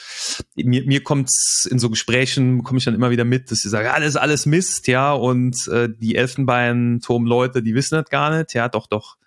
mir, 0.55 0.83
mir 0.85 1.03
kommt's 1.03 1.67
in 1.69 1.77
so 1.77 1.91
Gesprächen, 1.91 2.63
komme 2.63 2.79
ich 2.79 2.85
dann 2.85 2.95
immer 2.95 3.11
wieder 3.11 3.23
mit, 3.23 3.51
dass 3.51 3.59
sie 3.59 3.69
sagen, 3.69 3.89
alles, 3.89 4.15
alles 4.15 4.47
Mist, 4.47 4.87
ja, 4.87 5.13
und 5.13 5.67
äh, 5.67 5.89
die 5.89 6.15
Elfenbeinturm-Leute, 6.15 7.61
die 7.61 7.75
wissen 7.75 7.95
das 7.95 8.09
gar 8.09 8.35
nicht, 8.35 8.55
ja, 8.55 8.67
doch, 8.67 8.87
doch, 8.87 9.17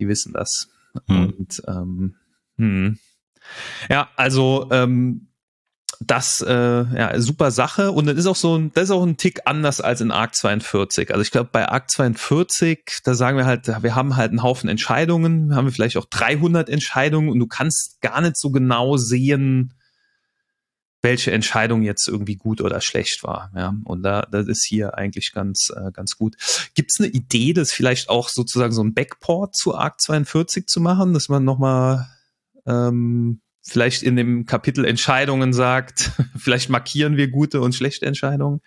die 0.00 0.08
wissen 0.08 0.32
das. 0.32 0.68
Hm. 1.08 1.26
Und 1.26 1.62
ähm, 1.66 2.14
hm. 2.56 2.98
ja, 3.88 4.08
also 4.16 4.68
ähm, 4.70 5.28
das 6.00 6.40
äh, 6.40 6.52
ja 6.52 7.20
super 7.20 7.50
Sache 7.50 7.92
und 7.92 8.06
das 8.06 8.16
ist 8.16 8.26
auch 8.26 8.36
so 8.36 8.56
ein 8.56 8.72
das 8.74 8.84
ist 8.84 8.90
auch 8.90 9.04
ein 9.04 9.16
Tick 9.16 9.42
anders 9.44 9.80
als 9.80 10.00
in 10.00 10.10
Arc 10.10 10.34
42. 10.34 11.10
Also 11.10 11.22
ich 11.22 11.30
glaube 11.30 11.50
bei 11.52 11.68
Arc 11.68 11.90
42, 11.90 13.00
da 13.04 13.14
sagen 13.14 13.36
wir 13.36 13.46
halt, 13.46 13.66
wir 13.66 13.94
haben 13.94 14.16
halt 14.16 14.30
einen 14.30 14.42
Haufen 14.42 14.68
Entscheidungen, 14.68 15.54
haben 15.54 15.66
wir 15.66 15.72
vielleicht 15.72 15.96
auch 15.96 16.06
300 16.06 16.68
Entscheidungen 16.68 17.28
und 17.28 17.38
du 17.38 17.46
kannst 17.46 18.00
gar 18.00 18.20
nicht 18.20 18.36
so 18.36 18.50
genau 18.50 18.96
sehen, 18.96 19.74
welche 21.04 21.30
Entscheidung 21.30 21.82
jetzt 21.82 22.08
irgendwie 22.08 22.34
gut 22.34 22.60
oder 22.60 22.80
schlecht 22.80 23.22
war. 23.22 23.52
Ja, 23.54 23.74
und 23.84 24.02
da 24.02 24.22
das 24.22 24.48
ist 24.48 24.66
hier 24.66 24.98
eigentlich 24.98 25.32
ganz 25.32 25.70
äh, 25.70 25.92
ganz 25.92 26.16
gut. 26.16 26.34
Gibt 26.74 26.90
es 26.90 26.98
eine 26.98 27.12
Idee, 27.12 27.52
das 27.52 27.70
vielleicht 27.70 28.08
auch 28.08 28.28
sozusagen 28.28 28.72
so 28.72 28.82
ein 28.82 28.94
Backport 28.94 29.54
zu 29.54 29.76
Arc 29.76 30.00
42 30.00 30.66
zu 30.66 30.80
machen, 30.80 31.14
dass 31.14 31.28
man 31.28 31.44
noch 31.44 31.58
mal 31.58 32.08
ähm, 32.66 33.40
vielleicht 33.62 34.02
in 34.02 34.16
dem 34.16 34.46
Kapitel 34.46 34.84
Entscheidungen 34.84 35.52
sagt, 35.52 36.12
vielleicht 36.36 36.70
markieren 36.70 37.16
wir 37.16 37.28
gute 37.28 37.60
und 37.60 37.74
schlechte 37.74 38.06
Entscheidungen? 38.06 38.60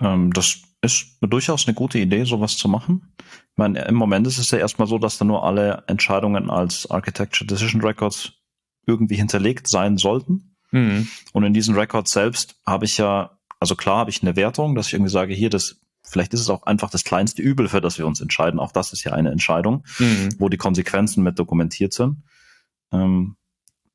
Ähm, 0.00 0.32
das 0.32 0.58
ist 0.82 1.16
durchaus 1.20 1.66
eine 1.66 1.74
gute 1.74 1.98
Idee, 1.98 2.24
sowas 2.24 2.56
zu 2.56 2.68
machen. 2.68 3.14
Ich 3.18 3.56
meine, 3.56 3.82
im 3.86 3.94
Moment 3.94 4.26
ist 4.26 4.38
es 4.38 4.50
ja 4.50 4.58
erstmal 4.58 4.86
so, 4.86 4.98
dass 4.98 5.18
da 5.18 5.24
nur 5.24 5.44
alle 5.44 5.82
Entscheidungen 5.86 6.50
als 6.50 6.90
Architecture 6.90 7.46
Decision 7.46 7.80
Records 7.82 8.32
irgendwie 8.86 9.16
hinterlegt 9.16 9.68
sein 9.68 9.96
sollten. 9.96 10.55
Mhm. 10.76 11.08
Und 11.32 11.44
in 11.44 11.54
diesen 11.54 11.74
Records 11.74 12.12
selbst 12.12 12.56
habe 12.66 12.84
ich 12.84 12.98
ja, 12.98 13.38
also 13.60 13.74
klar 13.76 13.98
habe 13.98 14.10
ich 14.10 14.22
eine 14.22 14.36
Wertung, 14.36 14.74
dass 14.74 14.88
ich 14.88 14.92
irgendwie 14.92 15.10
sage, 15.10 15.34
hier, 15.34 15.48
das, 15.48 15.80
vielleicht 16.02 16.34
ist 16.34 16.40
es 16.40 16.50
auch 16.50 16.64
einfach 16.64 16.90
das 16.90 17.04
kleinste 17.04 17.40
Übel, 17.42 17.68
für 17.68 17.80
das 17.80 17.98
wir 17.98 18.06
uns 18.06 18.20
entscheiden. 18.20 18.60
Auch 18.60 18.72
das 18.72 18.92
ist 18.92 19.04
ja 19.04 19.12
eine 19.12 19.30
Entscheidung, 19.30 19.84
mhm. 19.98 20.34
wo 20.38 20.48
die 20.48 20.58
Konsequenzen 20.58 21.22
mit 21.22 21.38
dokumentiert 21.38 21.94
sind. 21.94 22.22
Ähm, 22.92 23.36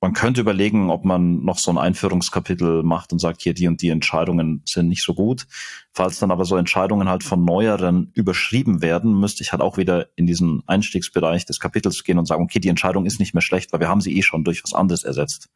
man 0.03 0.13
könnte 0.13 0.41
überlegen, 0.41 0.89
ob 0.89 1.05
man 1.05 1.45
noch 1.45 1.59
so 1.59 1.69
ein 1.69 1.77
Einführungskapitel 1.77 2.81
macht 2.81 3.13
und 3.13 3.19
sagt, 3.19 3.39
hier 3.43 3.53
die 3.53 3.67
und 3.67 3.83
die 3.83 3.89
Entscheidungen 3.89 4.63
sind 4.65 4.87
nicht 4.87 5.03
so 5.03 5.13
gut. 5.13 5.45
Falls 5.93 6.17
dann 6.17 6.31
aber 6.31 6.43
so 6.43 6.57
Entscheidungen 6.57 7.07
halt 7.07 7.23
von 7.23 7.45
neueren 7.45 8.09
überschrieben 8.15 8.81
werden, 8.81 9.19
müsste 9.19 9.43
ich 9.43 9.51
halt 9.51 9.61
auch 9.61 9.77
wieder 9.77 10.07
in 10.15 10.25
diesen 10.25 10.63
Einstiegsbereich 10.65 11.45
des 11.45 11.59
Kapitels 11.59 12.03
gehen 12.03 12.17
und 12.17 12.25
sagen, 12.25 12.43
okay, 12.43 12.59
die 12.59 12.69
Entscheidung 12.69 13.05
ist 13.05 13.19
nicht 13.19 13.35
mehr 13.35 13.43
schlecht, 13.43 13.71
weil 13.71 13.79
wir 13.79 13.89
haben 13.89 14.01
sie 14.01 14.17
eh 14.17 14.23
schon 14.23 14.43
durch 14.43 14.63
was 14.63 14.73
anderes 14.73 15.03
ersetzt. 15.03 15.49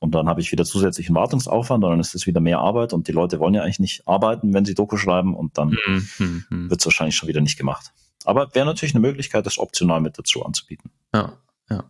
Und 0.00 0.14
dann 0.14 0.28
habe 0.28 0.40
ich 0.40 0.50
wieder 0.50 0.64
zusätzlichen 0.64 1.14
Wartungsaufwand 1.14 1.84
und 1.84 1.90
dann 1.90 2.00
ist 2.00 2.14
es 2.14 2.26
wieder 2.26 2.40
mehr 2.40 2.58
Arbeit 2.58 2.94
und 2.94 3.06
die 3.06 3.12
Leute 3.12 3.38
wollen 3.38 3.52
ja 3.52 3.62
eigentlich 3.62 3.80
nicht 3.80 4.08
arbeiten, 4.08 4.54
wenn 4.54 4.64
sie 4.64 4.74
Doku 4.74 4.96
schreiben 4.96 5.36
und 5.36 5.58
dann 5.58 5.76
mhm. 6.18 6.70
wird 6.70 6.80
es 6.80 6.86
wahrscheinlich 6.86 7.16
schon 7.16 7.28
wieder 7.28 7.42
nicht 7.42 7.58
gemacht. 7.58 7.92
Aber 8.24 8.54
wäre 8.54 8.64
natürlich 8.64 8.94
eine 8.94 9.02
Möglichkeit, 9.02 9.44
das 9.44 9.58
optional 9.58 10.00
mit 10.00 10.18
dazu 10.18 10.44
anzubieten. 10.44 10.90
Ja, 11.14 11.34
ja. 11.68 11.84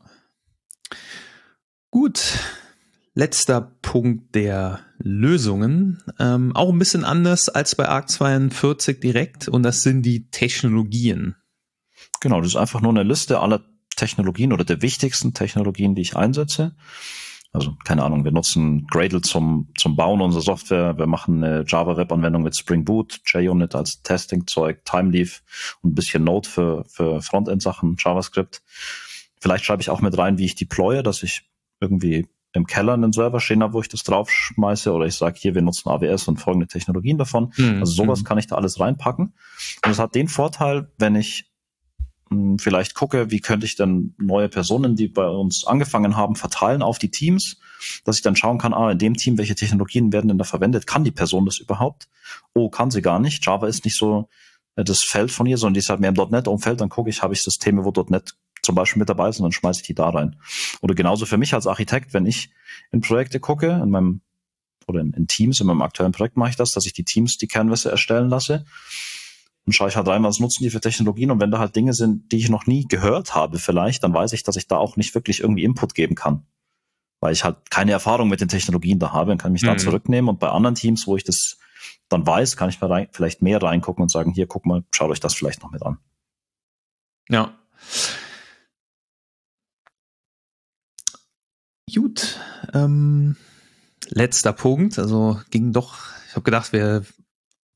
Gut. 1.91 2.39
Letzter 3.15 3.61
Punkt 3.83 4.35
der 4.35 4.81
Lösungen. 4.99 6.03
Ähm, 6.19 6.55
auch 6.55 6.73
ein 6.73 6.79
bisschen 6.79 7.05
anders 7.05 7.49
als 7.49 7.75
bei 7.75 7.89
ARC 7.89 8.09
42 8.09 9.01
direkt 9.01 9.49
und 9.49 9.63
das 9.63 9.83
sind 9.83 10.03
die 10.03 10.31
Technologien. 10.31 11.37
Genau, 12.21 12.41
das 12.41 12.51
ist 12.51 12.57
einfach 12.57 12.81
nur 12.81 12.91
eine 12.91 13.03
Liste 13.03 13.41
aller 13.41 13.63
Technologien 13.97 14.53
oder 14.53 14.65
der 14.65 14.83
wichtigsten 14.83 15.35
Technologien, 15.35 15.95
die 15.95 16.03
ich 16.03 16.17
einsetze. 16.17 16.77
Also 17.53 17.75
keine 17.85 18.05
Ahnung, 18.05 18.25
wir 18.25 18.31
nutzen 18.31 18.87
Gradle 18.87 19.23
zum, 19.23 19.69
zum 19.77 19.97
Bauen 19.97 20.21
unserer 20.21 20.43
Software. 20.43 20.97
Wir 20.99 21.07
machen 21.07 21.43
eine 21.43 21.65
Java-Web-Anwendung 21.67 22.43
mit 22.43 22.57
Spring 22.57 22.85
Boot, 22.85 23.21
JUnit 23.27 23.75
als 23.75 24.03
Testing-Zeug, 24.03 24.85
Timeleaf 24.85 25.43
und 25.83 25.91
ein 25.91 25.95
bisschen 25.95 26.23
Node 26.23 26.49
für, 26.49 26.85
für 26.85 27.21
Frontend-Sachen, 27.21 27.97
JavaScript. 27.99 28.63
Vielleicht 29.41 29.65
schreibe 29.65 29.83
ich 29.83 29.91
auch 29.91 30.01
mit 30.01 30.17
rein, 30.17 30.39
wie 30.39 30.45
ich 30.45 30.55
deploye, 30.55 31.03
dass 31.03 31.25
ich 31.25 31.51
irgendwie 31.81 32.29
im 32.53 32.67
Keller 32.67 32.95
einen 32.95 33.13
Server 33.13 33.41
stehen 33.41 33.63
habe, 33.63 33.75
wo 33.75 33.81
ich 33.81 33.89
das 33.89 34.03
draufschmeiße, 34.03 34.93
oder 34.93 35.07
ich 35.07 35.15
sage 35.15 35.39
hier, 35.39 35.55
wir 35.55 35.63
nutzen 35.63 35.89
AWS 35.89 36.29
und 36.29 36.39
folgende 36.39 36.67
Technologien 36.67 37.19
davon. 37.19 37.53
Mhm. 37.57 37.81
Also 37.81 37.93
sowas 37.93 38.21
mhm. 38.21 38.25
kann 38.25 38.39
ich 38.39 38.47
da 38.47 38.57
alles 38.57 38.79
reinpacken. 38.79 39.35
Und 39.85 39.91
es 39.91 39.99
hat 39.99 40.15
den 40.15 40.29
Vorteil, 40.29 40.91
wenn 40.99 41.15
ich 41.15 41.41
hm, 41.41 41.50
vielleicht 42.59 42.95
gucke, 42.95 43.31
wie 43.31 43.41
könnte 43.41 43.67
ich 43.67 43.75
dann 43.75 44.15
neue 44.19 44.49
Personen, 44.49 44.95
die 44.95 45.09
bei 45.09 45.27
uns 45.27 45.67
angefangen 45.67 46.17
haben, 46.17 46.37
verteilen 46.37 46.81
auf 46.81 46.99
die 46.99 47.11
Teams, 47.11 47.59
dass 48.05 48.17
ich 48.17 48.23
dann 48.23 48.37
schauen 48.37 48.59
kann, 48.59 48.73
ah, 48.73 48.93
in 48.93 48.99
dem 48.99 49.17
Team, 49.17 49.37
welche 49.37 49.57
Technologien 49.57 50.13
werden 50.13 50.29
denn 50.29 50.39
da 50.39 50.45
verwendet? 50.45 50.87
Kann 50.87 51.03
die 51.03 51.11
Person 51.11 51.45
das 51.45 51.59
überhaupt? 51.59 52.09
Oh, 52.55 52.71
kann 52.71 52.93
sie 52.93 53.03
gar 53.03 53.19
nicht. 53.19 53.45
Java 53.45 53.67
ist 53.67 53.85
nicht 53.85 53.97
so 53.97 54.29
äh, 54.77 54.85
das 54.85 55.03
Feld 55.03 55.33
von 55.33 55.47
ihr, 55.47 55.59
sondern 55.59 55.75
die 55.75 55.81
ist 55.81 55.91
halt 55.91 56.01
mehr 56.01 56.11
im 56.11 56.31
.NET-Umfeld. 56.31 56.81
Dann 56.81 56.89
gucke 56.89 57.11
ich, 57.11 57.23
habe 57.23 57.35
ich 57.35 57.43
Systeme, 57.43 57.85
wo 57.85 57.91
.NET 58.09 58.35
zum 58.63 58.75
Beispiel 58.75 59.01
mit 59.01 59.09
dabei 59.09 59.33
sind, 59.33 59.43
dann 59.43 59.53
schmeiße 59.53 59.81
ich 59.81 59.87
die 59.87 59.95
da 59.95 60.11
rein. 60.11 60.37
Oder 60.83 60.95
genauso 60.95 61.27
für 61.27 61.39
mich 61.39 61.55
als 61.55 61.67
Architekt, 61.67 62.13
wenn 62.15 62.27
ich 62.27 62.51
in 62.93 63.01
Projekte 63.01 63.41
gucke, 63.41 63.71
in 63.83 63.91
meinem 63.91 64.21
oder 64.87 65.01
in, 65.01 65.13
in 65.15 65.27
Teams, 65.27 65.61
in 65.61 65.67
meinem 65.67 65.83
aktuellen 65.83 66.13
Projekt 66.13 66.37
mache 66.37 66.51
ich 66.51 66.57
das, 66.57 66.73
dass 66.73 66.87
ich 66.87 66.93
die 66.93 67.05
Teams 67.05 67.39
die 67.39 67.49
Kernwässer 67.49 67.91
erstellen 67.91 68.29
lasse 68.29 68.65
und 69.71 69.75
schaue 69.75 69.89
ich 69.89 69.95
halt 69.95 70.09
rein, 70.09 70.25
was 70.25 70.41
nutzen 70.41 70.65
die 70.65 70.71
für 70.71 70.81
Technologien 70.81 71.31
und 71.31 71.41
wenn 71.41 71.53
da 71.53 71.61
halt 71.61 71.77
Dinge 71.77 71.95
sind, 71.95 72.33
die 72.33 72.39
ich 72.39 72.49
noch 72.49 72.67
nie 72.67 72.89
gehört 72.89 73.37
habe 73.37 73.61
vielleicht, 73.61 74.03
dann 74.03 74.13
weiß 74.13 74.33
ich, 74.33 74.43
dass 74.43 74.57
ich 74.57 74.67
da 74.67 74.79
auch 74.79 74.97
nicht 74.97 75.15
wirklich 75.15 75.39
irgendwie 75.39 75.63
Input 75.63 75.95
geben 75.95 76.17
kann. 76.17 76.45
Weil 77.21 77.33
ich 77.33 77.45
halt 77.45 77.71
keine 77.71 77.93
Erfahrung 77.93 78.29
mit 78.29 78.41
den 78.41 78.49
Technologien 78.49 78.99
da 78.99 79.13
habe 79.13 79.31
und 79.31 79.39
kann 79.39 79.53
mich 79.53 79.63
mhm. 79.63 79.69
da 79.69 79.77
zurücknehmen 79.77 80.29
und 80.29 80.41
bei 80.41 80.49
anderen 80.49 80.75
Teams, 80.75 81.07
wo 81.07 81.17
ich 81.17 81.23
das 81.23 81.59
dann 82.09 82.27
weiß, 82.27 82.57
kann 82.57 82.69
ich 82.69 82.81
mal 82.81 82.91
rein, 82.91 83.09
vielleicht 83.13 83.43
mehr 83.43 83.63
reingucken 83.63 84.03
und 84.03 84.11
sagen, 84.11 84.33
hier, 84.33 84.49
guck 84.49 84.67
mal, 84.67 84.83
schaut 84.93 85.13
euch 85.13 85.21
das 85.21 85.35
vielleicht 85.35 85.63
noch 85.63 85.71
mit 85.71 85.85
an. 85.85 85.99
Ja. 87.29 87.57
Gut. 91.95 92.41
Ähm, 92.75 93.37
letzter 94.09 94.53
Punkt. 94.53 94.99
Also 94.99 95.41
ging 95.51 95.73
doch, 95.73 95.97
ich 96.29 96.33
habe 96.35 96.43
gedacht, 96.43 96.73
wir 96.73 97.05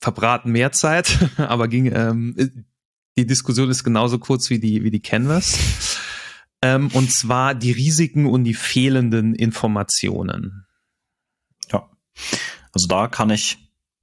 verbraten 0.04 0.52
mehr 0.52 0.70
Zeit, 0.70 1.18
aber 1.38 1.66
ging, 1.66 1.90
ähm, 1.92 2.66
die 3.16 3.26
Diskussion 3.26 3.70
ist 3.70 3.84
genauso 3.84 4.18
kurz 4.18 4.50
wie 4.50 4.58
die, 4.58 4.84
wie 4.84 4.90
die 4.90 5.00
Canvas. 5.00 5.58
Ähm, 6.60 6.88
und 6.92 7.10
zwar 7.10 7.54
die 7.54 7.72
Risiken 7.72 8.26
und 8.26 8.44
die 8.44 8.54
fehlenden 8.54 9.34
Informationen. 9.34 10.66
Ja. 11.72 11.88
Also 12.72 12.86
da 12.86 13.08
kann 13.08 13.30
ich 13.30 13.58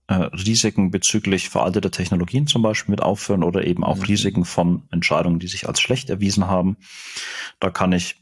äh, 0.07 0.13
Risiken 0.13 0.89
bezüglich 0.89 1.49
veralteter 1.49 1.91
Technologien 1.91 2.47
zum 2.47 2.63
Beispiel 2.63 2.93
mit 2.93 3.01
aufführen 3.01 3.43
oder 3.43 3.65
eben 3.65 3.83
auch 3.83 3.97
mhm. 3.97 4.03
Risiken 4.03 4.45
von 4.45 4.83
Entscheidungen, 4.89 5.39
die 5.39 5.47
sich 5.47 5.67
als 5.67 5.81
schlecht 5.81 6.09
erwiesen 6.09 6.47
haben. 6.47 6.77
Da 7.59 7.69
kann 7.69 7.91
ich 7.91 8.15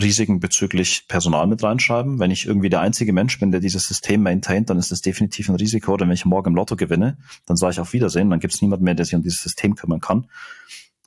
Risiken 0.00 0.40
bezüglich 0.40 1.06
Personal 1.06 1.46
mit 1.46 1.62
reinschreiben. 1.62 2.18
Wenn 2.18 2.30
ich 2.30 2.46
irgendwie 2.46 2.68
der 2.68 2.80
einzige 2.80 3.12
Mensch 3.12 3.38
bin, 3.38 3.52
der 3.52 3.60
dieses 3.60 3.86
System 3.86 4.22
maintaint, 4.22 4.68
dann 4.68 4.78
ist 4.78 4.90
das 4.90 5.02
definitiv 5.02 5.48
ein 5.48 5.54
Risiko. 5.54 5.92
Oder 5.92 6.06
wenn 6.06 6.14
ich 6.14 6.24
morgen 6.24 6.50
im 6.50 6.56
Lotto 6.56 6.74
gewinne, 6.74 7.16
dann 7.46 7.56
sage 7.56 7.74
ich 7.74 7.80
auf 7.80 7.92
Wiedersehen, 7.92 8.30
dann 8.30 8.40
gibt 8.40 8.54
es 8.54 8.62
niemand 8.62 8.82
mehr, 8.82 8.94
der 8.94 9.04
sich 9.04 9.14
um 9.14 9.22
dieses 9.22 9.40
System 9.40 9.76
kümmern 9.76 10.00
kann. 10.00 10.26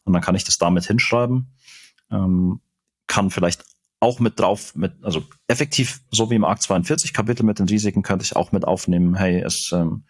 Und 0.06 0.14
dann 0.14 0.22
kann 0.22 0.36
ich 0.36 0.46
das 0.46 0.58
damit 0.58 0.86
hinschreiben. 0.86 1.48
Ähm, 2.12 2.62
kann 3.08 3.30
vielleicht 3.30 3.66
auch 4.00 4.20
mit 4.20 4.40
drauf, 4.40 4.76
mit, 4.76 4.94
also 5.04 5.24
effektiv, 5.48 6.02
so 6.12 6.30
wie 6.30 6.36
im 6.36 6.46
Arc 6.46 6.62
42 6.62 7.14
Kapitel 7.14 7.44
mit 7.44 7.60
den 7.60 7.68
Risiken, 7.68 8.04
könnte 8.04 8.24
ich 8.24 8.36
auch 8.36 8.52
mit 8.52 8.64
aufnehmen, 8.64 9.16
hey, 9.16 9.42
es 9.42 9.72
ähm, 9.74 10.04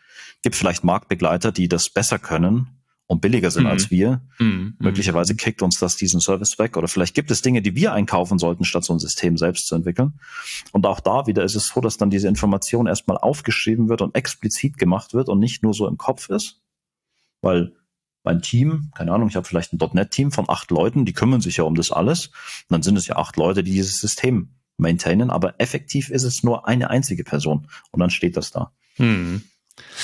gibt 0.44 0.56
vielleicht 0.56 0.84
Marktbegleiter, 0.84 1.52
die 1.52 1.68
das 1.68 1.90
besser 1.90 2.20
können 2.20 2.78
und 3.08 3.22
billiger 3.22 3.50
sind 3.52 3.64
mhm. 3.64 3.70
als 3.70 3.90
wir. 3.90 4.22
Mhm. 4.38 4.76
Möglicherweise 4.80 5.36
kickt 5.36 5.62
uns 5.62 5.80
das 5.80 5.96
diesen 5.96 6.20
Service 6.20 6.60
weg 6.60 6.78
oder 6.78 6.88
vielleicht 6.88 7.16
gibt 7.16 7.32
es 7.32 7.42
Dinge, 7.42 7.62
die 7.62 7.76
wir 7.76 7.94
einkaufen 7.94 8.38
sollten, 8.38 8.66
statt 8.66 8.84
so 8.84 8.94
ein 8.94 9.00
System 9.00 9.38
selbst 9.38 9.68
zu 9.68 9.76
entwickeln. 9.76 10.20
Und 10.74 10.86
auch 10.86 11.00
da 11.00 11.26
wieder 11.26 11.44
ist 11.44 11.56
es 11.56 11.68
so, 11.68 11.82
dass 11.82 11.98
dann 11.98 12.10
diese 12.10 12.28
Information 12.28 12.86
erstmal 12.86 13.18
aufgeschrieben 13.18 13.90
wird 13.90 14.02
und 14.02 14.14
explizit 14.16 14.78
gemacht 14.78 15.14
wird 15.14 15.30
und 15.30 15.40
nicht 15.40 15.64
nur 15.64 15.74
so 15.74 15.88
im 15.88 15.98
Kopf 15.98 16.30
ist, 16.30 16.62
weil 17.42 17.74
mein 18.24 18.42
Team, 18.42 18.92
keine 18.94 19.14
Ahnung, 19.14 19.30
ich 19.30 19.38
habe 19.38 19.48
vielleicht 19.48 19.72
ein 19.72 19.80
.NET-Team 19.80 20.34
von 20.34 20.50
acht 20.50 20.70
Leuten, 20.70 21.06
die 21.06 21.14
kümmern 21.14 21.40
sich 21.40 21.58
ja 21.58 21.64
um 21.64 21.76
das 21.76 21.92
alles. 21.92 22.28
Und 22.28 22.72
dann 22.72 22.84
sind 22.84 22.98
es 22.98 23.08
ja 23.08 23.16
acht 23.16 23.38
Leute, 23.38 23.64
die 23.64 23.72
dieses 23.72 24.00
System 24.00 24.50
maintainen, 24.76 25.30
aber 25.30 25.56
effektiv 25.60 26.10
ist 26.10 26.24
es 26.24 26.44
nur 26.44 26.68
eine 26.68 26.90
einzige 26.90 27.24
Person 27.24 27.68
und 27.92 28.02
dann 28.02 28.10
steht 28.10 28.36
das 28.36 28.52
da. 28.52 28.74
Mhm. 28.98 29.44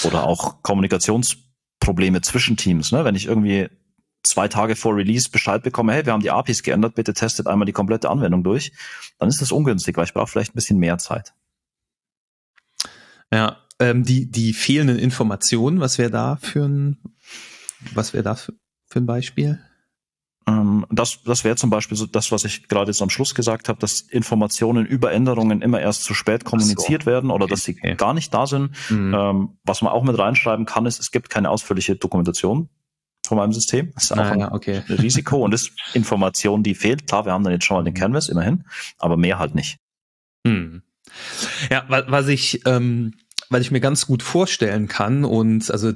Oder 0.05 0.25
auch 0.25 0.63
Kommunikations 0.63 1.37
Probleme 1.83 2.21
zwischen 2.21 2.57
Teams. 2.57 2.91
Ne? 2.91 3.03
Wenn 3.03 3.15
ich 3.15 3.27
irgendwie 3.27 3.69
zwei 4.23 4.47
Tage 4.47 4.75
vor 4.75 4.95
Release 4.95 5.29
Bescheid 5.29 5.61
bekomme, 5.63 5.93
hey, 5.93 6.05
wir 6.05 6.13
haben 6.13 6.21
die 6.21 6.31
APIs 6.31 6.63
geändert, 6.63 6.95
bitte 6.95 7.13
testet 7.13 7.47
einmal 7.47 7.65
die 7.65 7.73
komplette 7.73 8.09
Anwendung 8.09 8.43
durch, 8.43 8.71
dann 9.19 9.27
ist 9.27 9.41
das 9.41 9.51
ungünstig, 9.51 9.97
weil 9.97 10.05
ich 10.05 10.13
brauche 10.13 10.27
vielleicht 10.27 10.53
ein 10.53 10.55
bisschen 10.55 10.79
mehr 10.79 10.97
Zeit. 10.97 11.33
Ja, 13.31 13.57
ähm, 13.79 14.03
die, 14.03 14.31
die 14.31 14.53
fehlenden 14.53 14.97
Informationen, 14.97 15.81
was 15.81 15.97
wäre 15.97 16.09
da 16.09 16.37
für 16.37 16.63
ein, 16.63 16.97
was 17.93 18.13
wäre 18.13 18.23
da 18.23 18.35
für, 18.35 18.53
für 18.87 18.99
ein 18.99 19.05
Beispiel? 19.05 19.59
Ähm, 20.73 20.85
das 20.89 21.23
das 21.23 21.43
wäre 21.43 21.55
zum 21.55 21.69
Beispiel 21.69 21.97
so 21.97 22.05
das, 22.05 22.31
was 22.31 22.43
ich 22.45 22.67
gerade 22.67 22.91
jetzt 22.91 23.01
am 23.01 23.09
Schluss 23.09 23.35
gesagt 23.35 23.69
habe, 23.69 23.79
dass 23.79 24.01
Informationen 24.01 24.85
über 24.85 25.11
Änderungen 25.11 25.61
immer 25.61 25.79
erst 25.79 26.03
zu 26.03 26.13
spät 26.13 26.45
kommuniziert 26.45 27.03
so. 27.03 27.11
werden 27.11 27.29
oder 27.29 27.45
okay, 27.45 27.51
dass 27.51 27.63
sie 27.63 27.75
okay. 27.77 27.95
gar 27.95 28.13
nicht 28.13 28.33
da 28.33 28.47
sind. 28.47 28.71
Mhm. 28.89 29.13
Ähm, 29.13 29.57
was 29.63 29.81
man 29.81 29.91
auch 29.91 30.03
mit 30.03 30.17
reinschreiben 30.17 30.65
kann, 30.65 30.85
ist, 30.85 30.99
es 30.99 31.11
gibt 31.11 31.29
keine 31.29 31.49
ausführliche 31.49 31.95
Dokumentation 31.95 32.69
von 33.25 33.37
meinem 33.37 33.53
System. 33.53 33.91
Das 33.93 34.05
ist 34.05 34.11
auch 34.11 34.17
ah, 34.17 34.31
ein 34.31 34.39
ja, 34.39 34.51
okay. 34.51 34.83
Risiko 34.89 35.37
und 35.37 35.53
ist 35.53 35.71
Information, 35.93 36.63
die 36.63 36.75
fehlt. 36.75 37.07
Klar, 37.07 37.25
wir 37.25 37.31
haben 37.31 37.43
dann 37.43 37.53
jetzt 37.53 37.65
schon 37.65 37.77
mal 37.77 37.83
den 37.83 37.93
Canvas, 37.93 38.29
immerhin, 38.29 38.65
aber 38.97 39.17
mehr 39.17 39.39
halt 39.39 39.55
nicht. 39.55 39.77
Mhm. 40.43 40.83
Ja, 41.69 41.85
was 41.87 42.27
ich 42.27 42.65
ähm, 42.65 43.13
weil 43.53 43.61
ich 43.61 43.71
mir 43.71 43.79
ganz 43.79 44.07
gut 44.07 44.23
vorstellen 44.23 44.87
kann 44.87 45.23
und 45.23 45.71
also 45.71 45.93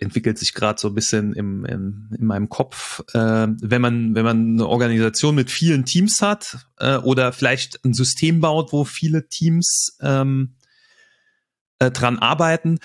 entwickelt 0.00 0.38
sich 0.38 0.52
gerade 0.52 0.80
so 0.80 0.88
ein 0.88 0.94
bisschen 0.94 1.32
im, 1.32 1.64
in, 1.64 2.10
in 2.18 2.26
meinem 2.26 2.48
Kopf, 2.48 3.02
äh, 3.14 3.46
wenn 3.48 3.80
man 3.80 4.14
wenn 4.14 4.24
man 4.24 4.54
eine 4.54 4.66
Organisation 4.66 5.34
mit 5.34 5.50
vielen 5.50 5.84
Teams 5.84 6.20
hat 6.20 6.58
äh, 6.78 6.96
oder 6.96 7.32
vielleicht 7.32 7.84
ein 7.84 7.94
System 7.94 8.40
baut, 8.40 8.72
wo 8.72 8.84
viele 8.84 9.28
Teams 9.28 9.96
ähm, 10.02 10.56
äh, 11.78 11.90
dran 11.90 12.18
arbeiten, 12.18 12.78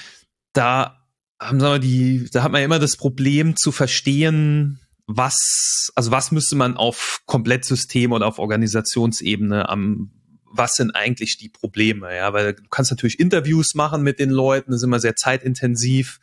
da 0.54 1.04
haben 1.42 1.60
wir 1.60 1.80
die, 1.80 2.30
da 2.32 2.44
hat 2.44 2.52
man 2.52 2.62
ja 2.62 2.66
immer 2.66 2.80
das 2.80 2.96
Problem 2.96 3.56
zu 3.56 3.72
verstehen, 3.72 4.80
was, 5.08 5.92
also 5.96 6.12
was 6.12 6.32
müsste 6.32 6.56
man 6.56 6.78
auf 6.78 7.22
Komplettsystem 7.26 8.12
oder 8.12 8.28
auf 8.28 8.40
Organisationsebene 8.40 9.68
am 9.68 10.12
was 10.54 10.76
sind 10.76 10.92
eigentlich 10.92 11.38
die 11.38 11.50
Probleme, 11.50 12.16
ja, 12.16 12.32
weil 12.34 12.54
du 12.54 12.64
kannst 12.70 12.92
natürlich 12.92 13.20
Interviews 13.20 13.74
machen 13.74 14.04
mit 14.04 14.20
den 14.20 14.30
Leuten, 14.30 14.72
das 14.72 14.82
ist 14.82 14.86
immer 14.86 15.00
sehr 15.00 15.16
zeitintensiv, 15.16 16.20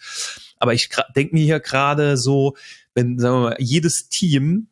aber 0.59 0.73
ich 0.73 0.88
denke 1.16 1.35
mir 1.35 1.45
hier 1.45 1.61
gerade 1.61 2.16
so, 2.16 2.57
wenn, 2.95 3.19
sagen 3.19 3.37
wir 3.37 3.51
mal, 3.51 3.57
jedes 3.59 4.09
Team 4.09 4.69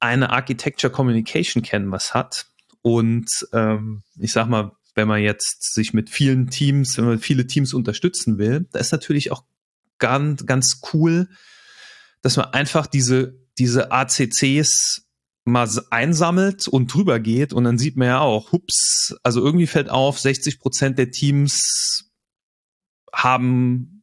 eine 0.00 0.30
Architecture 0.30 0.92
Communication 0.92 1.62
Canvas 1.62 2.14
hat 2.14 2.46
und 2.82 3.28
ähm, 3.52 4.02
ich 4.18 4.32
sag 4.32 4.48
mal, 4.48 4.72
wenn 4.94 5.08
man 5.08 5.20
jetzt 5.20 5.74
sich 5.74 5.92
mit 5.92 6.08
vielen 6.08 6.48
Teams, 6.48 6.96
wenn 6.96 7.04
man 7.04 7.18
viele 7.18 7.46
Teams 7.46 7.74
unterstützen 7.74 8.38
will, 8.38 8.66
da 8.72 8.78
ist 8.78 8.92
natürlich 8.92 9.30
auch 9.30 9.44
ganz, 9.98 10.46
ganz 10.46 10.80
cool, 10.92 11.28
dass 12.22 12.36
man 12.36 12.46
einfach 12.46 12.86
diese, 12.86 13.38
diese 13.58 13.92
ACCs 13.92 15.05
mal 15.46 15.68
einsammelt 15.90 16.66
und 16.66 16.92
drüber 16.92 17.20
geht 17.20 17.52
und 17.52 17.64
dann 17.64 17.78
sieht 17.78 17.96
man 17.96 18.08
ja 18.08 18.20
auch, 18.20 18.52
hups, 18.52 19.14
also 19.22 19.42
irgendwie 19.42 19.68
fällt 19.68 19.88
auf, 19.88 20.18
60 20.18 20.58
Prozent 20.58 20.98
der 20.98 21.12
Teams 21.12 22.10
haben 23.12 23.96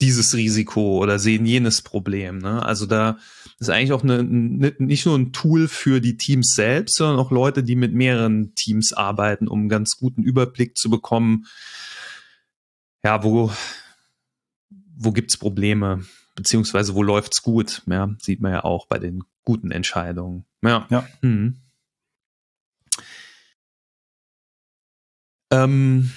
dieses 0.00 0.34
Risiko 0.34 0.98
oder 0.98 1.18
sehen 1.18 1.44
jenes 1.44 1.82
Problem. 1.82 2.38
Ne? 2.38 2.64
Also 2.64 2.86
da 2.86 3.18
ist 3.58 3.68
eigentlich 3.68 3.92
auch 3.92 4.04
eine, 4.04 4.20
eine, 4.20 4.74
nicht 4.78 5.04
nur 5.04 5.18
ein 5.18 5.32
Tool 5.32 5.68
für 5.68 6.00
die 6.00 6.16
Teams 6.16 6.54
selbst, 6.54 6.96
sondern 6.96 7.18
auch 7.18 7.30
Leute, 7.30 7.62
die 7.62 7.76
mit 7.76 7.92
mehreren 7.92 8.54
Teams 8.54 8.92
arbeiten, 8.92 9.48
um 9.48 9.60
einen 9.60 9.68
ganz 9.68 9.96
guten 9.98 10.22
Überblick 10.22 10.78
zu 10.78 10.88
bekommen. 10.88 11.46
Ja, 13.04 13.24
wo, 13.24 13.50
wo 14.96 15.10
gibt's 15.10 15.36
Probleme? 15.36 16.04
Beziehungsweise 16.36 16.94
wo 16.94 17.02
läuft's 17.02 17.42
gut? 17.42 17.82
Ja, 17.86 18.14
sieht 18.20 18.40
man 18.40 18.52
ja 18.52 18.64
auch 18.64 18.86
bei 18.86 18.98
den 18.98 19.24
guten 19.50 19.72
Entscheidungen. 19.72 20.44
Ja. 20.62 20.86
ja. 20.90 21.08
Hm. 21.22 21.56
Ähm, 25.52 26.12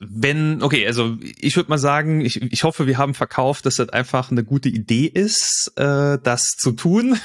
wenn, 0.00 0.62
okay, 0.62 0.86
also 0.86 1.16
ich 1.22 1.56
würde 1.56 1.70
mal 1.70 1.78
sagen, 1.78 2.20
ich, 2.20 2.42
ich 2.42 2.62
hoffe, 2.62 2.86
wir 2.86 2.98
haben 2.98 3.14
verkauft, 3.14 3.64
dass 3.64 3.76
das 3.76 3.88
einfach 3.88 4.30
eine 4.30 4.44
gute 4.44 4.68
Idee 4.68 5.06
ist, 5.06 5.72
äh, 5.76 6.18
das 6.22 6.56
zu 6.58 6.72
tun. 6.72 7.18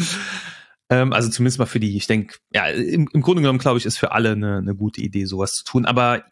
ähm, 0.90 1.14
also 1.14 1.30
zumindest 1.30 1.58
mal 1.58 1.64
für 1.64 1.80
die, 1.80 1.96
ich 1.96 2.06
denke, 2.06 2.36
ja, 2.52 2.66
im, 2.66 3.08
im 3.14 3.22
Grunde 3.22 3.40
genommen, 3.40 3.60
glaube 3.60 3.78
ich, 3.78 3.86
ist 3.86 3.96
für 3.96 4.12
alle 4.12 4.32
eine, 4.32 4.58
eine 4.58 4.74
gute 4.74 5.00
Idee, 5.00 5.24
sowas 5.24 5.52
zu 5.52 5.64
tun. 5.64 5.86
Aber 5.86 6.22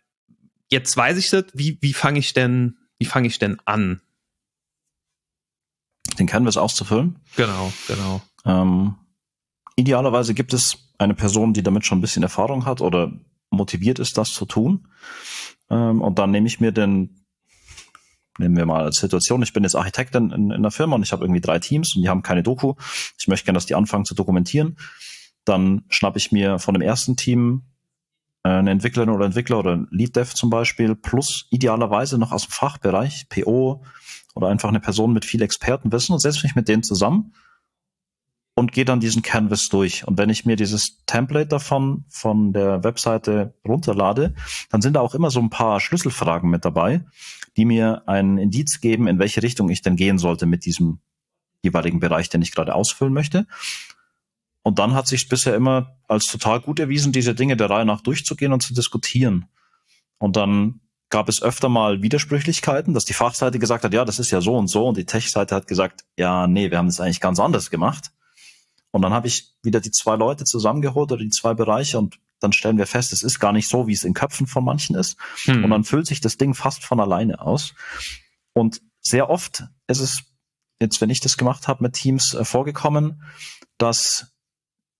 jetzt 0.70 0.94
weiß 0.94 1.16
ich 1.16 1.30
das, 1.30 1.46
wie, 1.54 1.78
wie 1.80 1.94
fange 1.94 2.18
ich 2.18 2.34
denn, 2.34 2.76
wie 2.98 3.06
fange 3.06 3.28
ich 3.28 3.38
denn 3.38 3.56
an? 3.64 4.02
Den 6.18 6.26
Canvas 6.26 6.56
auszufüllen? 6.56 7.18
Genau, 7.36 7.72
genau. 7.86 8.22
Ähm, 8.44 8.94
idealerweise 9.76 10.34
gibt 10.34 10.54
es 10.54 10.90
eine 10.98 11.14
Person, 11.14 11.52
die 11.52 11.62
damit 11.62 11.84
schon 11.84 11.98
ein 11.98 12.02
bisschen 12.02 12.22
Erfahrung 12.22 12.66
hat 12.66 12.80
oder 12.80 13.12
motiviert 13.50 13.98
ist, 13.98 14.18
das 14.18 14.32
zu 14.32 14.44
tun. 14.44 14.88
Ähm, 15.70 16.02
und 16.02 16.18
dann 16.18 16.30
nehme 16.30 16.46
ich 16.46 16.60
mir 16.60 16.72
den, 16.72 17.24
nehmen 18.38 18.56
wir 18.56 18.66
mal 18.66 18.84
als 18.84 18.98
Situation, 18.98 19.42
ich 19.42 19.52
bin 19.52 19.62
jetzt 19.62 19.76
Architektin 19.76 20.30
in, 20.30 20.50
in 20.50 20.62
der 20.62 20.70
Firma 20.70 20.96
und 20.96 21.02
ich 21.02 21.12
habe 21.12 21.24
irgendwie 21.24 21.40
drei 21.40 21.58
Teams 21.58 21.96
und 21.96 22.02
die 22.02 22.08
haben 22.08 22.22
keine 22.22 22.42
Doku. 22.42 22.74
Ich 23.18 23.28
möchte 23.28 23.44
gerne, 23.44 23.56
dass 23.56 23.66
die 23.66 23.74
anfangen 23.74 24.04
zu 24.04 24.14
dokumentieren. 24.14 24.76
Dann 25.44 25.84
schnappe 25.88 26.18
ich 26.18 26.32
mir 26.32 26.58
von 26.58 26.74
dem 26.74 26.82
ersten 26.82 27.16
Team 27.16 27.62
eine 28.42 28.70
Entwicklerin 28.70 29.10
oder 29.10 29.26
Entwickler 29.26 29.58
oder 29.58 29.86
Lead 29.90 30.16
Dev 30.16 30.34
zum 30.34 30.50
Beispiel, 30.50 30.94
plus 30.94 31.46
idealerweise 31.50 32.18
noch 32.18 32.32
aus 32.32 32.46
dem 32.46 32.52
Fachbereich, 32.52 33.28
PO 33.28 33.82
oder 34.34 34.48
einfach 34.48 34.68
eine 34.68 34.80
Person 34.80 35.12
mit 35.12 35.24
viel 35.24 35.42
Expertenwissen 35.42 36.12
und 36.12 36.20
setze 36.20 36.42
mich 36.44 36.54
mit 36.54 36.68
denen 36.68 36.82
zusammen 36.82 37.34
und 38.54 38.72
gehe 38.72 38.84
dann 38.84 39.00
diesen 39.00 39.22
Canvas 39.22 39.68
durch. 39.68 40.06
Und 40.06 40.18
wenn 40.18 40.30
ich 40.30 40.44
mir 40.44 40.56
dieses 40.56 41.04
Template 41.06 41.48
davon 41.48 42.04
von 42.08 42.52
der 42.52 42.84
Webseite 42.84 43.54
runterlade, 43.66 44.34
dann 44.70 44.82
sind 44.82 44.94
da 44.94 45.00
auch 45.00 45.14
immer 45.14 45.30
so 45.30 45.40
ein 45.40 45.50
paar 45.50 45.80
Schlüsselfragen 45.80 46.50
mit 46.50 46.64
dabei, 46.64 47.04
die 47.56 47.64
mir 47.64 48.02
einen 48.06 48.38
Indiz 48.38 48.80
geben, 48.80 49.06
in 49.06 49.18
welche 49.18 49.42
Richtung 49.42 49.70
ich 49.70 49.82
denn 49.82 49.96
gehen 49.96 50.18
sollte 50.18 50.46
mit 50.46 50.64
diesem 50.64 51.00
jeweiligen 51.62 52.00
Bereich, 52.00 52.28
den 52.28 52.42
ich 52.42 52.52
gerade 52.52 52.74
ausfüllen 52.74 53.12
möchte. 53.12 53.46
Und 54.70 54.78
dann 54.78 54.94
hat 54.94 55.08
sich 55.08 55.28
bisher 55.28 55.56
immer 55.56 55.96
als 56.06 56.28
total 56.28 56.60
gut 56.60 56.78
erwiesen, 56.78 57.10
diese 57.10 57.34
Dinge 57.34 57.56
der 57.56 57.68
Reihe 57.68 57.84
nach 57.84 58.02
durchzugehen 58.02 58.52
und 58.52 58.62
zu 58.62 58.72
diskutieren. 58.72 59.46
Und 60.18 60.36
dann 60.36 60.78
gab 61.08 61.28
es 61.28 61.42
öfter 61.42 61.68
mal 61.68 62.02
Widersprüchlichkeiten, 62.02 62.94
dass 62.94 63.04
die 63.04 63.12
Fachseite 63.12 63.58
gesagt 63.58 63.82
hat, 63.82 63.92
ja, 63.92 64.04
das 64.04 64.20
ist 64.20 64.30
ja 64.30 64.40
so 64.40 64.56
und 64.56 64.68
so, 64.68 64.86
und 64.86 64.96
die 64.96 65.06
Tech-Seite 65.06 65.56
hat 65.56 65.66
gesagt, 65.66 66.04
ja, 66.16 66.46
nee, 66.46 66.70
wir 66.70 66.78
haben 66.78 66.86
das 66.86 67.00
eigentlich 67.00 67.18
ganz 67.18 67.40
anders 67.40 67.68
gemacht. 67.70 68.12
Und 68.92 69.02
dann 69.02 69.12
habe 69.12 69.26
ich 69.26 69.56
wieder 69.64 69.80
die 69.80 69.90
zwei 69.90 70.14
Leute 70.14 70.44
zusammengeholt 70.44 71.10
oder 71.10 71.20
die 71.24 71.30
zwei 71.30 71.52
Bereiche 71.52 71.98
und 71.98 72.20
dann 72.38 72.52
stellen 72.52 72.78
wir 72.78 72.86
fest, 72.86 73.12
es 73.12 73.24
ist 73.24 73.40
gar 73.40 73.52
nicht 73.52 73.68
so, 73.68 73.88
wie 73.88 73.92
es 73.92 74.04
in 74.04 74.14
Köpfen 74.14 74.46
von 74.46 74.64
manchen 74.64 74.94
ist. 74.94 75.16
Hm. 75.46 75.64
Und 75.64 75.70
dann 75.70 75.82
füllt 75.82 76.06
sich 76.06 76.20
das 76.20 76.36
Ding 76.36 76.54
fast 76.54 76.84
von 76.84 77.00
alleine 77.00 77.40
aus. 77.40 77.74
Und 78.52 78.82
sehr 79.00 79.30
oft 79.30 79.64
ist 79.88 79.98
es, 79.98 80.22
jetzt 80.80 81.00
wenn 81.00 81.10
ich 81.10 81.18
das 81.18 81.36
gemacht 81.36 81.66
habe 81.66 81.82
mit 81.82 81.94
Teams, 81.94 82.34
äh, 82.34 82.44
vorgekommen, 82.44 83.24
dass 83.78 84.30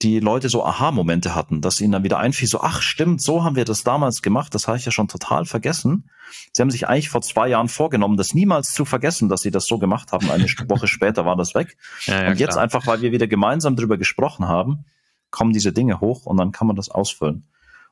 die 0.02 0.18
Leute 0.18 0.48
so 0.48 0.64
Aha-Momente 0.64 1.34
hatten, 1.34 1.60
dass 1.60 1.80
ihnen 1.80 1.92
dann 1.92 2.04
wieder 2.04 2.18
einfiel, 2.18 2.48
so, 2.48 2.60
ach 2.60 2.80
stimmt, 2.80 3.20
so 3.20 3.44
haben 3.44 3.56
wir 3.56 3.66
das 3.66 3.84
damals 3.84 4.22
gemacht, 4.22 4.54
das 4.54 4.66
habe 4.66 4.78
ich 4.78 4.84
ja 4.86 4.92
schon 4.92 5.08
total 5.08 5.44
vergessen. 5.44 6.10
Sie 6.52 6.62
haben 6.62 6.70
sich 6.70 6.88
eigentlich 6.88 7.10
vor 7.10 7.20
zwei 7.20 7.48
Jahren 7.48 7.68
vorgenommen, 7.68 8.16
das 8.16 8.32
niemals 8.32 8.72
zu 8.72 8.84
vergessen, 8.84 9.28
dass 9.28 9.42
sie 9.42 9.50
das 9.50 9.66
so 9.66 9.78
gemacht 9.78 10.12
haben. 10.12 10.30
Eine 10.30 10.44
Woche 10.68 10.86
später 10.86 11.26
war 11.26 11.36
das 11.36 11.54
weg. 11.54 11.76
Ja, 12.06 12.22
ja, 12.22 12.30
und 12.30 12.40
jetzt 12.40 12.52
klar. 12.52 12.62
einfach, 12.62 12.86
weil 12.86 13.02
wir 13.02 13.12
wieder 13.12 13.26
gemeinsam 13.26 13.76
drüber 13.76 13.98
gesprochen 13.98 14.48
haben, 14.48 14.84
kommen 15.30 15.52
diese 15.52 15.72
Dinge 15.72 16.00
hoch 16.00 16.24
und 16.24 16.38
dann 16.38 16.50
kann 16.50 16.66
man 16.66 16.76
das 16.76 16.88
ausfüllen. 16.88 17.46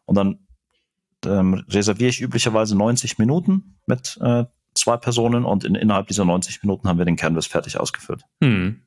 Und 0.06 0.16
dann 0.16 0.38
ähm, 1.26 1.64
reserviere 1.68 2.08
ich 2.08 2.20
üblicherweise 2.22 2.76
90 2.76 3.18
Minuten 3.18 3.76
mit 3.86 4.18
äh, 4.22 4.44
zwei 4.74 4.96
Personen 4.96 5.44
und 5.44 5.64
in, 5.64 5.74
innerhalb 5.74 6.06
dieser 6.06 6.24
90 6.24 6.62
Minuten 6.62 6.88
haben 6.88 6.98
wir 6.98 7.04
den 7.04 7.16
Canvas 7.16 7.46
fertig 7.46 7.78
ausgefüllt. 7.78 8.22
Hm. 8.42 8.82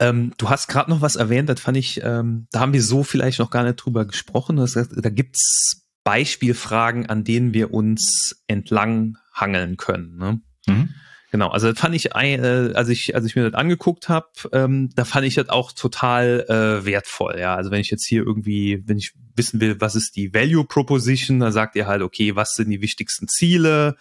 Ähm, 0.00 0.32
du 0.38 0.48
hast 0.48 0.68
gerade 0.68 0.90
noch 0.90 1.00
was 1.00 1.16
erwähnt, 1.16 1.48
das 1.48 1.60
fand 1.60 1.76
ich, 1.76 2.02
ähm, 2.02 2.46
da 2.52 2.60
haben 2.60 2.72
wir 2.72 2.82
so 2.82 3.02
vielleicht 3.02 3.38
noch 3.40 3.50
gar 3.50 3.64
nicht 3.64 3.76
drüber 3.76 4.04
gesprochen. 4.04 4.56
Das, 4.56 4.74
da 4.74 5.10
gibt's 5.10 5.84
Beispielfragen, 6.04 7.06
an 7.06 7.24
denen 7.24 7.52
wir 7.52 7.74
uns 7.74 8.42
entlang 8.46 9.18
hangeln 9.34 9.76
können. 9.76 10.16
Ne? 10.16 10.40
Mhm. 10.66 10.88
Genau, 11.30 11.48
also 11.48 11.70
das 11.70 11.78
fand 11.78 11.94
ich, 11.94 12.14
äh, 12.14 12.72
als 12.74 12.88
ich, 12.88 13.14
als 13.14 13.26
ich 13.26 13.36
mir 13.36 13.50
das 13.50 13.58
angeguckt 13.58 14.08
habe, 14.08 14.28
ähm, 14.52 14.88
da 14.94 15.04
fand 15.04 15.26
ich 15.26 15.34
das 15.34 15.50
auch 15.50 15.72
total 15.72 16.46
äh, 16.48 16.86
wertvoll. 16.86 17.36
Ja, 17.38 17.54
also 17.54 17.70
wenn 17.70 17.80
ich 17.80 17.90
jetzt 17.90 18.06
hier 18.06 18.22
irgendwie, 18.22 18.82
wenn 18.86 18.96
ich 18.96 19.12
wissen 19.36 19.60
will, 19.60 19.78
was 19.80 19.94
ist 19.94 20.16
die 20.16 20.32
Value 20.32 20.64
Proposition, 20.64 21.40
dann 21.40 21.52
sagt 21.52 21.76
ihr 21.76 21.86
halt, 21.86 22.00
okay, 22.00 22.34
was 22.34 22.54
sind 22.54 22.70
die 22.70 22.80
wichtigsten 22.80 23.28
Ziele? 23.28 23.96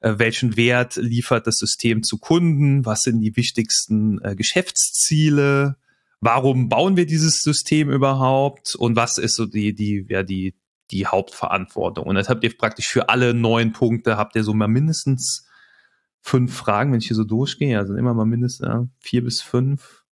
Äh, 0.00 0.14
welchen 0.18 0.56
Wert 0.56 0.96
liefert 0.96 1.46
das 1.46 1.56
System 1.56 2.02
zu 2.02 2.18
Kunden, 2.18 2.86
was 2.86 3.00
sind 3.00 3.20
die 3.20 3.36
wichtigsten 3.36 4.22
äh, 4.22 4.36
Geschäftsziele, 4.36 5.76
warum 6.20 6.68
bauen 6.68 6.96
wir 6.96 7.06
dieses 7.06 7.40
System 7.42 7.90
überhaupt 7.90 8.74
und 8.74 8.96
was 8.96 9.18
ist 9.18 9.36
so 9.36 9.46
die, 9.46 9.74
die, 9.74 10.06
ja, 10.08 10.22
die, 10.22 10.54
die 10.90 11.06
Hauptverantwortung. 11.06 12.06
Und 12.06 12.14
das 12.14 12.28
habt 12.28 12.44
ihr 12.44 12.56
praktisch 12.56 12.88
für 12.88 13.08
alle 13.08 13.34
neun 13.34 13.72
Punkte, 13.72 14.16
habt 14.16 14.36
ihr 14.36 14.44
so 14.44 14.54
mal 14.54 14.68
mindestens 14.68 15.46
fünf 16.20 16.54
Fragen, 16.54 16.92
wenn 16.92 17.00
ich 17.00 17.06
hier 17.08 17.16
so 17.16 17.24
durchgehe, 17.24 17.78
also 17.78 17.94
immer 17.94 18.14
mal 18.14 18.26
mindestens 18.26 18.66
ja, 18.66 18.86
vier 19.00 19.24
bis 19.24 19.42
fünf 19.42 20.04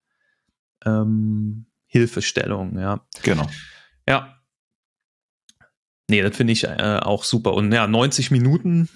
ähm, 0.84 1.66
Hilfestellungen, 1.86 2.78
ja. 2.78 3.06
Genau. 3.22 3.48
Ja. 4.08 4.40
Nee, 6.08 6.22
das 6.22 6.36
finde 6.36 6.52
ich 6.52 6.64
äh, 6.64 7.00
auch 7.02 7.24
super. 7.24 7.54
Und 7.54 7.72
ja, 7.72 7.86
90 7.86 8.30
Minuten 8.30 8.88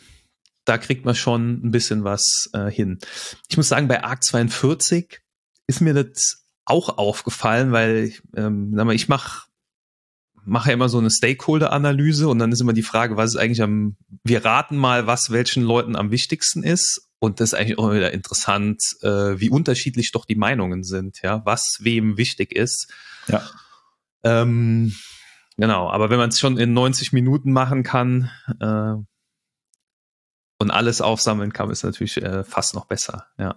da 0.70 0.78
kriegt 0.78 1.04
man 1.04 1.16
schon 1.16 1.64
ein 1.64 1.72
bisschen 1.72 2.04
was 2.04 2.48
äh, 2.52 2.70
hin. 2.70 3.00
Ich 3.48 3.56
muss 3.56 3.68
sagen, 3.68 3.88
bei 3.88 4.04
Arc 4.04 4.22
42 4.22 5.20
ist 5.66 5.80
mir 5.80 5.94
das 5.94 6.44
auch 6.64 6.96
aufgefallen, 6.96 7.72
weil 7.72 8.12
ähm, 8.36 8.72
sag 8.76 8.86
mal, 8.86 8.94
ich 8.94 9.08
mache 9.08 9.48
mache 10.44 10.68
ja 10.68 10.74
immer 10.74 10.88
so 10.88 10.98
eine 10.98 11.10
Stakeholder-Analyse 11.10 12.28
und 12.28 12.38
dann 12.38 12.52
ist 12.52 12.60
immer 12.60 12.72
die 12.72 12.82
Frage, 12.82 13.16
was 13.16 13.30
ist 13.30 13.36
eigentlich 13.36 13.62
am, 13.62 13.96
wir 14.24 14.44
raten 14.44 14.76
mal, 14.76 15.06
was 15.08 15.30
welchen 15.30 15.64
Leuten 15.64 15.96
am 15.96 16.12
wichtigsten 16.12 16.62
ist. 16.62 17.10
Und 17.18 17.40
das 17.40 17.52
ist 17.52 17.58
eigentlich 17.58 17.78
auch 17.78 17.92
wieder 17.92 18.12
interessant, 18.12 18.80
äh, 19.02 19.38
wie 19.38 19.50
unterschiedlich 19.50 20.12
doch 20.12 20.24
die 20.24 20.36
Meinungen 20.36 20.84
sind, 20.84 21.18
ja, 21.22 21.44
was 21.44 21.78
wem 21.80 22.16
wichtig 22.16 22.52
ist. 22.52 22.90
Ja. 23.26 23.42
Ähm, 24.22 24.94
genau, 25.56 25.90
aber 25.90 26.10
wenn 26.10 26.18
man 26.18 26.30
es 26.30 26.38
schon 26.38 26.58
in 26.58 26.72
90 26.72 27.12
Minuten 27.12 27.52
machen 27.52 27.82
kann, 27.82 28.30
äh, 28.60 28.94
und 30.60 30.70
alles 30.70 31.00
aufsammeln 31.00 31.52
kann, 31.52 31.70
ist 31.70 31.84
natürlich 31.84 32.22
äh, 32.22 32.44
fast 32.44 32.74
noch 32.74 32.84
besser. 32.84 33.26
Ja, 33.38 33.56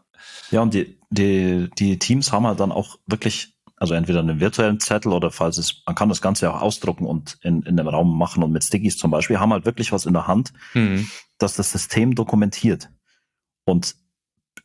ja 0.52 0.62
und 0.62 0.74
die, 0.74 0.98
die, 1.10 1.70
die 1.78 2.00
Teams 2.00 2.32
haben 2.32 2.48
halt 2.48 2.62
dann 2.62 2.72
auch 2.72 2.98
wirklich, 3.06 3.58
also 3.76 3.94
entweder 3.94 4.22
einen 4.22 4.40
virtuellen 4.40 4.80
Zettel 4.80 5.12
oder 5.12 5.30
falls 5.30 5.58
es, 5.58 5.84
man 5.86 5.96
kann 5.96 6.08
das 6.08 6.22
Ganze 6.22 6.50
auch 6.50 6.62
ausdrucken 6.62 7.06
und 7.06 7.38
in, 7.42 7.62
in 7.64 7.76
dem 7.76 7.90
Raum 7.90 8.18
machen 8.18 8.42
und 8.42 8.54
mit 8.54 8.64
Stickies 8.64 8.98
zum 8.98 9.12
Beispiel, 9.12 9.38
haben 9.38 9.52
halt 9.52 9.66
wirklich 9.66 9.92
was 9.92 10.06
in 10.06 10.14
der 10.14 10.28
Hand, 10.28 10.54
mhm. 10.74 11.10
dass 11.38 11.58
das 11.58 11.72
System 11.72 12.16
dokumentiert. 12.16 12.90
Und 13.66 13.96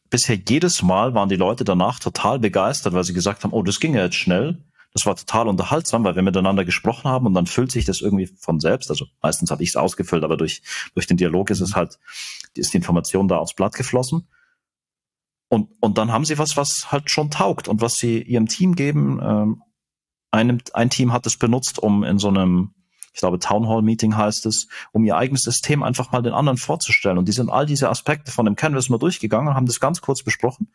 bisher 0.08 0.36
jedes 0.36 0.80
Mal 0.82 1.14
waren 1.14 1.28
die 1.28 1.36
Leute 1.36 1.64
danach 1.64 1.98
total 1.98 2.38
begeistert, 2.38 2.94
weil 2.94 3.04
sie 3.04 3.14
gesagt 3.14 3.42
haben, 3.42 3.52
oh, 3.52 3.64
das 3.64 3.80
ging 3.80 3.94
ja 3.94 4.04
jetzt 4.04 4.16
schnell 4.16 4.58
das 4.94 5.06
war 5.06 5.16
total 5.16 5.48
unterhaltsam, 5.48 6.04
weil 6.04 6.16
wir 6.16 6.22
miteinander 6.22 6.64
gesprochen 6.64 7.10
haben 7.10 7.26
und 7.26 7.34
dann 7.34 7.46
füllt 7.46 7.70
sich 7.70 7.84
das 7.84 8.00
irgendwie 8.00 8.26
von 8.26 8.58
selbst. 8.58 8.90
Also 8.90 9.06
meistens 9.22 9.50
habe 9.50 9.62
ich 9.62 9.70
es 9.70 9.76
ausgefüllt, 9.76 10.24
aber 10.24 10.36
durch, 10.36 10.62
durch 10.94 11.06
den 11.06 11.16
Dialog 11.16 11.50
ist 11.50 11.60
es 11.60 11.76
halt, 11.76 11.98
ist 12.54 12.72
die 12.72 12.78
Information 12.78 13.28
da 13.28 13.36
aufs 13.36 13.54
Blatt 13.54 13.74
geflossen. 13.74 14.28
Und, 15.48 15.70
und 15.80 15.98
dann 15.98 16.12
haben 16.12 16.24
sie 16.24 16.38
was, 16.38 16.56
was 16.56 16.90
halt 16.92 17.10
schon 17.10 17.30
taugt 17.30 17.68
und 17.68 17.80
was 17.80 17.96
sie 17.96 18.22
ihrem 18.22 18.46
Team 18.46 18.74
geben. 18.74 19.20
Ähm, 19.22 19.62
einem, 20.30 20.58
ein 20.74 20.90
Team 20.90 21.12
hat 21.12 21.26
es 21.26 21.36
benutzt, 21.36 21.78
um 21.78 22.04
in 22.04 22.18
so 22.18 22.28
einem, 22.28 22.74
ich 23.14 23.20
glaube, 23.20 23.38
Town 23.38 23.66
Hall 23.68 23.82
Meeting 23.82 24.16
heißt 24.16 24.46
es, 24.46 24.68
um 24.92 25.04
ihr 25.04 25.16
eigenes 25.16 25.42
System 25.42 25.82
einfach 25.82 26.12
mal 26.12 26.22
den 26.22 26.34
anderen 26.34 26.58
vorzustellen. 26.58 27.18
Und 27.18 27.28
die 27.28 27.32
sind 27.32 27.50
all 27.50 27.66
diese 27.66 27.88
Aspekte 27.88 28.30
von 28.30 28.44
dem 28.44 28.56
Canvas 28.56 28.90
mal 28.90 28.98
durchgegangen 28.98 29.48
und 29.48 29.54
haben 29.54 29.66
das 29.66 29.80
ganz 29.80 30.00
kurz 30.00 30.22
besprochen. 30.22 30.68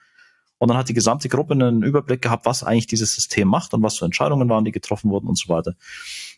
Und 0.64 0.70
dann 0.70 0.78
hat 0.78 0.88
die 0.88 0.94
gesamte 0.94 1.28
Gruppe 1.28 1.56
einen 1.56 1.84
Überblick 1.84 2.22
gehabt, 2.22 2.46
was 2.46 2.64
eigentlich 2.64 2.88
dieses 2.88 3.12
System 3.12 3.50
macht 3.50 3.74
und 3.74 3.84
was 3.84 3.98
für 3.98 4.06
Entscheidungen 4.06 4.48
waren, 4.48 4.64
die 4.64 4.72
getroffen 4.72 5.12
wurden 5.12 5.28
und 5.28 5.38
so 5.38 5.50
weiter. 5.50 5.74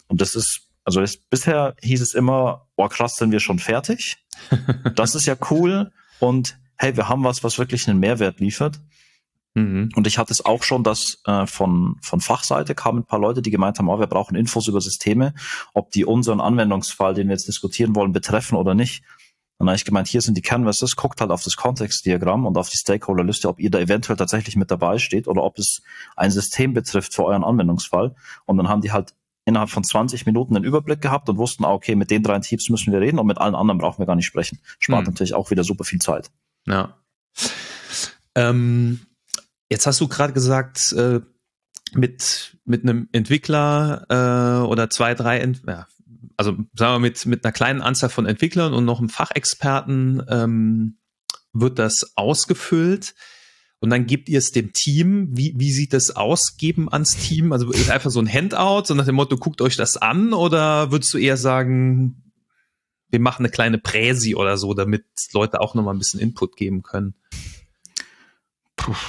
Und 0.07 0.19
das 0.19 0.33
ist, 0.33 0.61
also 0.83 0.99
ist, 0.99 1.29
bisher 1.29 1.75
hieß 1.83 2.01
es 2.01 2.15
immer, 2.15 2.65
boah, 2.75 2.89
krass, 2.89 3.17
sind 3.17 3.31
wir 3.31 3.39
schon 3.39 3.59
fertig. 3.59 4.17
das 4.95 5.13
ist 5.13 5.27
ja 5.27 5.35
cool. 5.51 5.91
Und 6.19 6.57
hey, 6.75 6.97
wir 6.97 7.07
haben 7.07 7.23
was, 7.23 7.43
was 7.43 7.59
wirklich 7.59 7.87
einen 7.87 7.99
Mehrwert 7.99 8.39
liefert. 8.39 8.79
Mhm. 9.53 9.91
Und 9.95 10.07
ich 10.07 10.17
hatte 10.17 10.33
es 10.33 10.43
auch 10.43 10.63
schon, 10.63 10.83
dass 10.83 11.19
äh, 11.27 11.45
von, 11.45 11.97
von 12.01 12.19
Fachseite 12.19 12.73
kamen 12.73 13.01
ein 13.01 13.05
paar 13.05 13.19
Leute, 13.19 13.43
die 13.43 13.51
gemeint 13.51 13.77
haben, 13.77 13.89
oh, 13.89 13.99
wir 13.99 14.07
brauchen 14.07 14.35
Infos 14.35 14.67
über 14.67 14.81
Systeme, 14.81 15.35
ob 15.75 15.91
die 15.91 16.03
unseren 16.03 16.41
Anwendungsfall, 16.41 17.13
den 17.13 17.27
wir 17.27 17.33
jetzt 17.35 17.47
diskutieren 17.47 17.95
wollen, 17.95 18.11
betreffen 18.11 18.55
oder 18.55 18.73
nicht. 18.73 19.03
Dann 19.57 19.69
habe 19.69 19.77
ich 19.77 19.85
gemeint, 19.85 20.07
hier 20.07 20.21
sind 20.21 20.35
die 20.35 20.41
Canvases, 20.41 20.95
guckt 20.95 21.21
halt 21.21 21.31
auf 21.31 21.43
das 21.43 21.55
Kontextdiagramm 21.55 22.45
und 22.45 22.57
auf 22.57 22.69
die 22.69 22.77
Stakeholderliste, 22.77 23.47
ob 23.47 23.59
ihr 23.59 23.71
da 23.71 23.79
eventuell 23.79 24.17
tatsächlich 24.17 24.55
mit 24.55 24.69
dabei 24.69 24.97
steht 24.97 25.27
oder 25.27 25.43
ob 25.43 25.57
es 25.57 25.81
ein 26.15 26.31
System 26.31 26.73
betrifft 26.73 27.13
für 27.13 27.23
euren 27.23 27.43
Anwendungsfall. 27.43 28.15
Und 28.45 28.57
dann 28.57 28.67
haben 28.67 28.81
die 28.81 28.91
halt 28.91 29.13
innerhalb 29.45 29.69
von 29.69 29.83
20 29.83 30.25
Minuten 30.25 30.55
einen 30.55 30.65
Überblick 30.65 31.01
gehabt 31.01 31.29
und 31.29 31.37
wussten, 31.37 31.63
ah, 31.63 31.71
okay, 31.71 31.95
mit 31.95 32.11
den 32.11 32.23
drei 32.23 32.39
Teams 32.39 32.69
müssen 32.69 32.91
wir 32.91 32.99
reden 32.99 33.19
und 33.19 33.27
mit 33.27 33.37
allen 33.37 33.55
anderen 33.55 33.77
brauchen 33.77 33.99
wir 33.99 34.05
gar 34.05 34.15
nicht 34.15 34.25
sprechen. 34.25 34.59
Spart 34.79 35.05
hm. 35.05 35.13
natürlich 35.13 35.33
auch 35.33 35.51
wieder 35.51 35.63
super 35.63 35.83
viel 35.83 35.99
Zeit. 35.99 36.31
Ja. 36.67 36.97
Ähm, 38.33 39.01
jetzt 39.69 39.87
hast 39.87 40.01
du 40.01 40.07
gerade 40.07 40.33
gesagt, 40.33 40.91
äh, 40.93 41.21
mit, 41.93 42.57
mit 42.65 42.83
einem 42.83 43.07
Entwickler 43.11 44.05
äh, 44.09 44.67
oder 44.67 44.89
zwei, 44.89 45.13
drei, 45.13 45.39
Ent 45.39 45.61
ja, 45.67 45.87
also 46.37 46.51
sagen 46.73 46.95
wir 46.95 46.99
mit, 46.99 47.25
mit 47.25 47.43
einer 47.43 47.51
kleinen 47.51 47.81
Anzahl 47.81 48.09
von 48.09 48.25
Entwicklern 48.25 48.73
und 48.73 48.85
noch 48.85 48.99
einem 48.99 49.09
Fachexperten 49.09 50.23
ähm, 50.29 50.97
wird 51.53 51.79
das 51.79 52.13
ausgefüllt. 52.15 53.15
und 53.79 53.89
dann 53.89 54.05
gebt 54.05 54.29
ihr 54.29 54.39
es 54.39 54.51
dem 54.51 54.73
Team. 54.73 55.29
Wie, 55.31 55.53
wie 55.57 55.71
sieht 55.71 55.93
das 55.93 56.15
aus, 56.15 56.57
geben 56.57 56.91
ans 56.91 57.17
Team? 57.17 57.51
Also 57.51 57.71
ist 57.71 57.91
einfach 57.91 58.11
so 58.11 58.19
ein 58.19 58.31
Handout, 58.31 58.85
so 58.85 58.93
nach 58.93 59.05
dem 59.05 59.15
Motto, 59.15 59.37
guckt 59.37 59.61
euch 59.61 59.75
das 59.75 59.97
an 59.97 60.33
oder 60.33 60.91
würdest 60.91 61.13
du 61.13 61.17
eher 61.17 61.37
sagen, 61.37 62.31
wir 63.09 63.19
machen 63.19 63.45
eine 63.45 63.51
kleine 63.51 63.77
Präsi 63.77 64.35
oder 64.35 64.57
so, 64.57 64.73
damit 64.73 65.05
Leute 65.33 65.61
auch 65.61 65.75
nochmal 65.75 65.95
ein 65.95 65.99
bisschen 65.99 66.19
Input 66.19 66.57
geben 66.57 66.83
können? 66.83 67.15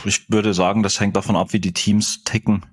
Ich 0.05 0.31
würde 0.31 0.55
sagen, 0.55 0.83
das 0.83 1.01
hängt 1.01 1.17
davon 1.17 1.37
ab, 1.37 1.53
wie 1.53 1.61
die 1.61 1.73
Teams 1.73 2.23
ticken. 2.25 2.65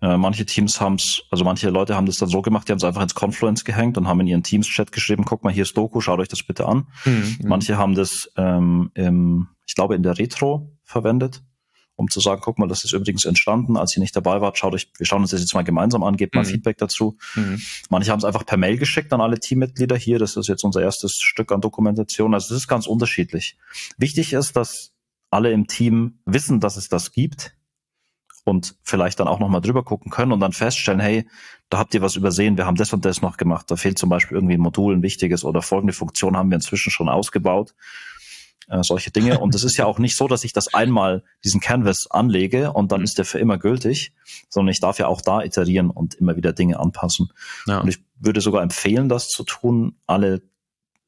Äh, 0.00 0.16
manche 0.16 0.46
Teams 0.46 0.80
haben 0.80 0.94
es, 0.94 1.22
also 1.30 1.44
manche 1.44 1.70
Leute 1.70 1.96
haben 1.96 2.06
das 2.06 2.18
dann 2.18 2.28
so 2.28 2.40
gemacht, 2.40 2.68
die 2.68 2.72
haben 2.72 2.78
es 2.78 2.84
einfach 2.84 3.02
ins 3.02 3.14
Confluence 3.14 3.64
gehängt 3.64 3.98
und 3.98 4.06
haben 4.06 4.20
in 4.20 4.28
ihren 4.28 4.42
Teams-Chat 4.42 4.92
geschrieben, 4.92 5.24
guck 5.24 5.42
mal, 5.42 5.52
hier 5.52 5.64
ist 5.64 5.76
Doku, 5.76 6.00
schaut 6.00 6.20
euch 6.20 6.28
das 6.28 6.42
bitte 6.42 6.66
an. 6.66 6.86
Mhm. 7.04 7.38
Manche 7.44 7.78
haben 7.78 7.94
das, 7.94 8.30
ähm, 8.36 8.90
im, 8.94 9.48
ich 9.66 9.74
glaube, 9.74 9.96
in 9.96 10.02
der 10.02 10.18
Retro 10.18 10.72
verwendet, 10.84 11.42
um 11.96 12.08
zu 12.08 12.20
sagen, 12.20 12.40
guck 12.44 12.60
mal, 12.60 12.68
das 12.68 12.84
ist 12.84 12.92
übrigens 12.92 13.24
entstanden, 13.24 13.76
als 13.76 13.96
ihr 13.96 14.00
nicht 14.00 14.14
dabei 14.14 14.40
wart, 14.40 14.56
schaut 14.56 14.72
euch, 14.72 14.88
wir 14.98 15.06
schauen 15.06 15.22
uns 15.22 15.32
das 15.32 15.40
jetzt 15.40 15.54
mal 15.54 15.64
gemeinsam 15.64 16.04
an, 16.04 16.16
gebt 16.16 16.36
mal 16.36 16.44
mhm. 16.44 16.48
Feedback 16.48 16.78
dazu. 16.78 17.18
Mhm. 17.34 17.60
Manche 17.90 18.12
haben 18.12 18.18
es 18.18 18.24
einfach 18.24 18.46
per 18.46 18.56
Mail 18.56 18.78
geschickt 18.78 19.12
an 19.12 19.20
alle 19.20 19.40
Teammitglieder 19.40 19.96
hier, 19.96 20.20
das 20.20 20.36
ist 20.36 20.46
jetzt 20.46 20.62
unser 20.62 20.80
erstes 20.80 21.16
Stück 21.16 21.50
an 21.50 21.60
Dokumentation, 21.60 22.34
also 22.34 22.54
das 22.54 22.62
ist 22.62 22.68
ganz 22.68 22.86
unterschiedlich. 22.86 23.58
Wichtig 23.96 24.32
ist, 24.32 24.54
dass 24.54 24.92
alle 25.30 25.50
im 25.50 25.66
Team 25.66 26.20
wissen, 26.24 26.60
dass 26.60 26.76
es 26.76 26.88
das 26.88 27.10
gibt 27.10 27.57
und 28.48 28.74
vielleicht 28.82 29.20
dann 29.20 29.28
auch 29.28 29.38
nochmal 29.38 29.60
drüber 29.60 29.84
gucken 29.84 30.10
können 30.10 30.32
und 30.32 30.40
dann 30.40 30.52
feststellen, 30.52 31.00
hey, 31.00 31.28
da 31.70 31.78
habt 31.78 31.94
ihr 31.94 32.02
was 32.02 32.16
übersehen, 32.16 32.56
wir 32.56 32.66
haben 32.66 32.76
das 32.76 32.92
und 32.92 33.04
das 33.04 33.22
noch 33.22 33.36
gemacht, 33.36 33.70
da 33.70 33.76
fehlt 33.76 33.98
zum 33.98 34.08
Beispiel 34.08 34.36
irgendwie 34.36 34.54
ein 34.54 34.60
Modul, 34.60 34.96
ein 34.96 35.02
wichtiges 35.02 35.44
oder 35.44 35.62
folgende 35.62 35.92
Funktion 35.92 36.36
haben 36.36 36.50
wir 36.50 36.56
inzwischen 36.56 36.90
schon 36.90 37.08
ausgebaut. 37.08 37.74
Äh, 38.68 38.82
solche 38.82 39.10
Dinge. 39.10 39.38
Und 39.40 39.54
es 39.54 39.64
ist 39.64 39.78
ja 39.78 39.86
auch 39.86 39.98
nicht 39.98 40.14
so, 40.14 40.28
dass 40.28 40.44
ich 40.44 40.52
das 40.52 40.74
einmal 40.74 41.24
diesen 41.42 41.60
Canvas 41.60 42.10
anlege 42.10 42.72
und 42.72 42.92
dann 42.92 43.00
mhm. 43.00 43.04
ist 43.04 43.16
der 43.16 43.24
für 43.24 43.38
immer 43.38 43.56
gültig, 43.56 44.12
sondern 44.50 44.70
ich 44.70 44.80
darf 44.80 44.98
ja 44.98 45.06
auch 45.06 45.22
da 45.22 45.42
iterieren 45.42 45.90
und 45.90 46.14
immer 46.14 46.36
wieder 46.36 46.52
Dinge 46.52 46.78
anpassen. 46.78 47.32
Ja. 47.66 47.80
Und 47.80 47.88
ich 47.88 48.04
würde 48.20 48.42
sogar 48.42 48.62
empfehlen, 48.62 49.08
das 49.08 49.28
zu 49.28 49.42
tun. 49.44 49.96
Alle, 50.06 50.42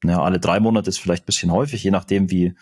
ja, 0.03 0.21
alle 0.21 0.39
drei 0.39 0.59
Monate 0.59 0.89
ist 0.89 0.99
vielleicht 0.99 1.27
bisschen 1.27 1.51
häufig, 1.51 1.83
je 1.83 1.91
nachdem, 1.91 2.31
wie, 2.31 2.55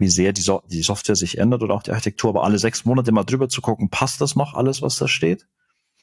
wie 0.00 0.08
sehr 0.08 0.32
die, 0.32 0.42
so 0.42 0.62
die 0.68 0.82
Software 0.82 1.16
sich 1.16 1.38
ändert 1.38 1.62
oder 1.62 1.74
auch 1.74 1.82
die 1.82 1.92
Architektur, 1.92 2.30
aber 2.30 2.44
alle 2.44 2.58
sechs 2.58 2.84
Monate 2.84 3.12
mal 3.12 3.24
drüber 3.24 3.48
zu 3.48 3.60
gucken, 3.60 3.90
passt 3.90 4.20
das 4.20 4.34
noch 4.34 4.54
alles, 4.54 4.82
was 4.82 4.96
da 4.96 5.06
steht? 5.06 5.46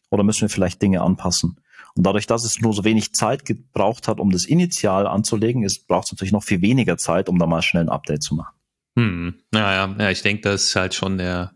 Oder 0.09 0.23
müssen 0.23 0.41
wir 0.41 0.49
vielleicht 0.49 0.81
Dinge 0.81 1.01
anpassen? 1.01 1.59
Und 1.95 2.05
dadurch, 2.05 2.27
dass 2.27 2.45
es 2.45 2.61
nur 2.61 2.73
so 2.73 2.83
wenig 2.83 3.13
Zeit 3.13 3.43
gebraucht 3.43 4.07
hat, 4.07 4.19
um 4.19 4.29
das 4.29 4.45
initial 4.45 5.07
anzulegen, 5.07 5.63
ist, 5.63 5.87
braucht 5.87 6.05
es 6.05 6.11
natürlich 6.11 6.31
noch 6.31 6.43
viel 6.43 6.61
weniger 6.61 6.97
Zeit, 6.97 7.27
um 7.27 7.39
da 7.39 7.47
mal 7.47 7.63
schnell 7.63 7.83
ein 7.83 7.89
Update 7.89 8.21
zu 8.21 8.35
machen. 8.35 8.55
Hm. 8.95 9.35
Ja, 9.53 9.87
ja, 9.97 10.09
ich 10.11 10.21
denke, 10.21 10.43
das 10.43 10.67
ist 10.67 10.75
halt 10.75 10.93
schon 10.93 11.17
der, 11.17 11.53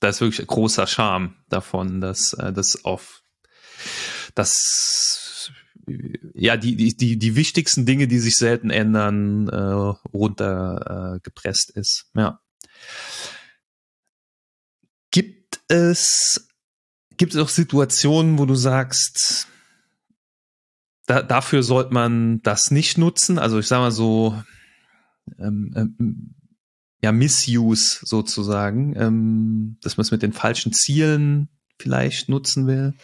da 0.00 0.08
ist 0.08 0.20
wirklich 0.20 0.46
großer 0.46 0.86
Charme 0.86 1.34
davon, 1.48 2.00
dass 2.00 2.32
äh, 2.32 2.52
das 2.52 2.84
auf 2.84 3.22
das 4.34 5.21
ja, 6.34 6.56
die, 6.56 6.76
die, 6.76 7.18
die, 7.18 7.36
wichtigsten 7.36 7.86
Dinge, 7.86 8.06
die 8.08 8.18
sich 8.18 8.36
selten 8.36 8.70
ändern, 8.70 9.48
äh, 9.48 9.56
runtergepresst 10.12 11.76
äh, 11.76 11.80
ist. 11.80 12.06
Ja. 12.14 12.40
Gibt 15.10 15.60
es, 15.68 16.48
gibt 17.16 17.34
es 17.34 17.40
auch 17.40 17.48
Situationen, 17.48 18.38
wo 18.38 18.46
du 18.46 18.54
sagst, 18.54 19.48
da, 21.06 21.22
dafür 21.22 21.62
sollte 21.62 21.92
man 21.92 22.40
das 22.42 22.70
nicht 22.70 22.98
nutzen? 22.98 23.38
Also 23.38 23.58
ich 23.58 23.66
sage 23.66 23.82
mal 23.82 23.92
so, 23.92 24.40
ähm, 25.38 25.72
ähm, 25.76 26.34
ja, 27.02 27.12
Misuse 27.12 27.98
sozusagen, 28.06 28.94
ähm, 28.96 29.78
dass 29.82 29.96
man 29.96 30.02
es 30.02 30.12
mit 30.12 30.22
den 30.22 30.32
falschen 30.32 30.72
Zielen 30.72 31.48
vielleicht 31.78 32.28
nutzen 32.28 32.66
will? 32.66 32.94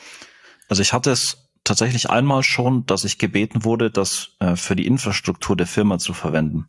Also 0.69 0.83
ich 0.83 0.93
hatte 0.93 1.11
es 1.11 1.48
tatsächlich 1.69 2.11
einmal 2.11 2.43
schon, 2.43 2.87
dass 2.87 3.05
ich 3.05 3.19
gebeten 3.19 3.65
wurde, 3.65 3.91
das 3.91 4.37
äh, 4.41 4.57
für 4.57 4.75
die 4.75 4.87
Infrastruktur 4.87 5.57
der 5.57 5.67
Firma 5.67 5.99
zu 5.99 6.15
verwenden. 6.15 6.69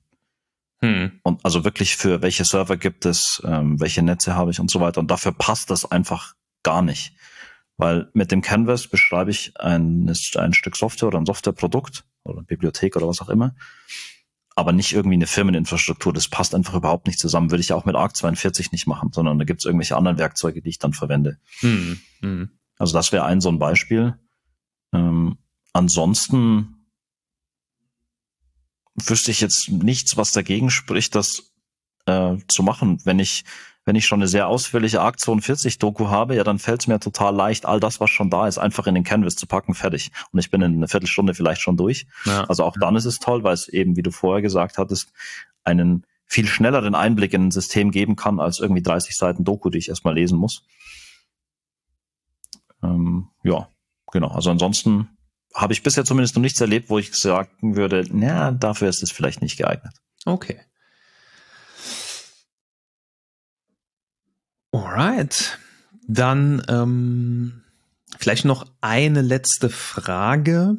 Hm. 0.81 1.19
Und 1.23 1.43
also 1.43 1.65
wirklich 1.65 1.97
für 1.97 2.21
welche 2.21 2.45
Server 2.45 2.77
gibt 2.77 3.05
es, 3.05 3.41
ähm, 3.45 3.79
welche 3.79 4.01
Netze 4.01 4.35
habe 4.35 4.51
ich 4.51 4.59
und 4.59 4.71
so 4.71 4.79
weiter. 4.79 4.99
Und 4.99 5.11
dafür 5.11 5.31
passt 5.31 5.69
das 5.69 5.89
einfach 5.89 6.35
gar 6.63 6.81
nicht. 6.81 7.13
Weil 7.77 8.09
mit 8.13 8.31
dem 8.31 8.41
Canvas 8.41 8.87
beschreibe 8.87 9.31
ich 9.31 9.53
ein, 9.59 10.13
ein 10.35 10.53
Stück 10.53 10.75
Software 10.75 11.07
oder 11.07 11.17
ein 11.17 11.25
Softwareprodukt 11.25 12.05
oder 12.23 12.43
Bibliothek 12.43 12.95
oder 12.95 13.07
was 13.07 13.21
auch 13.21 13.29
immer. 13.29 13.55
Aber 14.55 14.73
nicht 14.73 14.91
irgendwie 14.91 15.15
eine 15.15 15.27
Firmeninfrastruktur. 15.27 16.11
Das 16.11 16.27
passt 16.27 16.53
einfach 16.53 16.73
überhaupt 16.73 17.07
nicht 17.07 17.19
zusammen. 17.19 17.51
Würde 17.51 17.61
ich 17.61 17.71
auch 17.71 17.85
mit 17.85 17.95
ARC 17.95 18.15
42 18.15 18.73
nicht 18.73 18.87
machen, 18.87 19.11
sondern 19.13 19.39
da 19.39 19.45
gibt 19.45 19.61
es 19.61 19.65
irgendwelche 19.65 19.95
anderen 19.95 20.17
Werkzeuge, 20.17 20.61
die 20.61 20.69
ich 20.69 20.79
dann 20.79 20.91
verwende. 20.91 21.39
Hm. 21.59 21.99
Hm. 22.19 22.49
Also 22.77 22.93
das 22.93 23.13
wäre 23.13 23.23
ein 23.23 23.39
so 23.39 23.49
ein 23.49 23.59
Beispiel. 23.59 24.17
Ähm, 24.93 25.37
ansonsten 25.73 26.85
wüsste 28.95 29.31
ich 29.31 29.41
jetzt 29.41 29.69
nichts, 29.69 30.17
was 30.17 30.31
dagegen 30.31 30.69
spricht, 30.69 31.15
das 31.15 31.53
äh, 32.05 32.37
zu 32.47 32.63
machen. 32.63 32.99
Wenn 33.05 33.19
ich, 33.19 33.45
wenn 33.85 33.95
ich 33.95 34.05
schon 34.05 34.19
eine 34.19 34.27
sehr 34.27 34.47
ausführliche 34.47 35.01
ARC 35.01 35.19
42 35.19 35.77
Doku 35.79 36.09
habe, 36.09 36.35
ja, 36.35 36.43
dann 36.43 36.59
fällt 36.59 36.81
es 36.81 36.87
mir 36.87 36.99
total 36.99 37.35
leicht, 37.35 37.65
all 37.65 37.79
das, 37.79 37.99
was 37.99 38.09
schon 38.09 38.29
da 38.29 38.47
ist, 38.47 38.57
einfach 38.57 38.87
in 38.87 38.95
den 38.95 39.03
Canvas 39.03 39.35
zu 39.35 39.47
packen, 39.47 39.73
fertig. 39.73 40.11
Und 40.31 40.39
ich 40.39 40.51
bin 40.51 40.61
in 40.61 40.75
einer 40.75 40.87
Viertelstunde 40.87 41.33
vielleicht 41.33 41.61
schon 41.61 41.77
durch. 41.77 42.07
Ja. 42.25 42.43
Also 42.45 42.63
auch 42.63 42.75
dann 42.79 42.95
ist 42.95 43.05
es 43.05 43.19
toll, 43.19 43.43
weil 43.43 43.53
es 43.53 43.67
eben, 43.67 43.95
wie 43.95 44.03
du 44.03 44.11
vorher 44.11 44.41
gesagt 44.41 44.77
hattest, 44.77 45.11
einen 45.63 46.05
viel 46.25 46.47
schnelleren 46.47 46.93
Einblick 46.93 47.33
in 47.33 47.47
ein 47.47 47.51
System 47.51 47.91
geben 47.91 48.15
kann, 48.15 48.39
als 48.39 48.59
irgendwie 48.59 48.83
30 48.83 49.15
Seiten 49.15 49.43
Doku, 49.43 49.69
die 49.69 49.79
ich 49.79 49.89
erstmal 49.89 50.13
lesen 50.13 50.37
muss. 50.37 50.63
Ähm, 52.83 53.29
ja, 53.43 53.67
genau. 54.11 54.29
Also 54.29 54.51
ansonsten 54.51 55.09
habe 55.55 55.73
ich 55.73 55.83
bisher 55.83 56.05
zumindest 56.05 56.35
noch 56.35 56.41
nichts 56.41 56.61
erlebt, 56.61 56.89
wo 56.89 56.99
ich 56.99 57.13
sagen 57.13 57.75
würde, 57.75 58.05
na, 58.11 58.51
dafür 58.51 58.89
ist 58.89 59.03
es 59.03 59.11
vielleicht 59.11 59.41
nicht 59.41 59.57
geeignet. 59.57 59.93
Okay. 60.25 60.59
Alright. 64.71 65.59
Dann 66.07 66.63
ähm, 66.67 67.63
vielleicht 68.17 68.45
noch 68.45 68.65
eine 68.81 69.21
letzte 69.21 69.69
Frage. 69.69 70.77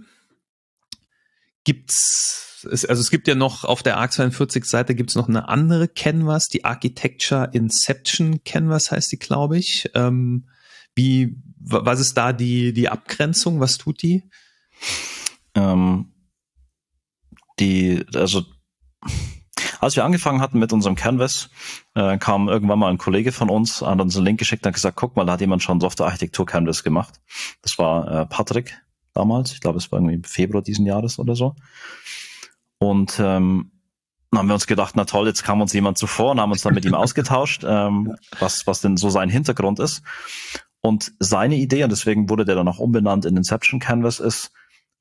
Gibt's, 1.64 2.60
es, 2.70 2.84
also 2.84 3.00
es 3.00 3.10
gibt 3.10 3.28
ja 3.28 3.34
noch 3.34 3.64
auf 3.64 3.82
der 3.82 3.96
ARC 3.96 4.12
42 4.12 4.64
Seite 4.64 4.94
gibt's 4.94 5.14
noch 5.14 5.28
eine 5.28 5.48
andere 5.48 5.88
Canvas, 5.88 6.46
die 6.46 6.64
Architecture 6.64 7.50
Inception 7.52 8.42
Canvas 8.44 8.90
heißt 8.90 9.12
die, 9.12 9.18
glaube 9.18 9.58
ich. 9.58 9.90
Ähm, 9.94 10.48
wie, 10.94 11.36
was 11.60 12.00
ist 12.00 12.16
da 12.16 12.32
die, 12.32 12.72
die 12.72 12.88
Abgrenzung? 12.88 13.60
Was 13.60 13.78
tut 13.78 14.02
die? 14.02 14.28
Ähm, 15.54 16.12
die, 17.58 18.04
also, 18.14 18.44
als 19.80 19.96
wir 19.96 20.04
angefangen 20.04 20.40
hatten 20.40 20.58
mit 20.58 20.72
unserem 20.72 20.94
Canvas, 20.94 21.50
äh, 21.94 22.18
kam 22.18 22.48
irgendwann 22.48 22.78
mal 22.78 22.90
ein 22.90 22.98
Kollege 22.98 23.32
von 23.32 23.50
uns, 23.50 23.82
hat 23.82 24.00
uns 24.00 24.16
einen 24.16 24.26
Link 24.26 24.38
geschickt 24.38 24.64
und 24.64 24.68
hat 24.68 24.74
gesagt, 24.74 24.96
guck 24.96 25.16
mal, 25.16 25.24
da 25.24 25.32
hat 25.34 25.40
jemand 25.40 25.62
schon 25.62 25.80
Software-Architektur-Canvas 25.80 26.82
gemacht. 26.82 27.20
Das 27.62 27.78
war 27.78 28.22
äh, 28.22 28.26
Patrick 28.26 28.80
damals, 29.12 29.52
ich 29.52 29.60
glaube, 29.60 29.78
es 29.78 29.90
war 29.90 29.98
irgendwie 29.98 30.14
im 30.14 30.24
Februar 30.24 30.62
diesen 30.62 30.86
Jahres 30.86 31.18
oder 31.18 31.34
so. 31.34 31.54
Und 32.78 33.18
ähm, 33.20 33.72
dann 34.30 34.38
haben 34.38 34.48
wir 34.48 34.54
uns 34.54 34.66
gedacht, 34.66 34.94
na 34.96 35.04
toll, 35.04 35.26
jetzt 35.26 35.42
kam 35.42 35.60
uns 35.60 35.72
jemand 35.72 35.98
zuvor 35.98 36.30
und 36.30 36.40
haben 36.40 36.52
uns 36.52 36.62
dann 36.62 36.74
mit 36.74 36.84
ihm 36.84 36.94
ausgetauscht, 36.94 37.64
ähm, 37.66 38.16
was, 38.38 38.66
was 38.66 38.80
denn 38.80 38.96
so 38.96 39.10
sein 39.10 39.28
Hintergrund 39.28 39.80
ist. 39.80 40.02
Und 40.82 41.12
seine 41.18 41.56
Idee, 41.56 41.84
und 41.84 41.90
deswegen 41.90 42.28
wurde 42.28 42.44
der 42.44 42.54
dann 42.54 42.68
auch 42.68 42.78
umbenannt 42.78 43.24
in 43.24 43.36
Inception 43.36 43.80
Canvas, 43.80 44.20
ist, 44.20 44.52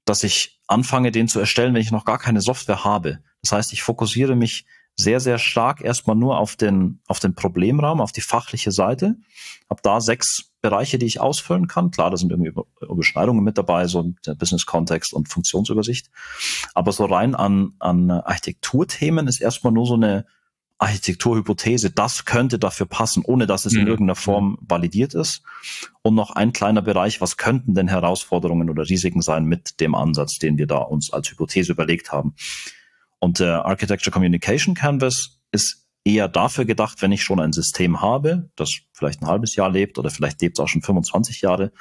dass 0.05 0.23
ich 0.23 0.59
anfange, 0.67 1.11
den 1.11 1.27
zu 1.27 1.39
erstellen, 1.39 1.73
wenn 1.73 1.81
ich 1.81 1.91
noch 1.91 2.05
gar 2.05 2.17
keine 2.17 2.41
Software 2.41 2.83
habe. 2.83 3.19
Das 3.41 3.51
heißt, 3.51 3.73
ich 3.73 3.83
fokussiere 3.83 4.35
mich 4.35 4.65
sehr, 4.95 5.21
sehr 5.21 5.37
stark 5.37 5.81
erstmal 5.81 6.17
nur 6.17 6.37
auf 6.39 6.57
den, 6.57 6.99
auf 7.07 7.19
den 7.19 7.33
Problemraum, 7.33 8.01
auf 8.01 8.11
die 8.11 8.21
fachliche 8.21 8.71
Seite. 8.71 9.15
Hab 9.69 9.81
da 9.81 10.01
sechs 10.01 10.51
Bereiche, 10.61 10.99
die 10.99 11.05
ich 11.05 11.21
ausfüllen 11.21 11.67
kann. 11.67 11.91
Klar, 11.91 12.11
da 12.11 12.17
sind 12.17 12.31
irgendwie 12.31 12.51
Überschneidungen 12.81 13.43
mit 13.43 13.57
dabei, 13.57 13.87
so 13.87 14.13
der 14.25 14.35
Business-Kontext 14.35 15.13
und 15.13 15.29
Funktionsübersicht. 15.29 16.09
Aber 16.73 16.91
so 16.91 17.05
rein 17.05 17.33
an, 17.33 17.75
an 17.79 18.11
Architekturthemen 18.11 19.27
ist 19.27 19.39
erstmal 19.39 19.71
nur 19.71 19.85
so 19.85 19.93
eine 19.93 20.25
Architekturhypothese, 20.79 21.91
das 21.91 22.25
könnte 22.25 22.57
dafür 22.57 22.85
passen, 22.87 23.23
ohne 23.25 23.45
dass 23.45 23.65
es 23.65 23.73
in 23.73 23.81
mhm. 23.81 23.87
irgendeiner 23.87 24.15
Form 24.15 24.57
validiert 24.61 25.13
ist. 25.13 25.43
Und 26.01 26.15
noch 26.15 26.31
ein 26.31 26.53
kleiner 26.53 26.81
Bereich, 26.81 27.21
was 27.21 27.37
könnten 27.37 27.75
denn 27.75 27.89
Herausforderungen 27.89 28.69
oder 28.69 28.89
Risiken 28.89 29.21
sein 29.21 29.45
mit 29.45 29.81
dem 29.81 29.93
Ansatz, 29.93 30.37
den 30.37 30.57
wir 30.57 30.67
da 30.67 30.77
uns 30.77 31.11
als 31.11 31.29
Hypothese 31.29 31.73
überlegt 31.73 32.11
haben. 32.11 32.33
Und 33.19 33.39
der 33.39 33.65
Architecture 33.65 34.11
Communication 34.11 34.73
Canvas 34.73 35.41
ist 35.51 35.85
eher 36.05 36.29
dafür 36.29 36.63
gedacht, 36.63 37.01
wenn 37.01 37.11
ich 37.11 37.23
schon 37.23 37.41
ein 37.41 37.51
System 37.51 38.01
habe, 38.01 38.49
das 38.55 38.71
vielleicht 38.93 39.21
ein 39.21 39.27
halbes 39.27 39.55
Jahr 39.55 39.69
lebt 39.69 39.97
oder 39.97 40.09
vielleicht 40.09 40.41
lebt 40.41 40.57
es 40.57 40.63
auch 40.63 40.69
schon 40.69 40.81
25 40.81 41.41
Jahre 41.41 41.73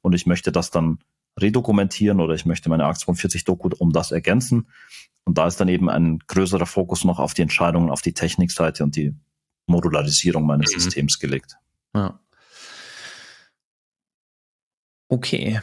und 0.00 0.14
ich 0.14 0.26
möchte 0.26 0.52
das 0.52 0.70
dann 0.70 0.98
redokumentieren 1.40 2.20
oder 2.20 2.34
ich 2.34 2.46
möchte 2.46 2.68
meine 2.68 2.84
ARC 2.84 2.98
42 2.98 3.44
Doku 3.44 3.70
um 3.78 3.92
das 3.92 4.12
ergänzen, 4.12 4.68
und 5.28 5.36
da 5.36 5.46
ist 5.46 5.60
dann 5.60 5.68
eben 5.68 5.90
ein 5.90 6.20
größerer 6.26 6.64
Fokus 6.64 7.04
noch 7.04 7.18
auf 7.18 7.34
die 7.34 7.42
Entscheidungen, 7.42 7.90
auf 7.90 8.00
die 8.00 8.14
Technikseite 8.14 8.82
und 8.82 8.96
die 8.96 9.14
Modularisierung 9.66 10.46
meines 10.46 10.74
mhm. 10.74 10.80
Systems 10.80 11.18
gelegt. 11.18 11.58
Ja. 11.94 12.18
Okay. 15.10 15.60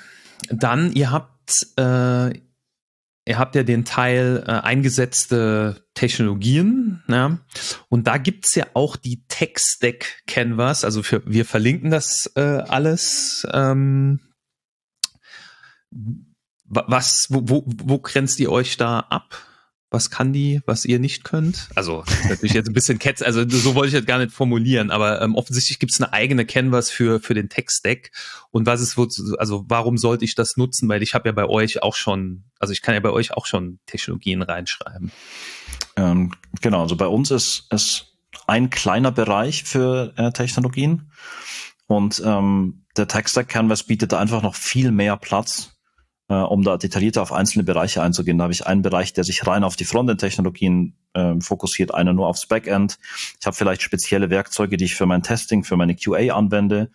Dann, 0.50 0.92
ihr 0.92 1.10
habt, 1.10 1.66
äh, 1.80 2.30
ihr 2.30 3.40
habt 3.40 3.56
ja 3.56 3.64
den 3.64 3.86
Teil 3.86 4.44
äh, 4.46 4.52
eingesetzte 4.52 5.84
Technologien, 5.96 7.04
ja, 7.08 7.40
und 7.90 8.06
da 8.06 8.18
gibt's 8.18 8.54
ja 8.54 8.68
auch 8.76 8.96
die 8.96 9.26
Tech-Stack 9.28 10.26
Canvas, 10.28 10.86
also 10.86 11.02
für, 11.02 11.24
wir 11.26 11.44
verlinken 11.44 11.90
das 11.90 12.32
äh, 12.36 12.42
alles. 12.42 13.48
Ähm, 13.52 14.20
was, 16.66 17.28
wo, 17.30 17.42
wo, 17.46 17.64
wo 17.66 18.00
grenzt 18.00 18.40
ihr 18.40 18.52
euch 18.52 18.78
da 18.78 19.00
ab? 19.00 19.46
was 19.96 20.10
kann 20.10 20.34
die, 20.34 20.62
was 20.66 20.84
ihr 20.84 21.00
nicht 21.00 21.24
könnt? 21.24 21.70
Also 21.74 22.04
natürlich 22.28 22.54
jetzt 22.54 22.68
ein 22.68 22.74
bisschen 22.74 23.00
Ketz, 23.00 23.22
also 23.22 23.48
so 23.48 23.76
wollte 23.76 23.88
ich 23.88 23.94
jetzt 23.94 24.08
gar 24.08 24.18
nicht 24.18 24.34
formulieren, 24.34 24.92
aber 24.92 25.22
ähm, 25.22 25.36
offensichtlich 25.36 25.80
gibt 25.80 25.94
es 25.94 26.02
eine 26.02 26.12
eigene 26.12 26.46
Canvas 26.46 26.92
für 26.92 27.20
für 27.20 27.34
den 27.34 27.50
Text-Deck. 27.50 28.12
Und 28.52 28.66
was 28.66 28.82
ist, 28.82 28.98
also 29.40 29.64
warum 29.68 29.98
sollte 29.98 30.26
ich 30.26 30.36
das 30.36 30.58
nutzen? 30.58 30.90
Weil 30.90 31.02
ich 31.02 31.14
habe 31.14 31.30
ja 31.30 31.34
bei 31.34 31.46
euch 31.46 31.82
auch 31.82 31.96
schon, 31.96 32.44
also 32.60 32.74
ich 32.74 32.82
kann 32.82 32.94
ja 32.94 33.00
bei 33.00 33.12
euch 33.12 33.34
auch 33.34 33.46
schon 33.46 33.80
Technologien 33.86 34.42
reinschreiben. 34.42 35.12
Ähm, 35.96 36.34
genau, 36.62 36.82
also 36.82 36.98
bei 36.98 37.08
uns 37.08 37.32
ist 37.32 37.68
es 37.70 38.18
ein 38.48 38.70
kleiner 38.70 39.12
Bereich 39.12 39.64
für 39.64 40.14
äh, 40.18 40.32
Technologien 40.32 41.10
und 41.88 42.22
ähm, 42.26 42.86
der 42.98 43.08
Text-Deck 43.08 43.48
Canvas 43.48 43.84
bietet 43.84 44.14
einfach 44.14 44.42
noch 44.42 44.56
viel 44.56 44.92
mehr 44.92 45.16
Platz 45.16 45.75
äh, 46.28 46.34
um 46.36 46.64
da 46.64 46.78
detaillierter 46.78 47.22
auf 47.22 47.32
einzelne 47.32 47.64
Bereiche 47.64 48.02
einzugehen. 48.02 48.38
Da 48.38 48.44
habe 48.44 48.54
ich 48.54 48.66
einen 48.66 48.82
Bereich, 48.82 49.14
der 49.14 49.24
sich 49.24 49.46
rein 49.46 49.64
auf 49.64 49.76
die 49.76 49.86
Frontend-Technologien 49.86 50.96
äh, 51.14 51.36
fokussiert, 51.40 51.94
einer 51.94 52.14
nur 52.14 52.28
aufs 52.28 52.48
Backend. 52.48 52.98
Ich 53.40 53.46
habe 53.46 53.56
vielleicht 53.56 53.82
spezielle 53.82 54.30
Werkzeuge, 54.30 54.78
die 54.78 54.86
ich 54.86 54.96
für 54.96 55.06
mein 55.06 55.24
Testing, 55.24 55.64
für 55.64 55.78
meine 55.78 55.96
QA 55.96 56.34
anwende. 56.36 56.90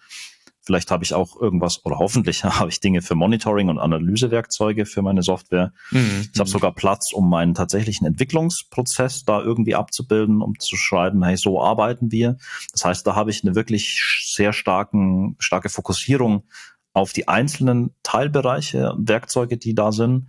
Vielleicht 0.62 0.90
habe 0.90 1.02
ich 1.02 1.14
auch 1.14 1.40
irgendwas 1.40 1.84
oder 1.84 1.98
hoffentlich 1.98 2.44
habe 2.44 2.68
ich 2.68 2.80
Dinge 2.80 3.02
für 3.02 3.14
Monitoring 3.14 3.68
und 3.68 3.78
Analysewerkzeuge 3.78 4.84
für 4.84 5.02
meine 5.02 5.22
Software. 5.22 5.72
Mhm. 5.90 6.28
Ich 6.32 6.38
habe 6.38 6.50
sogar 6.50 6.74
Platz, 6.74 7.12
um 7.12 7.30
meinen 7.30 7.54
tatsächlichen 7.54 8.06
Entwicklungsprozess 8.06 9.24
da 9.24 9.40
irgendwie 9.40 9.74
abzubilden, 9.74 10.42
um 10.42 10.58
zu 10.58 10.76
schreiben, 10.76 11.24
hey, 11.24 11.36
so 11.36 11.62
arbeiten 11.62 12.12
wir. 12.12 12.36
Das 12.72 12.84
heißt, 12.84 13.06
da 13.06 13.14
habe 13.14 13.30
ich 13.30 13.42
eine 13.42 13.54
wirklich 13.54 14.02
sehr 14.24 14.52
starken, 14.52 15.36
starke 15.38 15.70
Fokussierung 15.70 16.44
auf 16.92 17.12
die 17.12 17.28
einzelnen 17.28 17.94
Teilbereiche, 18.02 18.94
Werkzeuge, 18.98 19.56
die 19.56 19.74
da 19.74 19.92
sind, 19.92 20.28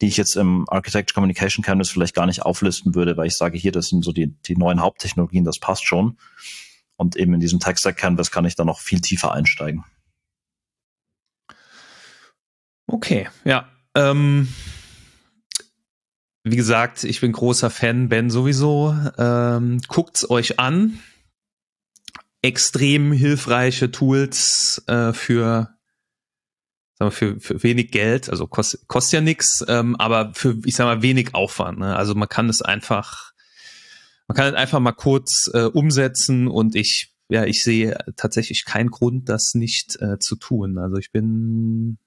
die 0.00 0.06
ich 0.06 0.16
jetzt 0.16 0.36
im 0.36 0.64
Architecture 0.68 1.14
Communication 1.14 1.64
Canvas 1.64 1.90
vielleicht 1.90 2.14
gar 2.14 2.26
nicht 2.26 2.42
auflisten 2.42 2.94
würde, 2.94 3.16
weil 3.16 3.26
ich 3.26 3.34
sage, 3.34 3.56
hier, 3.56 3.72
das 3.72 3.88
sind 3.88 4.04
so 4.04 4.12
die, 4.12 4.34
die 4.42 4.56
neuen 4.56 4.80
Haupttechnologien, 4.80 5.44
das 5.44 5.58
passt 5.58 5.84
schon. 5.86 6.18
Und 6.96 7.16
eben 7.16 7.34
in 7.34 7.40
diesem 7.40 7.60
Tech-Stack 7.60 7.96
Canvas 7.96 8.30
kann 8.30 8.44
ich 8.44 8.54
da 8.54 8.64
noch 8.64 8.80
viel 8.80 9.00
tiefer 9.00 9.32
einsteigen. 9.32 9.84
Okay, 12.86 13.28
ja. 13.44 13.68
Ähm, 13.94 14.48
wie 16.42 16.56
gesagt, 16.56 17.04
ich 17.04 17.20
bin 17.20 17.32
großer 17.32 17.70
Fan, 17.70 18.08
Ben 18.08 18.30
sowieso. 18.30 18.94
Ähm, 19.16 19.80
guckt's 19.88 20.28
euch 20.28 20.60
an. 20.60 20.98
Extrem 22.42 23.12
hilfreiche 23.12 23.90
Tools 23.90 24.84
äh, 24.86 25.14
für 25.14 25.73
sagen 27.10 27.22
wir, 27.22 27.38
für, 27.38 27.40
für 27.40 27.62
wenig 27.62 27.90
Geld, 27.90 28.30
also 28.30 28.46
kost, 28.46 28.86
kostet 28.88 29.12
ja 29.14 29.20
nichts, 29.20 29.64
ähm, 29.68 29.96
aber 29.96 30.32
für, 30.34 30.56
ich 30.64 30.76
sag 30.76 30.86
mal, 30.86 31.02
wenig 31.02 31.34
Aufwand. 31.34 31.78
Ne? 31.78 31.96
Also 31.96 32.14
man 32.14 32.28
kann 32.28 32.48
es 32.48 32.62
einfach, 32.62 33.32
man 34.28 34.36
kann 34.36 34.48
es 34.48 34.54
einfach 34.54 34.80
mal 34.80 34.92
kurz 34.92 35.50
äh, 35.52 35.64
umsetzen 35.64 36.48
und 36.48 36.74
ich, 36.74 37.12
ja, 37.28 37.44
ich 37.44 37.62
sehe 37.62 37.96
tatsächlich 38.16 38.64
keinen 38.64 38.90
Grund, 38.90 39.28
das 39.28 39.54
nicht 39.54 40.00
äh, 40.00 40.18
zu 40.18 40.36
tun. 40.36 40.78
Also 40.78 40.96
ich 40.96 41.10
bin, 41.10 41.98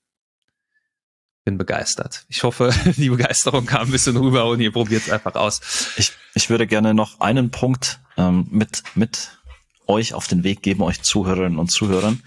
bin 1.46 1.58
begeistert. 1.58 2.26
Ich 2.30 2.44
hoffe, 2.44 2.74
die 2.98 3.10
Begeisterung 3.10 3.66
kam 3.66 3.88
ein 3.88 3.92
bisschen 3.92 4.18
rüber 4.18 4.46
und 4.50 4.60
ihr 4.62 4.72
probiert 4.72 5.04
es 5.04 5.12
einfach 5.12 5.36
aus. 5.36 5.94
Ich, 5.98 6.12
ich 6.34 6.50
würde 6.50 6.68
gerne 6.68 6.94
noch 6.94 7.20
einen 7.20 7.52
Punkt 7.52 8.00
ähm, 8.18 8.48
mit, 8.52 8.84
mit 8.96 9.38
euch 9.88 10.14
auf 10.14 10.28
den 10.28 10.44
Weg 10.44 10.62
geben, 10.62 10.84
euch 10.84 11.02
Zuhörerinnen 11.02 11.60
und 11.60 11.72
Zuhörern. 11.72 12.22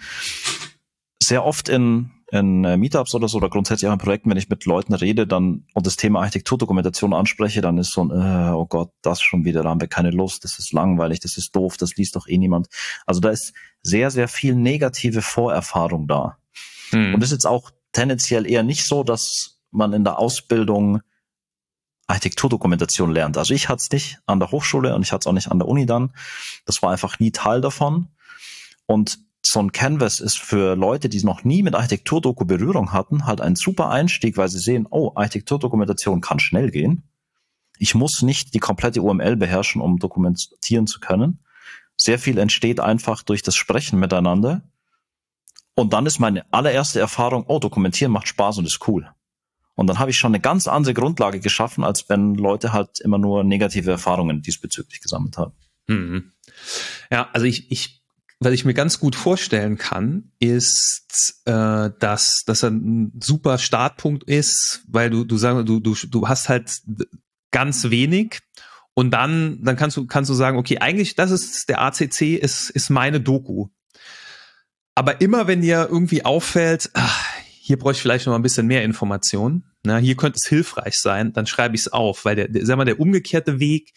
Sehr 1.23 1.45
oft 1.45 1.69
in 1.69 2.11
in 2.33 2.65
äh, 2.65 2.77
Meetups 2.77 3.15
oder 3.15 3.29
so 3.29 3.39
oder 3.39 3.51
grundsätzlich 3.51 3.89
auch 3.89 3.93
in 3.93 3.99
Projekten, 3.99 4.31
wenn 4.31 4.37
ich 4.37 4.49
mit 4.49 4.65
Leuten 4.65 4.95
rede, 4.95 5.27
dann 5.27 5.65
und 5.75 5.87
das 5.87 5.97
Thema 5.97 6.21
Architekturdokumentation 6.21 7.13
anspreche, 7.13 7.61
dann 7.61 7.79
ist 7.79 7.93
so 7.93 8.05
ein, 8.05 8.11
äh, 8.11 8.53
oh 8.53 8.67
Gott, 8.67 8.93
das 9.03 9.21
schon 9.21 9.45
wieder, 9.45 9.63
da 9.63 9.71
haben 9.71 9.81
wir 9.81 9.89
keine 9.89 10.11
Lust, 10.11 10.45
das 10.45 10.59
ist 10.59 10.73
langweilig, 10.73 11.21
das 11.21 11.37
ist 11.37 11.55
doof, 11.57 11.77
das 11.77 11.97
liest 11.97 12.15
doch 12.15 12.29
eh 12.29 12.39
niemand. 12.39 12.69
Also 13.05 13.21
da 13.21 13.31
ist 13.31 13.53
sehr, 13.83 14.11
sehr 14.11 14.29
viel 14.29 14.55
negative 14.55 15.23
Vorerfahrung 15.23 16.07
da. 16.07 16.39
Hm. 16.91 17.15
Und 17.15 17.23
ist 17.23 17.33
jetzt 17.33 17.47
auch 17.47 17.71
tendenziell 17.93 18.47
eher 18.47 18.63
nicht 18.63 18.87
so, 18.87 19.03
dass 19.03 19.61
man 19.73 19.93
in 19.93 20.05
der 20.05 20.19
Ausbildung 20.19 21.01
Architekturdokumentation 22.07 23.13
lernt. 23.13 23.39
Also 23.39 23.55
ich 23.55 23.69
hatte 23.69 23.83
es 23.83 23.91
nicht 23.91 24.19
an 24.27 24.41
der 24.41 24.51
Hochschule 24.51 24.95
und 24.95 25.03
ich 25.03 25.13
hatte 25.13 25.23
es 25.23 25.27
auch 25.27 25.33
nicht 25.33 25.51
an 25.51 25.59
der 25.59 25.69
Uni 25.69 25.87
dann. 25.87 26.13
Das 26.65 26.83
war 26.83 26.91
einfach 26.91 27.21
nie 27.21 27.31
Teil 27.31 27.61
davon. 27.61 28.09
Und 28.87 29.21
so 29.45 29.61
ein 29.61 29.73
Canvas 29.73 30.21
ist 30.21 30.39
für 30.39 30.77
Leute, 30.77 31.09
die 31.09 31.23
noch 31.25 31.45
nie 31.45 31.63
mit 31.63 31.75
Architekturdoku 31.75 32.45
Berührung 32.45 32.93
hatten, 32.93 33.27
halt 33.27 33.41
ein 33.41 33.57
super 33.57 33.91
Einstieg, 33.91 34.37
weil 34.37 34.49
sie 34.49 34.59
sehen, 34.59 34.87
oh, 34.91 35.13
Architekturdokumentation 35.15 36.21
kann 36.21 36.39
schnell 36.39 36.71
gehen. 36.71 37.05
Ich 37.79 37.95
muss 37.95 38.23
nicht 38.23 38.53
die 38.53 38.59
komplette 38.59 39.01
UML 39.03 39.37
beherrschen, 39.37 39.81
um 39.81 39.99
dokumentieren 39.99 40.87
zu 40.87 41.01
können. 41.01 41.41
Sehr 41.97 42.19
viel 42.19 42.39
entsteht 42.39 42.81
einfach 42.81 43.23
durch 43.23 43.43
das 43.43 43.57
Sprechen 43.57 43.99
miteinander. 43.99 44.63
Und 45.75 45.95
dann 45.95 46.05
ist 46.05 46.19
meine 46.19 46.45
allererste 46.53 47.01
Erfahrung, 47.01 47.45
oh, 47.47 47.59
dokumentieren 47.59 48.13
macht 48.13 48.29
Spaß 48.29 48.59
und 48.59 48.67
ist 48.67 48.87
cool. 48.87 49.09
Und 49.75 49.87
dann 49.87 49.99
habe 49.99 50.11
ich 50.11 50.19
schon 50.19 50.33
eine 50.33 50.41
ganz 50.41 50.69
andere 50.69 50.93
Grundlage 50.93 51.41
geschaffen, 51.41 51.85
als 51.85 52.11
wenn 52.11 52.35
Leute 52.35 52.75
halt 52.75 53.01
immer 53.01 53.17
nur 53.17 53.45
negative 53.45 53.91
Erfahrungen 53.91 54.43
diesbezüglich 54.43 55.01
gesammelt 55.01 55.39
haben. 55.39 55.53
Mhm. 55.87 56.33
Ja, 57.11 57.31
also 57.33 57.47
ich, 57.47 57.71
ich 57.71 58.00
was 58.41 58.53
ich 58.55 58.65
mir 58.65 58.75
ganz 58.75 58.99
gut 58.99 59.15
vorstellen 59.15 59.77
kann, 59.77 60.33
ist, 60.39 61.43
äh, 61.45 61.91
dass 61.99 62.43
das 62.47 62.65
ein 62.65 63.13
super 63.23 63.59
Startpunkt 63.59 64.25
ist, 64.25 64.83
weil 64.89 65.11
du 65.11 65.25
du 65.25 65.37
sagst, 65.37 65.69
du 65.69 65.79
du 65.79 65.95
du 65.95 66.29
hast 66.29 66.49
halt 66.49 66.73
ganz 67.51 67.91
wenig 67.91 68.41
und 68.95 69.11
dann 69.11 69.63
dann 69.63 69.77
kannst 69.77 69.99
du 69.99 70.07
kannst 70.07 70.31
du 70.31 70.35
sagen, 70.35 70.57
okay, 70.57 70.79
eigentlich 70.79 71.15
das 71.15 71.31
ist 71.31 71.69
der 71.69 71.83
ACC 71.83 72.39
ist 72.39 72.71
ist 72.71 72.89
meine 72.89 73.21
Doku. 73.21 73.69
Aber 74.95 75.21
immer 75.21 75.47
wenn 75.47 75.61
dir 75.61 75.89
irgendwie 75.91 76.25
auffällt, 76.25 76.91
ach, 76.95 77.27
hier 77.61 77.79
bräuchte 77.79 77.99
ich 77.99 78.03
vielleicht 78.03 78.27
noch 78.27 78.35
ein 78.35 78.43
bisschen 78.43 78.67
mehr 78.67 78.85
Informationen, 78.85 79.65
na, 79.85 79.99
hier 79.99 80.17
könnte 80.17 80.39
es 80.43 80.49
hilfreich 80.49 80.97
sein, 80.97 81.33
dann 81.33 81.47
schreibe 81.47 81.75
ich 81.75 81.83
es 81.83 81.93
auf, 81.93 82.25
weil 82.25 82.37
der, 82.37 82.49
der 82.49 82.65
sag 82.67 82.77
mal 82.77 82.85
der 82.85 83.01
umgekehrte 83.01 83.61
Weg 83.61 83.93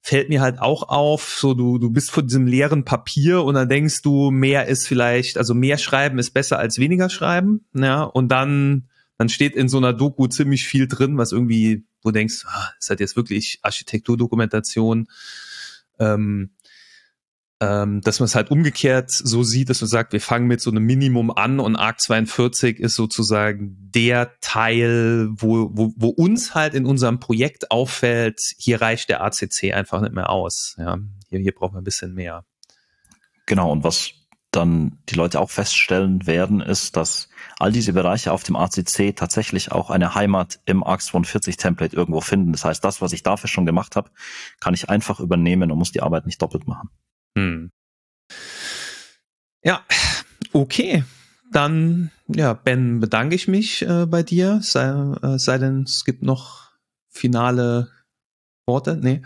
fällt 0.00 0.28
mir 0.28 0.40
halt 0.40 0.60
auch 0.60 0.88
auf, 0.88 1.36
so 1.38 1.54
du, 1.54 1.78
du 1.78 1.90
bist 1.90 2.10
vor 2.10 2.22
diesem 2.22 2.46
leeren 2.46 2.84
Papier 2.84 3.42
und 3.44 3.54
dann 3.54 3.68
denkst 3.68 4.02
du, 4.02 4.30
mehr 4.30 4.66
ist 4.66 4.86
vielleicht, 4.86 5.36
also 5.38 5.54
mehr 5.54 5.78
schreiben 5.78 6.18
ist 6.18 6.30
besser 6.30 6.58
als 6.58 6.78
weniger 6.78 7.10
schreiben, 7.10 7.66
ja, 7.74 8.04
und 8.04 8.28
dann, 8.28 8.88
dann 9.18 9.28
steht 9.28 9.54
in 9.54 9.68
so 9.68 9.78
einer 9.78 9.92
Doku 9.92 10.26
ziemlich 10.28 10.66
viel 10.66 10.88
drin, 10.88 11.18
was 11.18 11.32
irgendwie, 11.32 11.84
wo 12.02 12.10
du 12.10 12.14
denkst, 12.14 12.44
ah, 12.46 12.70
ist 12.78 12.90
halt 12.90 13.00
jetzt 13.00 13.16
wirklich 13.16 13.58
Architekturdokumentation, 13.62 15.08
ähm, 15.98 16.50
ähm, 17.60 18.00
dass 18.02 18.20
man 18.20 18.26
es 18.26 18.34
halt 18.34 18.50
umgekehrt 18.50 19.10
so 19.10 19.42
sieht, 19.42 19.68
dass 19.68 19.80
man 19.80 19.88
sagt, 19.88 20.12
wir 20.12 20.20
fangen 20.20 20.46
mit 20.46 20.60
so 20.60 20.70
einem 20.70 20.84
Minimum 20.84 21.30
an 21.30 21.58
und 21.58 21.74
Arc 21.74 22.00
42 22.00 22.78
ist 22.78 22.94
sozusagen 22.94 23.76
der 23.94 24.38
Teil, 24.40 25.28
wo, 25.32 25.70
wo, 25.72 25.92
wo 25.96 26.08
uns 26.08 26.54
halt 26.54 26.74
in 26.74 26.86
unserem 26.86 27.18
Projekt 27.18 27.70
auffällt, 27.70 28.40
hier 28.58 28.80
reicht 28.80 29.08
der 29.08 29.22
ACC 29.24 29.74
einfach 29.74 30.00
nicht 30.00 30.14
mehr 30.14 30.30
aus. 30.30 30.76
Ja, 30.78 30.98
hier, 31.28 31.40
hier 31.40 31.52
brauchen 31.52 31.74
wir 31.74 31.80
ein 31.80 31.84
bisschen 31.84 32.14
mehr. 32.14 32.44
Genau, 33.46 33.72
und 33.72 33.82
was 33.82 34.12
dann 34.52 34.98
die 35.08 35.14
Leute 35.14 35.40
auch 35.40 35.50
feststellen 35.50 36.26
werden, 36.26 36.60
ist, 36.60 36.96
dass 36.96 37.28
all 37.58 37.72
diese 37.72 37.92
Bereiche 37.92 38.32
auf 38.32 38.44
dem 38.44 38.56
ACC 38.56 39.14
tatsächlich 39.14 39.72
auch 39.72 39.90
eine 39.90 40.14
Heimat 40.14 40.60
im 40.64 40.84
ARC 40.84 41.02
42 41.02 41.56
Template 41.56 41.94
irgendwo 41.94 42.20
finden. 42.20 42.52
Das 42.52 42.64
heißt, 42.64 42.82
das, 42.82 43.02
was 43.02 43.12
ich 43.12 43.22
dafür 43.22 43.48
schon 43.48 43.66
gemacht 43.66 43.96
habe, 43.96 44.10
kann 44.60 44.74
ich 44.74 44.88
einfach 44.88 45.20
übernehmen 45.20 45.70
und 45.70 45.78
muss 45.78 45.92
die 45.92 46.02
Arbeit 46.02 46.24
nicht 46.24 46.40
doppelt 46.40 46.66
machen. 46.66 46.88
Hm. 47.38 47.70
Ja, 49.62 49.84
okay. 50.52 51.04
Dann, 51.52 52.10
ja, 52.26 52.52
Ben, 52.52 53.00
bedanke 53.00 53.34
ich 53.34 53.48
mich 53.48 53.82
äh, 53.82 54.06
bei 54.06 54.22
dir. 54.22 54.60
Sei, 54.62 54.88
äh, 55.22 55.38
sei 55.38 55.58
denn, 55.58 55.84
es 55.84 56.04
gibt 56.04 56.22
noch 56.22 56.72
finale 57.08 57.88
Worte. 58.66 58.98
Nee. 59.00 59.22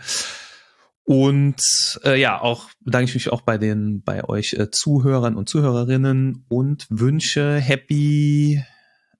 Und 1.05 1.61
äh, 2.05 2.19
ja, 2.19 2.39
auch 2.39 2.69
bedanke 2.79 3.09
ich 3.09 3.13
mich 3.15 3.29
auch 3.31 3.41
bei 3.41 3.57
den, 3.57 4.03
bei 4.03 4.23
euch 4.23 4.53
äh, 4.53 4.71
Zuhörern 4.71 5.35
und 5.35 5.49
Zuhörerinnen 5.49 6.45
und 6.47 6.87
wünsche 6.89 7.57
Happy 7.57 8.63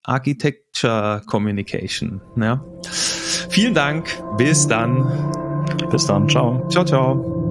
Architecture 0.03 1.21
Communication. 1.25 2.21
Ja. 2.37 2.63
Vielen 3.49 3.73
Dank. 3.73 4.09
Bis 4.37 4.67
dann. 4.67 5.31
Bis 5.91 6.05
dann. 6.05 6.29
Ciao. 6.29 6.65
Ciao, 6.69 6.85
ciao. 6.85 7.42